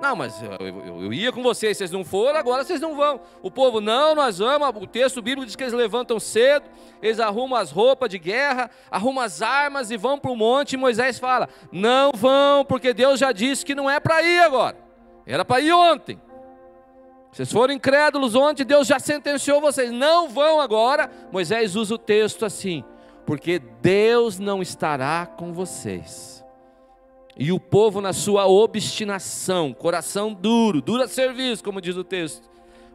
Não, 0.00 0.16
mas 0.16 0.42
eu, 0.42 0.66
eu, 0.66 1.02
eu, 1.04 1.12
ia 1.12 1.32
com 1.32 1.42
vocês, 1.42 1.78
vocês 1.78 1.90
não 1.90 2.04
foram, 2.04 2.38
agora 2.38 2.64
vocês 2.64 2.80
não 2.80 2.96
vão. 2.96 3.20
O 3.42 3.50
povo, 3.50 3.80
não, 3.80 4.14
nós 4.14 4.38
vamos. 4.38 4.68
O 4.82 4.86
texto 4.86 5.22
bíblico 5.22 5.46
diz 5.46 5.54
que 5.54 5.62
eles 5.62 5.72
levantam 5.72 6.18
cedo, 6.18 6.66
eles 7.00 7.20
arrumam 7.20 7.58
as 7.58 7.70
roupas 7.70 8.10
de 8.10 8.18
guerra, 8.18 8.70
arrumam 8.90 9.22
as 9.22 9.40
armas 9.40 9.90
e 9.90 9.96
vão 9.96 10.18
para 10.18 10.32
o 10.32 10.36
monte. 10.36 10.72
E 10.72 10.76
Moisés 10.76 11.18
fala: 11.18 11.48
Não 11.70 12.10
vão, 12.12 12.64
porque 12.64 12.92
Deus 12.92 13.20
já 13.20 13.30
disse 13.30 13.64
que 13.64 13.74
não 13.74 13.88
é 13.88 14.00
para 14.00 14.22
ir 14.22 14.40
agora, 14.40 14.76
era 15.24 15.44
para 15.44 15.60
ir 15.60 15.72
ontem. 15.72 16.20
Vocês 17.30 17.50
foram 17.50 17.74
incrédulos 17.74 18.34
ontem, 18.34 18.64
Deus 18.64 18.86
já 18.86 18.98
sentenciou 18.98 19.60
vocês, 19.60 19.90
não 19.90 20.28
vão 20.28 20.60
agora. 20.60 21.10
Moisés 21.32 21.76
usa 21.76 21.94
o 21.94 21.98
texto 21.98 22.44
assim: 22.44 22.84
Porque 23.24 23.60
Deus 23.80 24.38
não 24.40 24.60
estará 24.60 25.24
com 25.24 25.52
vocês 25.52 26.44
e 27.36 27.50
o 27.50 27.58
povo, 27.58 28.00
na 28.00 28.12
sua 28.12 28.46
obstinação, 28.46 29.72
coração 29.72 30.32
duro, 30.32 30.80
dura 30.80 31.08
serviço, 31.08 31.64
como 31.64 31.80
diz 31.80 31.96
o 31.96 32.04
texto, 32.04 32.48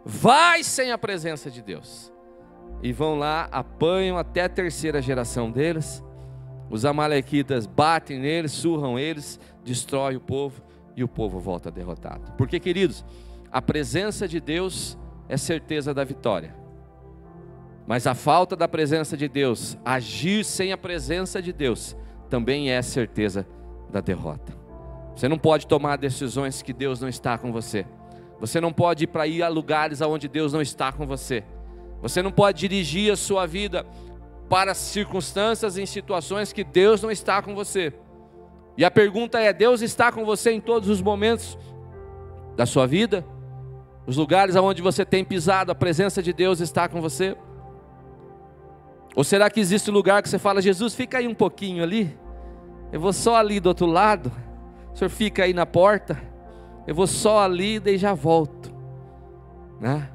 vai 0.06 0.64
sem 0.64 0.92
a 0.92 0.98
presença 0.98 1.52
de 1.52 1.62
Deus. 1.62 2.12
E 2.82 2.94
vão 2.94 3.18
lá, 3.18 3.50
apanham 3.52 4.18
até 4.18 4.44
a 4.44 4.50
terceira 4.50 5.02
geração 5.02 5.52
deles. 5.52 6.02
Os 6.70 6.86
amalequitas 6.86 7.66
batem 7.66 8.20
neles, 8.20 8.54
surram 8.54 8.98
eles, 8.98 9.40
destrói 9.64 10.16
o 10.16 10.22
povo 10.22 10.62
e 10.96 11.04
o 11.04 11.08
povo 11.08 11.40
volta 11.40 11.70
derrotado. 11.70 12.32
Porque, 12.38 12.60
queridos, 12.60 13.04
a 13.52 13.62
presença 13.62 14.28
de 14.28 14.40
Deus 14.40 14.98
é 15.28 15.36
certeza 15.36 15.94
da 15.94 16.06
vitória. 16.06 16.56
Mas 17.86 18.08
a 18.08 18.14
falta 18.14 18.56
da 18.56 18.68
presença 18.68 19.18
de 19.18 19.28
Deus, 19.28 19.78
agir 19.84 20.46
sem 20.46 20.72
a 20.72 20.78
presença 20.78 21.42
de 21.42 21.52
Deus, 21.52 21.98
também 22.30 22.72
é 22.72 22.82
certeza 22.82 23.42
da 23.42 23.59
derrota. 24.00 24.54
Você 25.16 25.28
não 25.28 25.38
pode 25.38 25.68
tomar 25.68 25.98
decisões 25.98 26.62
que 26.62 26.72
Deus 26.72 27.02
não 27.02 27.10
está 27.10 27.38
com 27.38 27.52
você. 27.52 27.86
Você 28.40 28.62
não 28.62 28.72
pode 28.72 29.04
ir 29.04 29.08
para 29.08 29.28
ir 29.28 29.44
a 29.44 29.50
lugares 29.50 30.02
aonde 30.02 30.28
Deus 30.28 30.54
não 30.54 30.62
está 30.62 30.92
com 30.92 31.06
você. 31.06 31.44
Você 32.02 32.22
não 32.22 32.32
pode 32.32 32.60
dirigir 32.60 33.12
a 33.12 33.18
sua 33.18 33.46
vida 33.46 33.86
para 34.48 34.74
circunstâncias 34.74 35.78
em 35.78 35.86
situações 35.86 36.54
que 36.54 36.64
Deus 36.64 37.02
não 37.02 37.12
está 37.12 37.42
com 37.42 37.54
você. 37.54 37.94
E 38.78 38.86
a 38.86 38.92
pergunta 38.92 39.40
é: 39.40 39.52
Deus 39.52 39.82
está 39.82 40.12
com 40.12 40.24
você 40.24 40.52
em 40.52 40.62
todos 40.62 40.88
os 40.88 41.02
momentos 41.02 41.58
da 42.56 42.66
sua 42.66 42.88
vida? 42.88 43.26
Os 44.08 44.16
lugares 44.16 44.56
aonde 44.56 44.82
você 44.82 45.04
tem 45.04 45.24
pisado, 45.24 45.72
a 45.72 45.76
presença 45.76 46.24
de 46.24 46.32
Deus 46.32 46.62
está 46.62 46.88
com 46.88 47.02
você? 47.02 47.36
Ou 49.16 49.24
será 49.24 49.50
que 49.50 49.60
existe 49.60 49.92
lugar 49.92 50.24
que 50.24 50.30
você 50.30 50.40
fala, 50.40 50.62
Jesus, 50.62 50.96
fica 50.96 51.18
aí 51.18 51.28
um 51.28 51.34
pouquinho 51.34 51.84
ali, 51.84 52.18
eu 52.92 53.00
vou 53.00 53.14
só 53.14 53.36
ali 53.36 53.60
do 53.60 53.68
outro 53.68 53.86
lado, 53.86 54.32
o 54.94 54.98
senhor 54.98 55.10
fica 55.10 55.44
aí 55.44 55.54
na 55.54 55.66
porta, 55.66 56.20
eu 56.88 56.96
vou 56.96 57.08
só 57.08 57.42
ali 57.44 57.82
e 57.86 57.98
já 57.98 58.14
volto, 58.14 58.74
né? 59.80 60.10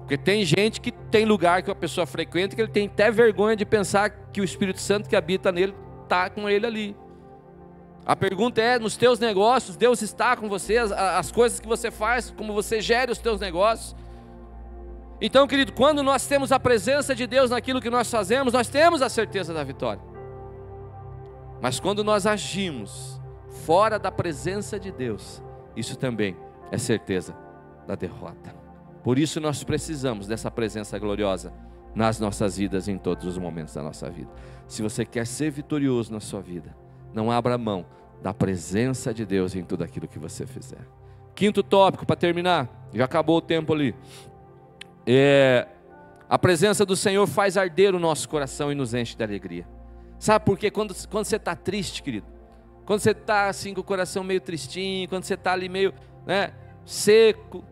Porque 0.00 0.16
tem 0.16 0.44
gente 0.44 0.80
que 0.80 0.90
tem 0.90 1.24
lugar 1.24 1.62
que 1.62 1.70
a 1.70 1.74
pessoa 1.74 2.06
frequenta 2.06 2.56
que 2.56 2.62
ele 2.62 2.70
tem 2.70 2.86
até 2.86 3.10
vergonha 3.10 3.56
de 3.56 3.64
pensar 3.64 4.10
que 4.10 4.40
o 4.40 4.44
Espírito 4.44 4.80
Santo 4.80 5.08
que 5.08 5.16
habita 5.16 5.52
nele 5.52 5.74
está 6.02 6.28
com 6.28 6.48
ele 6.48 6.66
ali. 6.66 6.96
A 8.04 8.16
pergunta 8.16 8.60
é: 8.60 8.78
nos 8.78 8.96
teus 8.96 9.18
negócios, 9.18 9.76
Deus 9.76 10.02
está 10.02 10.36
com 10.36 10.48
você, 10.48 10.76
as, 10.78 10.90
as 10.92 11.30
coisas 11.30 11.60
que 11.60 11.68
você 11.68 11.90
faz, 11.90 12.30
como 12.36 12.52
você 12.52 12.80
gere 12.80 13.12
os 13.12 13.18
teus 13.18 13.40
negócios. 13.40 13.94
Então, 15.20 15.46
querido, 15.46 15.72
quando 15.72 16.02
nós 16.02 16.26
temos 16.26 16.50
a 16.50 16.58
presença 16.58 17.14
de 17.14 17.26
Deus 17.26 17.50
naquilo 17.50 17.80
que 17.80 17.88
nós 17.88 18.10
fazemos, 18.10 18.52
nós 18.52 18.68
temos 18.68 19.02
a 19.02 19.08
certeza 19.08 19.54
da 19.54 19.62
vitória. 19.62 20.11
Mas 21.62 21.78
quando 21.78 22.02
nós 22.02 22.26
agimos 22.26 23.20
fora 23.64 23.96
da 23.96 24.10
presença 24.10 24.80
de 24.80 24.90
Deus, 24.90 25.40
isso 25.76 25.96
também 25.96 26.36
é 26.72 26.76
certeza 26.76 27.36
da 27.86 27.94
derrota. 27.94 28.52
Por 29.04 29.16
isso 29.16 29.40
nós 29.40 29.62
precisamos 29.62 30.26
dessa 30.26 30.50
presença 30.50 30.98
gloriosa 30.98 31.52
nas 31.94 32.18
nossas 32.18 32.56
vidas, 32.56 32.88
em 32.88 32.98
todos 32.98 33.24
os 33.26 33.38
momentos 33.38 33.74
da 33.74 33.82
nossa 33.82 34.10
vida. 34.10 34.28
Se 34.66 34.82
você 34.82 35.04
quer 35.04 35.24
ser 35.24 35.52
vitorioso 35.52 36.12
na 36.12 36.18
sua 36.18 36.40
vida, 36.40 36.74
não 37.14 37.30
abra 37.30 37.56
mão 37.56 37.86
da 38.20 38.34
presença 38.34 39.14
de 39.14 39.24
Deus 39.24 39.54
em 39.54 39.62
tudo 39.62 39.84
aquilo 39.84 40.08
que 40.08 40.18
você 40.18 40.44
fizer. 40.44 40.84
Quinto 41.32 41.62
tópico, 41.62 42.04
para 42.04 42.16
terminar, 42.16 42.88
já 42.92 43.04
acabou 43.04 43.36
o 43.36 43.40
tempo 43.40 43.72
ali. 43.72 43.94
É, 45.06 45.68
a 46.28 46.38
presença 46.38 46.84
do 46.84 46.96
Senhor 46.96 47.26
faz 47.28 47.56
arder 47.56 47.94
o 47.94 48.00
nosso 48.00 48.28
coração 48.28 48.72
e 48.72 48.74
nos 48.74 48.94
enche 48.94 49.16
de 49.16 49.22
alegria. 49.22 49.66
Sabe 50.22 50.44
por 50.44 50.56
quê? 50.56 50.70
Quando, 50.70 50.94
quando 51.08 51.24
você 51.24 51.34
está 51.34 51.56
triste, 51.56 52.00
querido, 52.00 52.28
quando 52.86 53.00
você 53.00 53.10
está 53.10 53.48
assim 53.48 53.74
com 53.74 53.80
o 53.80 53.84
coração 53.84 54.22
meio 54.22 54.40
tristinho, 54.40 55.08
quando 55.08 55.24
você 55.24 55.34
está 55.34 55.52
ali 55.52 55.68
meio 55.68 55.92
né, 56.24 56.54
seco, 56.86 57.64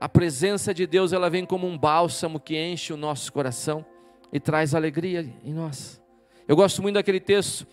a 0.00 0.08
presença 0.08 0.74
de 0.74 0.88
Deus 0.88 1.12
ela 1.12 1.30
vem 1.30 1.46
como 1.46 1.68
um 1.68 1.78
bálsamo 1.78 2.40
que 2.40 2.60
enche 2.60 2.92
o 2.92 2.96
nosso 2.96 3.32
coração 3.32 3.86
e 4.32 4.40
traz 4.40 4.74
alegria 4.74 5.24
em 5.44 5.54
nós. 5.54 6.02
Eu 6.48 6.56
gosto 6.56 6.82
muito 6.82 6.94
daquele 6.94 7.20
texto 7.20 7.64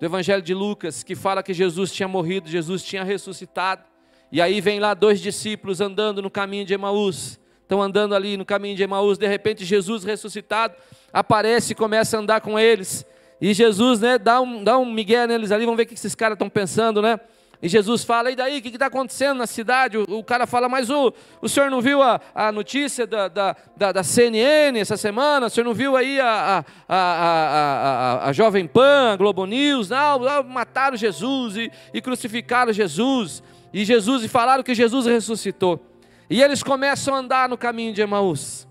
do 0.00 0.06
Evangelho 0.06 0.40
de 0.40 0.54
Lucas 0.54 1.02
que 1.02 1.14
fala 1.14 1.42
que 1.42 1.52
Jesus 1.52 1.92
tinha 1.92 2.08
morrido, 2.08 2.48
Jesus 2.48 2.82
tinha 2.82 3.04
ressuscitado. 3.04 3.84
E 4.32 4.40
aí 4.40 4.62
vem 4.62 4.80
lá 4.80 4.94
dois 4.94 5.20
discípulos 5.20 5.82
andando 5.82 6.22
no 6.22 6.30
caminho 6.30 6.64
de 6.64 6.72
Emaús. 6.72 7.38
Estão 7.64 7.82
andando 7.82 8.14
ali 8.14 8.36
no 8.36 8.44
caminho 8.44 8.76
de 8.76 8.82
Emaús, 8.82 9.16
de 9.16 9.26
repente 9.26 9.64
Jesus 9.64 10.04
ressuscitado 10.04 10.74
aparece 11.10 11.72
e 11.72 11.74
começa 11.74 12.16
a 12.16 12.20
andar 12.20 12.40
com 12.42 12.58
eles. 12.58 13.06
E 13.40 13.52
Jesus, 13.54 14.00
né, 14.00 14.18
dá 14.18 14.40
um, 14.40 14.62
dá 14.62 14.78
um 14.78 14.84
migué 14.84 15.26
neles 15.26 15.50
ali, 15.50 15.64
vamos 15.64 15.78
ver 15.78 15.84
o 15.84 15.86
que 15.86 15.94
esses 15.94 16.14
caras 16.14 16.36
estão 16.36 16.48
pensando, 16.48 17.00
né? 17.00 17.18
E 17.62 17.68
Jesus 17.68 18.04
fala, 18.04 18.30
e 18.30 18.36
daí, 18.36 18.58
o 18.58 18.62
que 18.62 18.68
está 18.68 18.86
acontecendo 18.86 19.38
na 19.38 19.46
cidade? 19.46 19.96
O, 19.96 20.04
o, 20.18 20.22
cara 20.22 20.46
fala, 20.46 20.68
mas 20.68 20.90
o, 20.90 21.14
o 21.40 21.48
senhor 21.48 21.70
não 21.70 21.80
viu 21.80 22.02
a, 22.02 22.20
a 22.34 22.52
notícia 22.52 23.06
da, 23.06 23.26
da, 23.26 23.56
da, 23.74 23.92
da 23.92 24.02
CNN 24.02 24.78
essa 24.78 24.98
semana? 24.98 25.46
O 25.46 25.50
senhor 25.50 25.64
não 25.64 25.72
viu 25.72 25.96
aí 25.96 26.20
a, 26.20 26.62
a, 26.86 26.94
a, 26.94 28.24
a, 28.26 28.28
a, 28.28 28.32
Jovem 28.34 28.66
Pan, 28.66 29.12
a 29.14 29.16
Globo 29.16 29.46
News? 29.46 29.88
Não, 29.88 30.44
mataram 30.44 30.94
Jesus 30.94 31.56
e, 31.56 31.72
e 31.94 32.02
crucificaram 32.02 32.70
Jesus. 32.70 33.42
E 33.72 33.82
Jesus, 33.82 34.24
e 34.24 34.28
falaram 34.28 34.62
que 34.62 34.74
Jesus 34.74 35.06
ressuscitou. 35.06 35.80
E 36.28 36.42
eles 36.42 36.62
começam 36.62 37.14
a 37.14 37.18
andar 37.18 37.48
no 37.48 37.58
caminho 37.58 37.92
de 37.92 38.02
Emaús. 38.02 38.66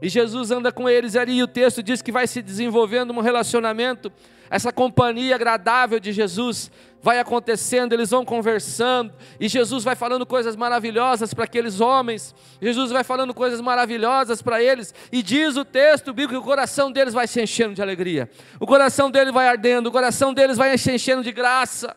E 0.00 0.08
Jesus 0.08 0.50
anda 0.50 0.70
com 0.70 0.88
eles 0.88 1.16
ali, 1.16 1.38
e 1.38 1.42
o 1.42 1.48
texto 1.48 1.82
diz 1.82 2.00
que 2.00 2.12
vai 2.12 2.26
se 2.26 2.40
desenvolvendo 2.40 3.12
um 3.12 3.20
relacionamento, 3.20 4.12
essa 4.48 4.72
companhia 4.72 5.34
agradável 5.34 5.98
de 5.98 6.12
Jesus 6.12 6.70
vai 7.02 7.18
acontecendo, 7.18 7.92
eles 7.92 8.10
vão 8.10 8.24
conversando, 8.24 9.12
e 9.40 9.48
Jesus 9.48 9.84
vai 9.84 9.96
falando 9.96 10.24
coisas 10.24 10.54
maravilhosas 10.54 11.34
para 11.34 11.44
aqueles 11.44 11.80
homens, 11.80 12.34
Jesus 12.60 12.90
vai 12.90 13.02
falando 13.02 13.34
coisas 13.34 13.60
maravilhosas 13.60 14.40
para 14.40 14.62
eles, 14.62 14.94
e 15.10 15.22
diz 15.22 15.56
o 15.56 15.64
texto 15.64 16.12
bíblico 16.12 16.34
que 16.34 16.38
o 16.38 16.42
coração 16.42 16.90
deles 16.90 17.12
vai 17.12 17.26
se 17.26 17.42
enchendo 17.42 17.74
de 17.74 17.82
alegria, 17.82 18.30
o 18.60 18.66
coração 18.66 19.10
deles 19.10 19.32
vai 19.32 19.48
ardendo, 19.48 19.88
o 19.88 19.92
coração 19.92 20.32
deles 20.32 20.56
vai 20.56 20.76
se 20.78 20.92
enchendo 20.92 21.22
de 21.22 21.32
graça, 21.32 21.96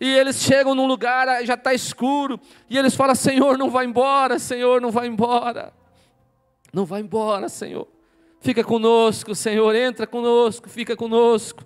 e 0.00 0.08
eles 0.08 0.36
chegam 0.36 0.74
num 0.74 0.86
lugar, 0.86 1.44
já 1.44 1.54
está 1.54 1.74
escuro, 1.74 2.40
e 2.68 2.78
eles 2.78 2.94
falam: 2.94 3.14
Senhor, 3.14 3.58
não 3.58 3.70
vai 3.70 3.84
embora, 3.84 4.38
Senhor, 4.38 4.80
não 4.80 4.90
vai 4.90 5.06
embora, 5.06 5.72
não 6.72 6.84
vai 6.84 7.00
embora, 7.02 7.48
Senhor, 7.48 7.86
fica 8.40 8.64
conosco, 8.64 9.34
Senhor, 9.34 9.74
entra 9.74 10.06
conosco, 10.06 10.68
fica 10.68 10.96
conosco. 10.96 11.64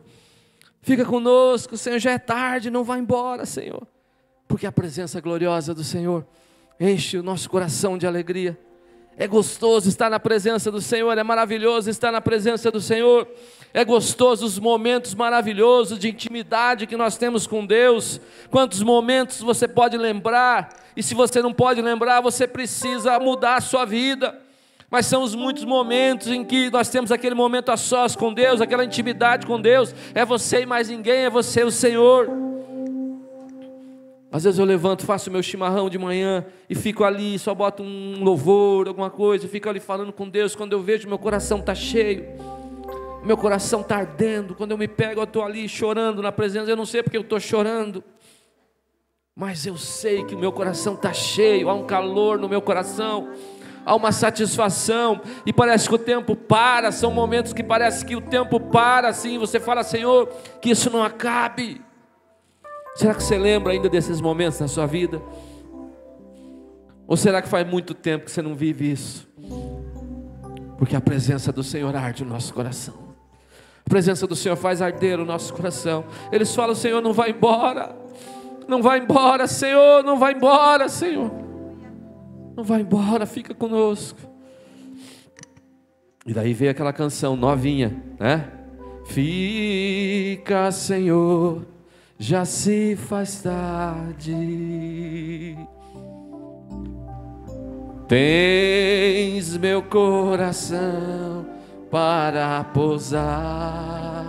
Fica 0.84 1.02
conosco, 1.02 1.78
Senhor, 1.78 1.98
já 1.98 2.10
é 2.10 2.18
tarde, 2.18 2.70
não 2.70 2.84
vá 2.84 2.98
embora, 2.98 3.46
Senhor. 3.46 3.88
Porque 4.46 4.66
a 4.66 4.72
presença 4.72 5.18
gloriosa 5.18 5.72
do 5.72 5.82
Senhor 5.82 6.26
enche 6.78 7.16
o 7.16 7.22
nosso 7.22 7.48
coração 7.48 7.96
de 7.96 8.06
alegria. 8.06 8.58
É 9.16 9.28
gostoso 9.28 9.88
estar 9.88 10.10
na 10.10 10.18
presença 10.18 10.70
do 10.70 10.80
Senhor, 10.80 11.16
é 11.16 11.22
maravilhoso 11.22 11.88
estar 11.88 12.10
na 12.10 12.20
presença 12.20 12.70
do 12.70 12.80
Senhor. 12.80 13.28
É 13.72 13.84
gostoso 13.84 14.44
os 14.44 14.58
momentos 14.58 15.14
maravilhosos 15.14 15.98
de 15.98 16.08
intimidade 16.08 16.86
que 16.86 16.96
nós 16.96 17.16
temos 17.16 17.46
com 17.46 17.64
Deus. 17.64 18.20
Quantos 18.50 18.82
momentos 18.82 19.40
você 19.40 19.68
pode 19.68 19.96
lembrar? 19.96 20.68
E 20.96 21.02
se 21.02 21.14
você 21.14 21.40
não 21.40 21.52
pode 21.52 21.80
lembrar, 21.80 22.20
você 22.20 22.46
precisa 22.46 23.18
mudar 23.18 23.56
a 23.56 23.60
sua 23.60 23.84
vida 23.84 24.42
mas 24.94 25.06
são 25.06 25.24
os 25.24 25.34
muitos 25.34 25.64
momentos 25.64 26.28
em 26.28 26.44
que 26.44 26.70
nós 26.70 26.88
temos 26.88 27.10
aquele 27.10 27.34
momento 27.34 27.72
a 27.72 27.76
sós 27.76 28.14
com 28.14 28.32
Deus, 28.32 28.60
aquela 28.60 28.84
intimidade 28.84 29.44
com 29.44 29.60
Deus. 29.60 29.92
É 30.14 30.24
você 30.24 30.60
e 30.60 30.66
mais 30.66 30.88
ninguém, 30.88 31.24
é 31.24 31.30
você 31.30 31.64
o 31.64 31.70
Senhor. 31.72 32.53
Às 34.34 34.42
vezes 34.42 34.58
eu 34.58 34.64
levanto, 34.64 35.06
faço 35.06 35.30
meu 35.30 35.40
chimarrão 35.44 35.88
de 35.88 35.96
manhã 35.96 36.44
e 36.68 36.74
fico 36.74 37.04
ali, 37.04 37.38
só 37.38 37.54
boto 37.54 37.84
um 37.84 38.24
louvor, 38.24 38.88
alguma 38.88 39.08
coisa, 39.08 39.46
fico 39.46 39.68
ali 39.68 39.78
falando 39.78 40.12
com 40.12 40.28
Deus. 40.28 40.56
Quando 40.56 40.72
eu 40.72 40.82
vejo 40.82 41.06
meu 41.06 41.20
coração 41.20 41.60
está 41.60 41.72
cheio, 41.72 42.26
meu 43.24 43.36
coração 43.36 43.82
está 43.82 43.96
ardendo. 43.98 44.56
Quando 44.56 44.72
eu 44.72 44.76
me 44.76 44.88
pego, 44.88 45.20
eu 45.20 45.24
estou 45.24 45.44
ali 45.44 45.68
chorando 45.68 46.20
na 46.20 46.32
presença. 46.32 46.68
Eu 46.68 46.74
não 46.74 46.84
sei 46.84 47.00
porque 47.00 47.16
eu 47.16 47.20
estou 47.20 47.38
chorando, 47.38 48.02
mas 49.36 49.66
eu 49.66 49.76
sei 49.76 50.24
que 50.24 50.34
o 50.34 50.38
meu 50.40 50.50
coração 50.50 50.94
está 50.94 51.12
cheio, 51.12 51.68
há 51.68 51.74
um 51.74 51.86
calor 51.86 52.36
no 52.36 52.48
meu 52.48 52.60
coração 52.60 53.28
há 53.86 53.94
uma 53.94 54.12
satisfação, 54.12 55.20
e 55.44 55.52
parece 55.52 55.86
que 55.86 55.94
o 55.94 55.98
tempo 55.98 56.34
para, 56.34 56.90
são 56.90 57.10
momentos 57.10 57.52
que 57.52 57.62
parece 57.62 58.02
que 58.02 58.16
o 58.16 58.20
tempo 58.20 58.58
para 58.58 59.08
assim, 59.08 59.38
você 59.38 59.60
fala, 59.60 59.82
Senhor, 59.84 60.26
que 60.60 60.70
isso 60.70 60.88
não 60.88 61.02
acabe. 61.02 61.83
Será 62.94 63.14
que 63.14 63.22
você 63.22 63.36
lembra 63.36 63.72
ainda 63.72 63.88
desses 63.88 64.20
momentos 64.20 64.60
na 64.60 64.68
sua 64.68 64.86
vida? 64.86 65.20
Ou 67.06 67.16
será 67.16 67.42
que 67.42 67.48
faz 67.48 67.66
muito 67.68 67.92
tempo 67.92 68.24
que 68.24 68.30
você 68.30 68.40
não 68.40 68.54
vive 68.54 68.90
isso? 68.90 69.28
Porque 70.78 70.96
a 70.96 71.00
presença 71.00 71.52
do 71.52 71.62
Senhor 71.62 71.94
arde 71.94 72.22
o 72.22 72.26
nosso 72.26 72.54
coração. 72.54 72.94
A 73.84 73.90
presença 73.90 74.26
do 74.26 74.34
Senhor 74.34 74.56
faz 74.56 74.80
arder 74.80 75.20
o 75.20 75.24
nosso 75.24 75.52
coração. 75.52 76.04
Eles 76.32 76.54
falam: 76.54 76.74
Senhor, 76.74 77.02
não 77.02 77.12
vai 77.12 77.30
embora. 77.30 77.94
Não 78.66 78.80
vai 78.80 78.98
embora, 78.98 79.46
Senhor, 79.46 80.02
não 80.02 80.18
vai 80.18 80.32
embora, 80.32 80.88
Senhor. 80.88 81.30
Não 82.56 82.64
vai 82.64 82.80
embora, 82.80 83.26
fica 83.26 83.54
conosco. 83.54 84.18
E 86.26 86.32
daí 86.32 86.54
veio 86.54 86.70
aquela 86.70 86.92
canção 86.92 87.36
novinha, 87.36 88.02
né? 88.18 88.50
Fica, 89.04 90.72
Senhor, 90.72 91.62
já 92.26 92.44
se 92.46 92.96
faz 92.96 93.42
tarde. 93.42 94.34
Tens 98.08 99.58
meu 99.58 99.82
coração 99.82 101.44
para 101.90 102.64
pousar. 102.72 104.24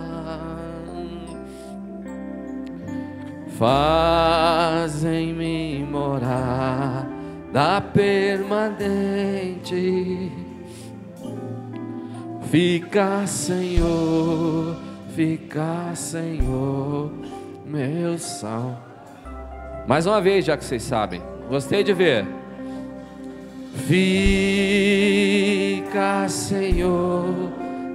Faz 3.58 5.02
em 5.02 5.32
mim 5.32 5.88
morar 5.90 7.08
da 7.50 7.80
permanente. 7.80 8.92
Fica, 12.50 13.26
Senhor, 13.26 14.76
fica, 15.14 15.94
Senhor, 15.94 17.10
meu 17.66 18.16
sal. 18.18 18.80
Mais 19.86 20.06
uma 20.06 20.20
vez, 20.20 20.44
já 20.44 20.56
que 20.56 20.64
vocês 20.64 20.82
sabem, 20.82 21.20
gostei 21.48 21.82
de 21.82 21.92
ver. 21.92 22.24
Fica, 23.86 25.08
Senhor, 26.28 27.26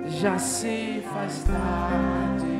já 0.09 0.37
se 0.37 1.01
faz 1.13 1.43
tarde. 1.43 2.51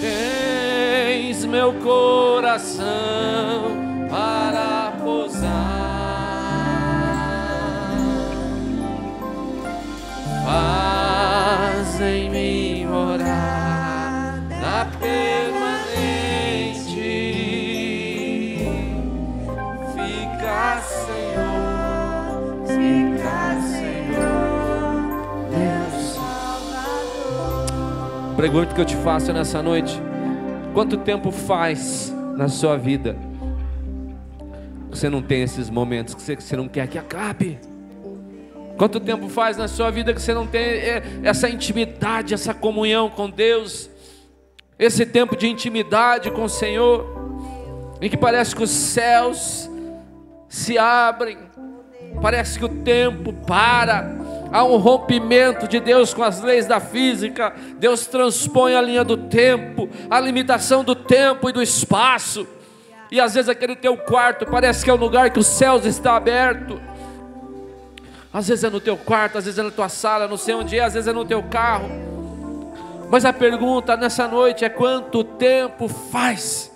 Tens 0.00 1.44
meu 1.44 1.74
coração 1.74 2.86
para 4.08 4.92
pousar. 5.02 5.69
Pergunta 28.40 28.74
que 28.74 28.80
eu 28.80 28.86
te 28.86 28.96
faço 28.96 29.34
nessa 29.34 29.62
noite. 29.62 30.00
Quanto 30.72 30.96
tempo 30.96 31.30
faz 31.30 32.10
na 32.38 32.48
sua 32.48 32.74
vida 32.74 33.14
você 34.88 35.10
não 35.10 35.20
tem 35.20 35.42
esses 35.42 35.68
momentos 35.68 36.14
que 36.14 36.22
você, 36.22 36.34
que 36.34 36.42
você 36.42 36.56
não 36.56 36.66
quer 36.66 36.88
que 36.88 36.96
acabe? 36.96 37.60
Quanto 38.78 38.98
tempo 38.98 39.28
faz 39.28 39.58
na 39.58 39.68
sua 39.68 39.90
vida 39.90 40.14
que 40.14 40.22
você 40.22 40.32
não 40.32 40.46
tem 40.46 40.62
é, 40.62 41.02
essa 41.22 41.50
intimidade, 41.50 42.32
essa 42.32 42.54
comunhão 42.54 43.10
com 43.10 43.28
Deus, 43.28 43.90
esse 44.78 45.04
tempo 45.04 45.36
de 45.36 45.46
intimidade 45.46 46.30
com 46.30 46.44
o 46.44 46.48
Senhor, 46.48 47.06
em 48.00 48.08
que 48.08 48.16
parece 48.16 48.56
que 48.56 48.62
os 48.62 48.70
céus 48.70 49.70
se 50.48 50.78
abrem, 50.78 51.36
parece 52.22 52.58
que 52.58 52.64
o 52.64 52.70
tempo 52.70 53.34
para, 53.34 54.16
há 54.52 54.64
um 54.64 54.76
rompimento 54.76 55.68
de 55.68 55.80
Deus 55.80 56.12
com 56.12 56.22
as 56.22 56.40
leis 56.40 56.66
da 56.66 56.80
física, 56.80 57.54
Deus 57.78 58.06
transpõe 58.06 58.74
a 58.74 58.82
linha 58.82 59.04
do 59.04 59.16
tempo, 59.16 59.88
a 60.08 60.18
limitação 60.20 60.82
do 60.84 60.94
tempo 60.94 61.48
e 61.48 61.52
do 61.52 61.62
espaço, 61.62 62.46
e 63.10 63.20
às 63.20 63.34
vezes 63.34 63.48
aquele 63.48 63.74
teu 63.74 63.96
quarto 63.96 64.46
parece 64.46 64.84
que 64.84 64.90
é 64.90 64.92
o 64.92 64.96
lugar 64.96 65.30
que 65.30 65.38
os 65.38 65.46
céus 65.46 65.84
está 65.84 66.14
aberto. 66.14 66.80
Às 68.32 68.46
vezes 68.46 68.62
é 68.62 68.70
no 68.70 68.80
teu 68.80 68.96
quarto, 68.96 69.38
às 69.38 69.44
vezes 69.44 69.58
é 69.58 69.62
na 69.62 69.72
tua 69.72 69.88
sala, 69.88 70.28
não 70.28 70.36
sei 70.36 70.54
onde 70.54 70.78
é, 70.78 70.84
às 70.84 70.94
vezes 70.94 71.08
é 71.08 71.12
no 71.12 71.24
teu 71.24 71.42
carro. 71.42 71.88
Mas 73.10 73.24
a 73.24 73.32
pergunta 73.32 73.96
nessa 73.96 74.28
noite 74.28 74.64
é 74.64 74.68
quanto 74.68 75.24
tempo 75.24 75.88
faz 75.88 76.70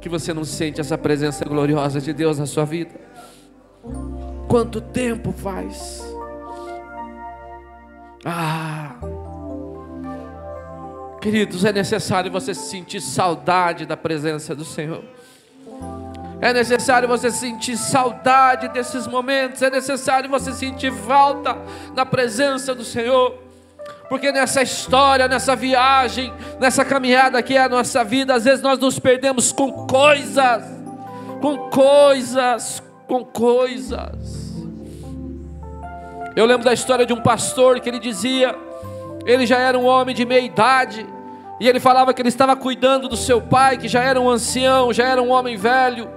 que 0.00 0.08
você 0.08 0.32
não 0.32 0.44
sente 0.44 0.80
essa 0.80 0.96
presença 0.96 1.44
gloriosa 1.44 2.00
de 2.00 2.12
Deus 2.12 2.38
na 2.38 2.46
sua 2.46 2.64
vida? 2.64 2.92
Quanto 4.48 4.80
tempo 4.80 5.32
faz? 5.32 6.04
Ah, 8.24 8.96
queridos, 11.20 11.64
é 11.64 11.72
necessário 11.72 12.30
você 12.30 12.54
sentir 12.54 13.00
saudade 13.00 13.86
da 13.86 13.96
presença 13.96 14.54
do 14.54 14.64
Senhor. 14.64 15.02
É 16.40 16.52
necessário 16.52 17.08
você 17.08 17.30
sentir 17.30 17.76
saudade 17.76 18.68
desses 18.68 19.06
momentos, 19.06 19.62
é 19.62 19.70
necessário 19.70 20.28
você 20.28 20.52
sentir 20.52 20.92
falta 20.92 21.56
da 21.94 22.04
presença 22.04 22.74
do 22.74 22.84
Senhor. 22.84 23.46
Porque 24.08 24.30
nessa 24.30 24.62
história, 24.62 25.26
nessa 25.26 25.56
viagem, 25.56 26.32
nessa 26.60 26.84
caminhada 26.84 27.42
que 27.42 27.56
é 27.56 27.62
a 27.62 27.68
nossa 27.68 28.04
vida, 28.04 28.34
às 28.34 28.44
vezes 28.44 28.60
nós 28.60 28.78
nos 28.78 28.98
perdemos 28.98 29.50
com 29.50 29.86
coisas, 29.86 30.62
com 31.40 31.70
coisas, 31.70 32.82
com 33.06 33.24
coisas. 33.24 34.54
Eu 36.34 36.44
lembro 36.44 36.64
da 36.64 36.72
história 36.72 37.06
de 37.06 37.12
um 37.12 37.20
pastor 37.20 37.80
que 37.80 37.88
ele 37.88 37.98
dizia, 37.98 38.54
ele 39.24 39.46
já 39.46 39.58
era 39.58 39.78
um 39.78 39.86
homem 39.86 40.14
de 40.14 40.24
meia 40.24 40.40
idade, 40.40 41.06
e 41.58 41.68
ele 41.68 41.80
falava 41.80 42.12
que 42.12 42.20
ele 42.20 42.28
estava 42.28 42.54
cuidando 42.54 43.08
do 43.08 43.16
seu 43.16 43.40
pai, 43.40 43.78
que 43.78 43.88
já 43.88 44.02
era 44.02 44.20
um 44.20 44.28
ancião, 44.28 44.92
já 44.92 45.06
era 45.06 45.22
um 45.22 45.30
homem 45.30 45.56
velho. 45.56 46.10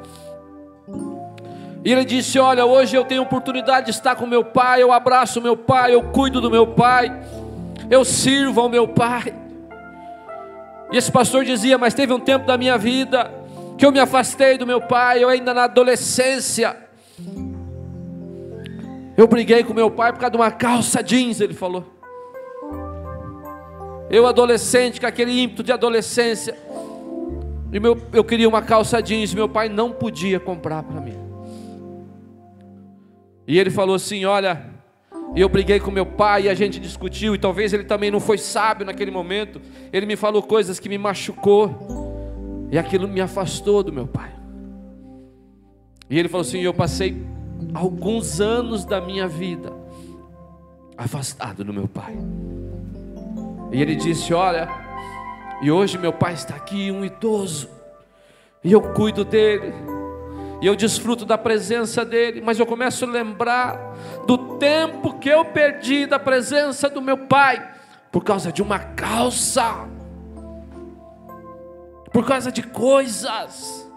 E 1.85 1.91
ele 1.91 2.03
disse: 2.03 2.37
Olha, 2.37 2.65
hoje 2.65 2.97
eu 2.97 3.05
tenho 3.05 3.21
oportunidade 3.21 3.85
de 3.85 3.91
estar 3.91 4.15
com 4.17 4.27
meu 4.27 4.43
pai, 4.43 4.83
eu 4.83 4.91
abraço 4.91 5.41
meu 5.41 5.55
pai, 5.55 5.93
eu 5.93 6.03
cuido 6.03 6.41
do 6.41 6.51
meu 6.51 6.67
pai, 6.67 7.17
eu 7.89 8.03
sirvo 8.03 8.59
ao 8.59 8.67
meu 8.67 8.89
pai. 8.89 9.33
E 10.91 10.97
esse 10.97 11.09
pastor 11.09 11.45
dizia: 11.45 11.77
Mas 11.77 11.93
teve 11.93 12.11
um 12.11 12.19
tempo 12.19 12.45
da 12.45 12.57
minha 12.57 12.77
vida 12.77 13.38
que 13.80 13.86
eu 13.86 13.93
me 13.93 13.99
afastei 13.99 14.57
do 14.57 14.67
meu 14.67 14.82
pai, 14.82 15.23
eu 15.23 15.30
ainda 15.30 15.53
na 15.53 15.63
adolescência. 15.63 16.75
Eu 19.15 19.25
briguei 19.25 19.63
com 19.63 19.73
meu 19.73 19.89
pai 19.89 20.11
por 20.11 20.19
causa 20.19 20.32
de 20.32 20.38
uma 20.38 20.51
calça 20.51 21.01
jeans, 21.01 21.39
ele 21.39 21.53
falou. 21.53 21.86
Eu, 24.09 24.27
adolescente, 24.27 24.99
com 24.99 25.07
aquele 25.07 25.32
ímpeto 25.41 25.63
de 25.63 25.71
adolescência, 25.71 26.57
e 27.71 27.80
meu, 27.80 27.97
eu 28.11 28.21
queria 28.21 28.49
uma 28.49 28.61
calça 28.61 29.01
jeans, 29.01 29.34
meu 29.34 29.47
pai 29.47 29.69
não 29.69 29.93
podia 29.93 30.41
comprar 30.41 30.84
para 30.84 30.99
mim. 30.99 31.17
E 33.47 33.57
ele 33.57 33.69
falou 33.69 33.95
assim: 33.95 34.25
Olha, 34.25 34.61
eu 35.38 35.47
briguei 35.47 35.80
com 35.80 35.89
meu 35.89 36.05
pai 36.05 36.43
e 36.43 36.49
a 36.49 36.53
gente 36.53 36.82
discutiu, 36.82 37.34
e 37.34 37.38
talvez 37.38 37.71
ele 37.71 37.86
também 37.86 38.11
não 38.11 38.19
foi 38.19 38.38
sábio 38.38 38.86
naquele 38.86 39.09
momento. 39.09 39.61
Ele 39.93 40.05
me 40.05 40.17
falou 40.17 40.43
coisas 40.43 40.82
que 40.82 40.89
me 40.89 40.97
machucou, 40.97 42.09
e 42.72 42.78
aquilo 42.78 43.07
me 43.07 43.22
afastou 43.22 43.84
do 43.84 43.91
meu 43.91 44.07
pai. 44.07 44.32
E 46.09 46.17
ele 46.17 46.28
falou 46.28 46.41
assim: 46.41 46.59
Eu 46.59 46.74
passei 46.74 47.22
alguns 47.74 48.39
anos 48.39 48.86
da 48.86 48.99
minha 48.99 49.28
vida 49.28 49.72
afastado 50.97 51.63
do 51.63 51.74
meu 51.74 51.88
pai. 51.88 52.17
E 53.72 53.82
ele 53.82 53.95
disse: 53.95 54.34
Olha, 54.34 54.67
e 55.61 55.72
hoje 55.72 55.97
meu 55.97 56.13
pai 56.13 56.34
está 56.34 56.55
aqui, 56.55 56.91
um 56.91 57.05
idoso, 57.05 57.70
e 58.63 58.72
eu 58.72 58.82
cuido 58.82 59.24
dele, 59.24 59.74
e 60.61 60.65
eu 60.65 60.76
desfruto 60.76 61.26
da 61.26 61.38
presença 61.38 62.03
dele, 62.03 62.41
mas 62.41 62.59
eu 62.59 62.65
começo 62.65 63.05
a 63.05 63.07
lembrar 63.07 63.95
do 64.26 64.57
tempo 64.57 65.20
que 65.20 65.30
eu 65.30 65.45
perdi 65.45 66.05
da 66.05 66.20
presença 66.20 66.89
do 66.89 67.01
meu 67.01 67.17
pai, 67.17 67.76
por 68.11 68.24
causa 68.24 68.51
de 68.51 68.61
uma 68.61 68.80
calça, 68.80 69.88
por 72.12 72.26
causa 72.26 72.51
de 72.51 72.64
coisas. 72.64 73.89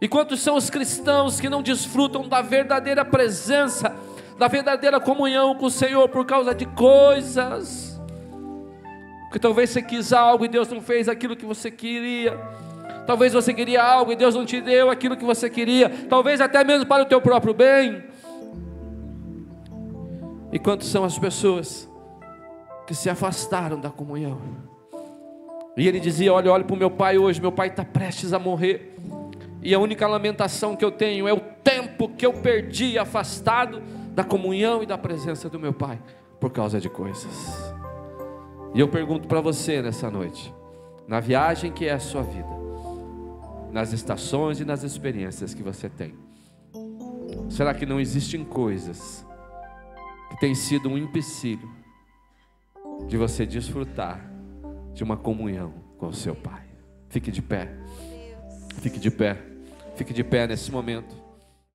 E 0.00 0.08
quantos 0.08 0.40
são 0.40 0.56
os 0.56 0.68
cristãos 0.68 1.40
que 1.40 1.48
não 1.48 1.62
desfrutam 1.62 2.28
da 2.28 2.42
verdadeira 2.42 3.04
presença, 3.04 3.94
da 4.38 4.48
verdadeira 4.48 5.00
comunhão 5.00 5.54
com 5.54 5.66
o 5.66 5.70
Senhor 5.70 6.08
por 6.08 6.26
causa 6.26 6.54
de 6.54 6.66
coisas? 6.66 8.00
Porque 9.24 9.38
talvez 9.38 9.70
você 9.70 9.82
quis 9.82 10.12
algo 10.12 10.44
e 10.44 10.48
Deus 10.48 10.68
não 10.68 10.80
fez 10.80 11.08
aquilo 11.08 11.34
que 11.34 11.46
você 11.46 11.70
queria. 11.70 12.38
Talvez 13.06 13.32
você 13.32 13.52
queria 13.52 13.82
algo 13.82 14.12
e 14.12 14.16
Deus 14.16 14.34
não 14.34 14.44
te 14.44 14.60
deu 14.60 14.90
aquilo 14.90 15.16
que 15.16 15.24
você 15.24 15.50
queria. 15.50 15.88
Talvez 16.08 16.40
até 16.40 16.62
mesmo 16.64 16.86
para 16.86 17.02
o 17.02 17.06
teu 17.06 17.20
próprio 17.20 17.52
bem. 17.52 18.04
E 20.52 20.58
quantos 20.58 20.88
são 20.88 21.04
as 21.04 21.18
pessoas 21.18 21.90
que 22.86 22.94
se 22.94 23.10
afastaram 23.10 23.80
da 23.80 23.90
comunhão? 23.90 24.40
E 25.76 25.88
ele 25.88 26.00
dizia: 26.00 26.32
Olha, 26.32 26.52
olha 26.52 26.64
para 26.64 26.74
o 26.74 26.78
meu 26.78 26.90
pai 26.90 27.18
hoje, 27.18 27.40
meu 27.40 27.52
pai 27.52 27.68
está 27.68 27.84
prestes 27.84 28.32
a 28.32 28.38
morrer. 28.38 28.94
E 29.62 29.74
a 29.74 29.78
única 29.78 30.06
lamentação 30.06 30.76
que 30.76 30.84
eu 30.84 30.90
tenho 30.90 31.26
é 31.26 31.32
o 31.32 31.40
tempo 31.40 32.08
que 32.08 32.26
eu 32.26 32.32
perdi 32.32 32.98
afastado 32.98 33.82
da 34.14 34.22
comunhão 34.22 34.82
e 34.82 34.86
da 34.86 34.98
presença 34.98 35.48
do 35.48 35.58
meu 35.58 35.72
pai, 35.72 35.98
por 36.38 36.50
causa 36.50 36.78
de 36.78 36.88
coisas. 36.88 37.74
E 38.74 38.80
eu 38.80 38.88
pergunto 38.88 39.26
para 39.26 39.40
você 39.40 39.80
nessa 39.80 40.10
noite, 40.10 40.52
na 41.08 41.18
viagem 41.18 41.72
que 41.72 41.86
é 41.86 41.92
a 41.92 41.98
sua 41.98 42.22
vida, 42.22 42.48
nas 43.72 43.92
estações 43.92 44.60
e 44.60 44.64
nas 44.64 44.82
experiências 44.82 45.54
que 45.54 45.62
você 45.62 45.88
tem, 45.88 46.14
será 47.48 47.72
que 47.72 47.86
não 47.86 47.98
existem 47.98 48.44
coisas 48.44 49.26
que 50.30 50.40
têm 50.40 50.54
sido 50.54 50.90
um 50.90 50.98
empecilho 50.98 51.70
de 53.06 53.16
você 53.16 53.46
desfrutar 53.46 54.33
de 54.94 55.02
uma 55.02 55.16
comunhão 55.16 55.74
com 55.98 56.06
o 56.06 56.14
seu 56.14 56.34
Pai? 56.34 56.62
Fique 57.08 57.30
de 57.30 57.42
pé, 57.42 57.70
fique 58.80 58.98
de 58.98 59.10
pé, 59.10 59.36
fique 59.96 60.12
de 60.12 60.24
pé 60.24 60.46
nesse 60.46 60.72
momento. 60.72 61.23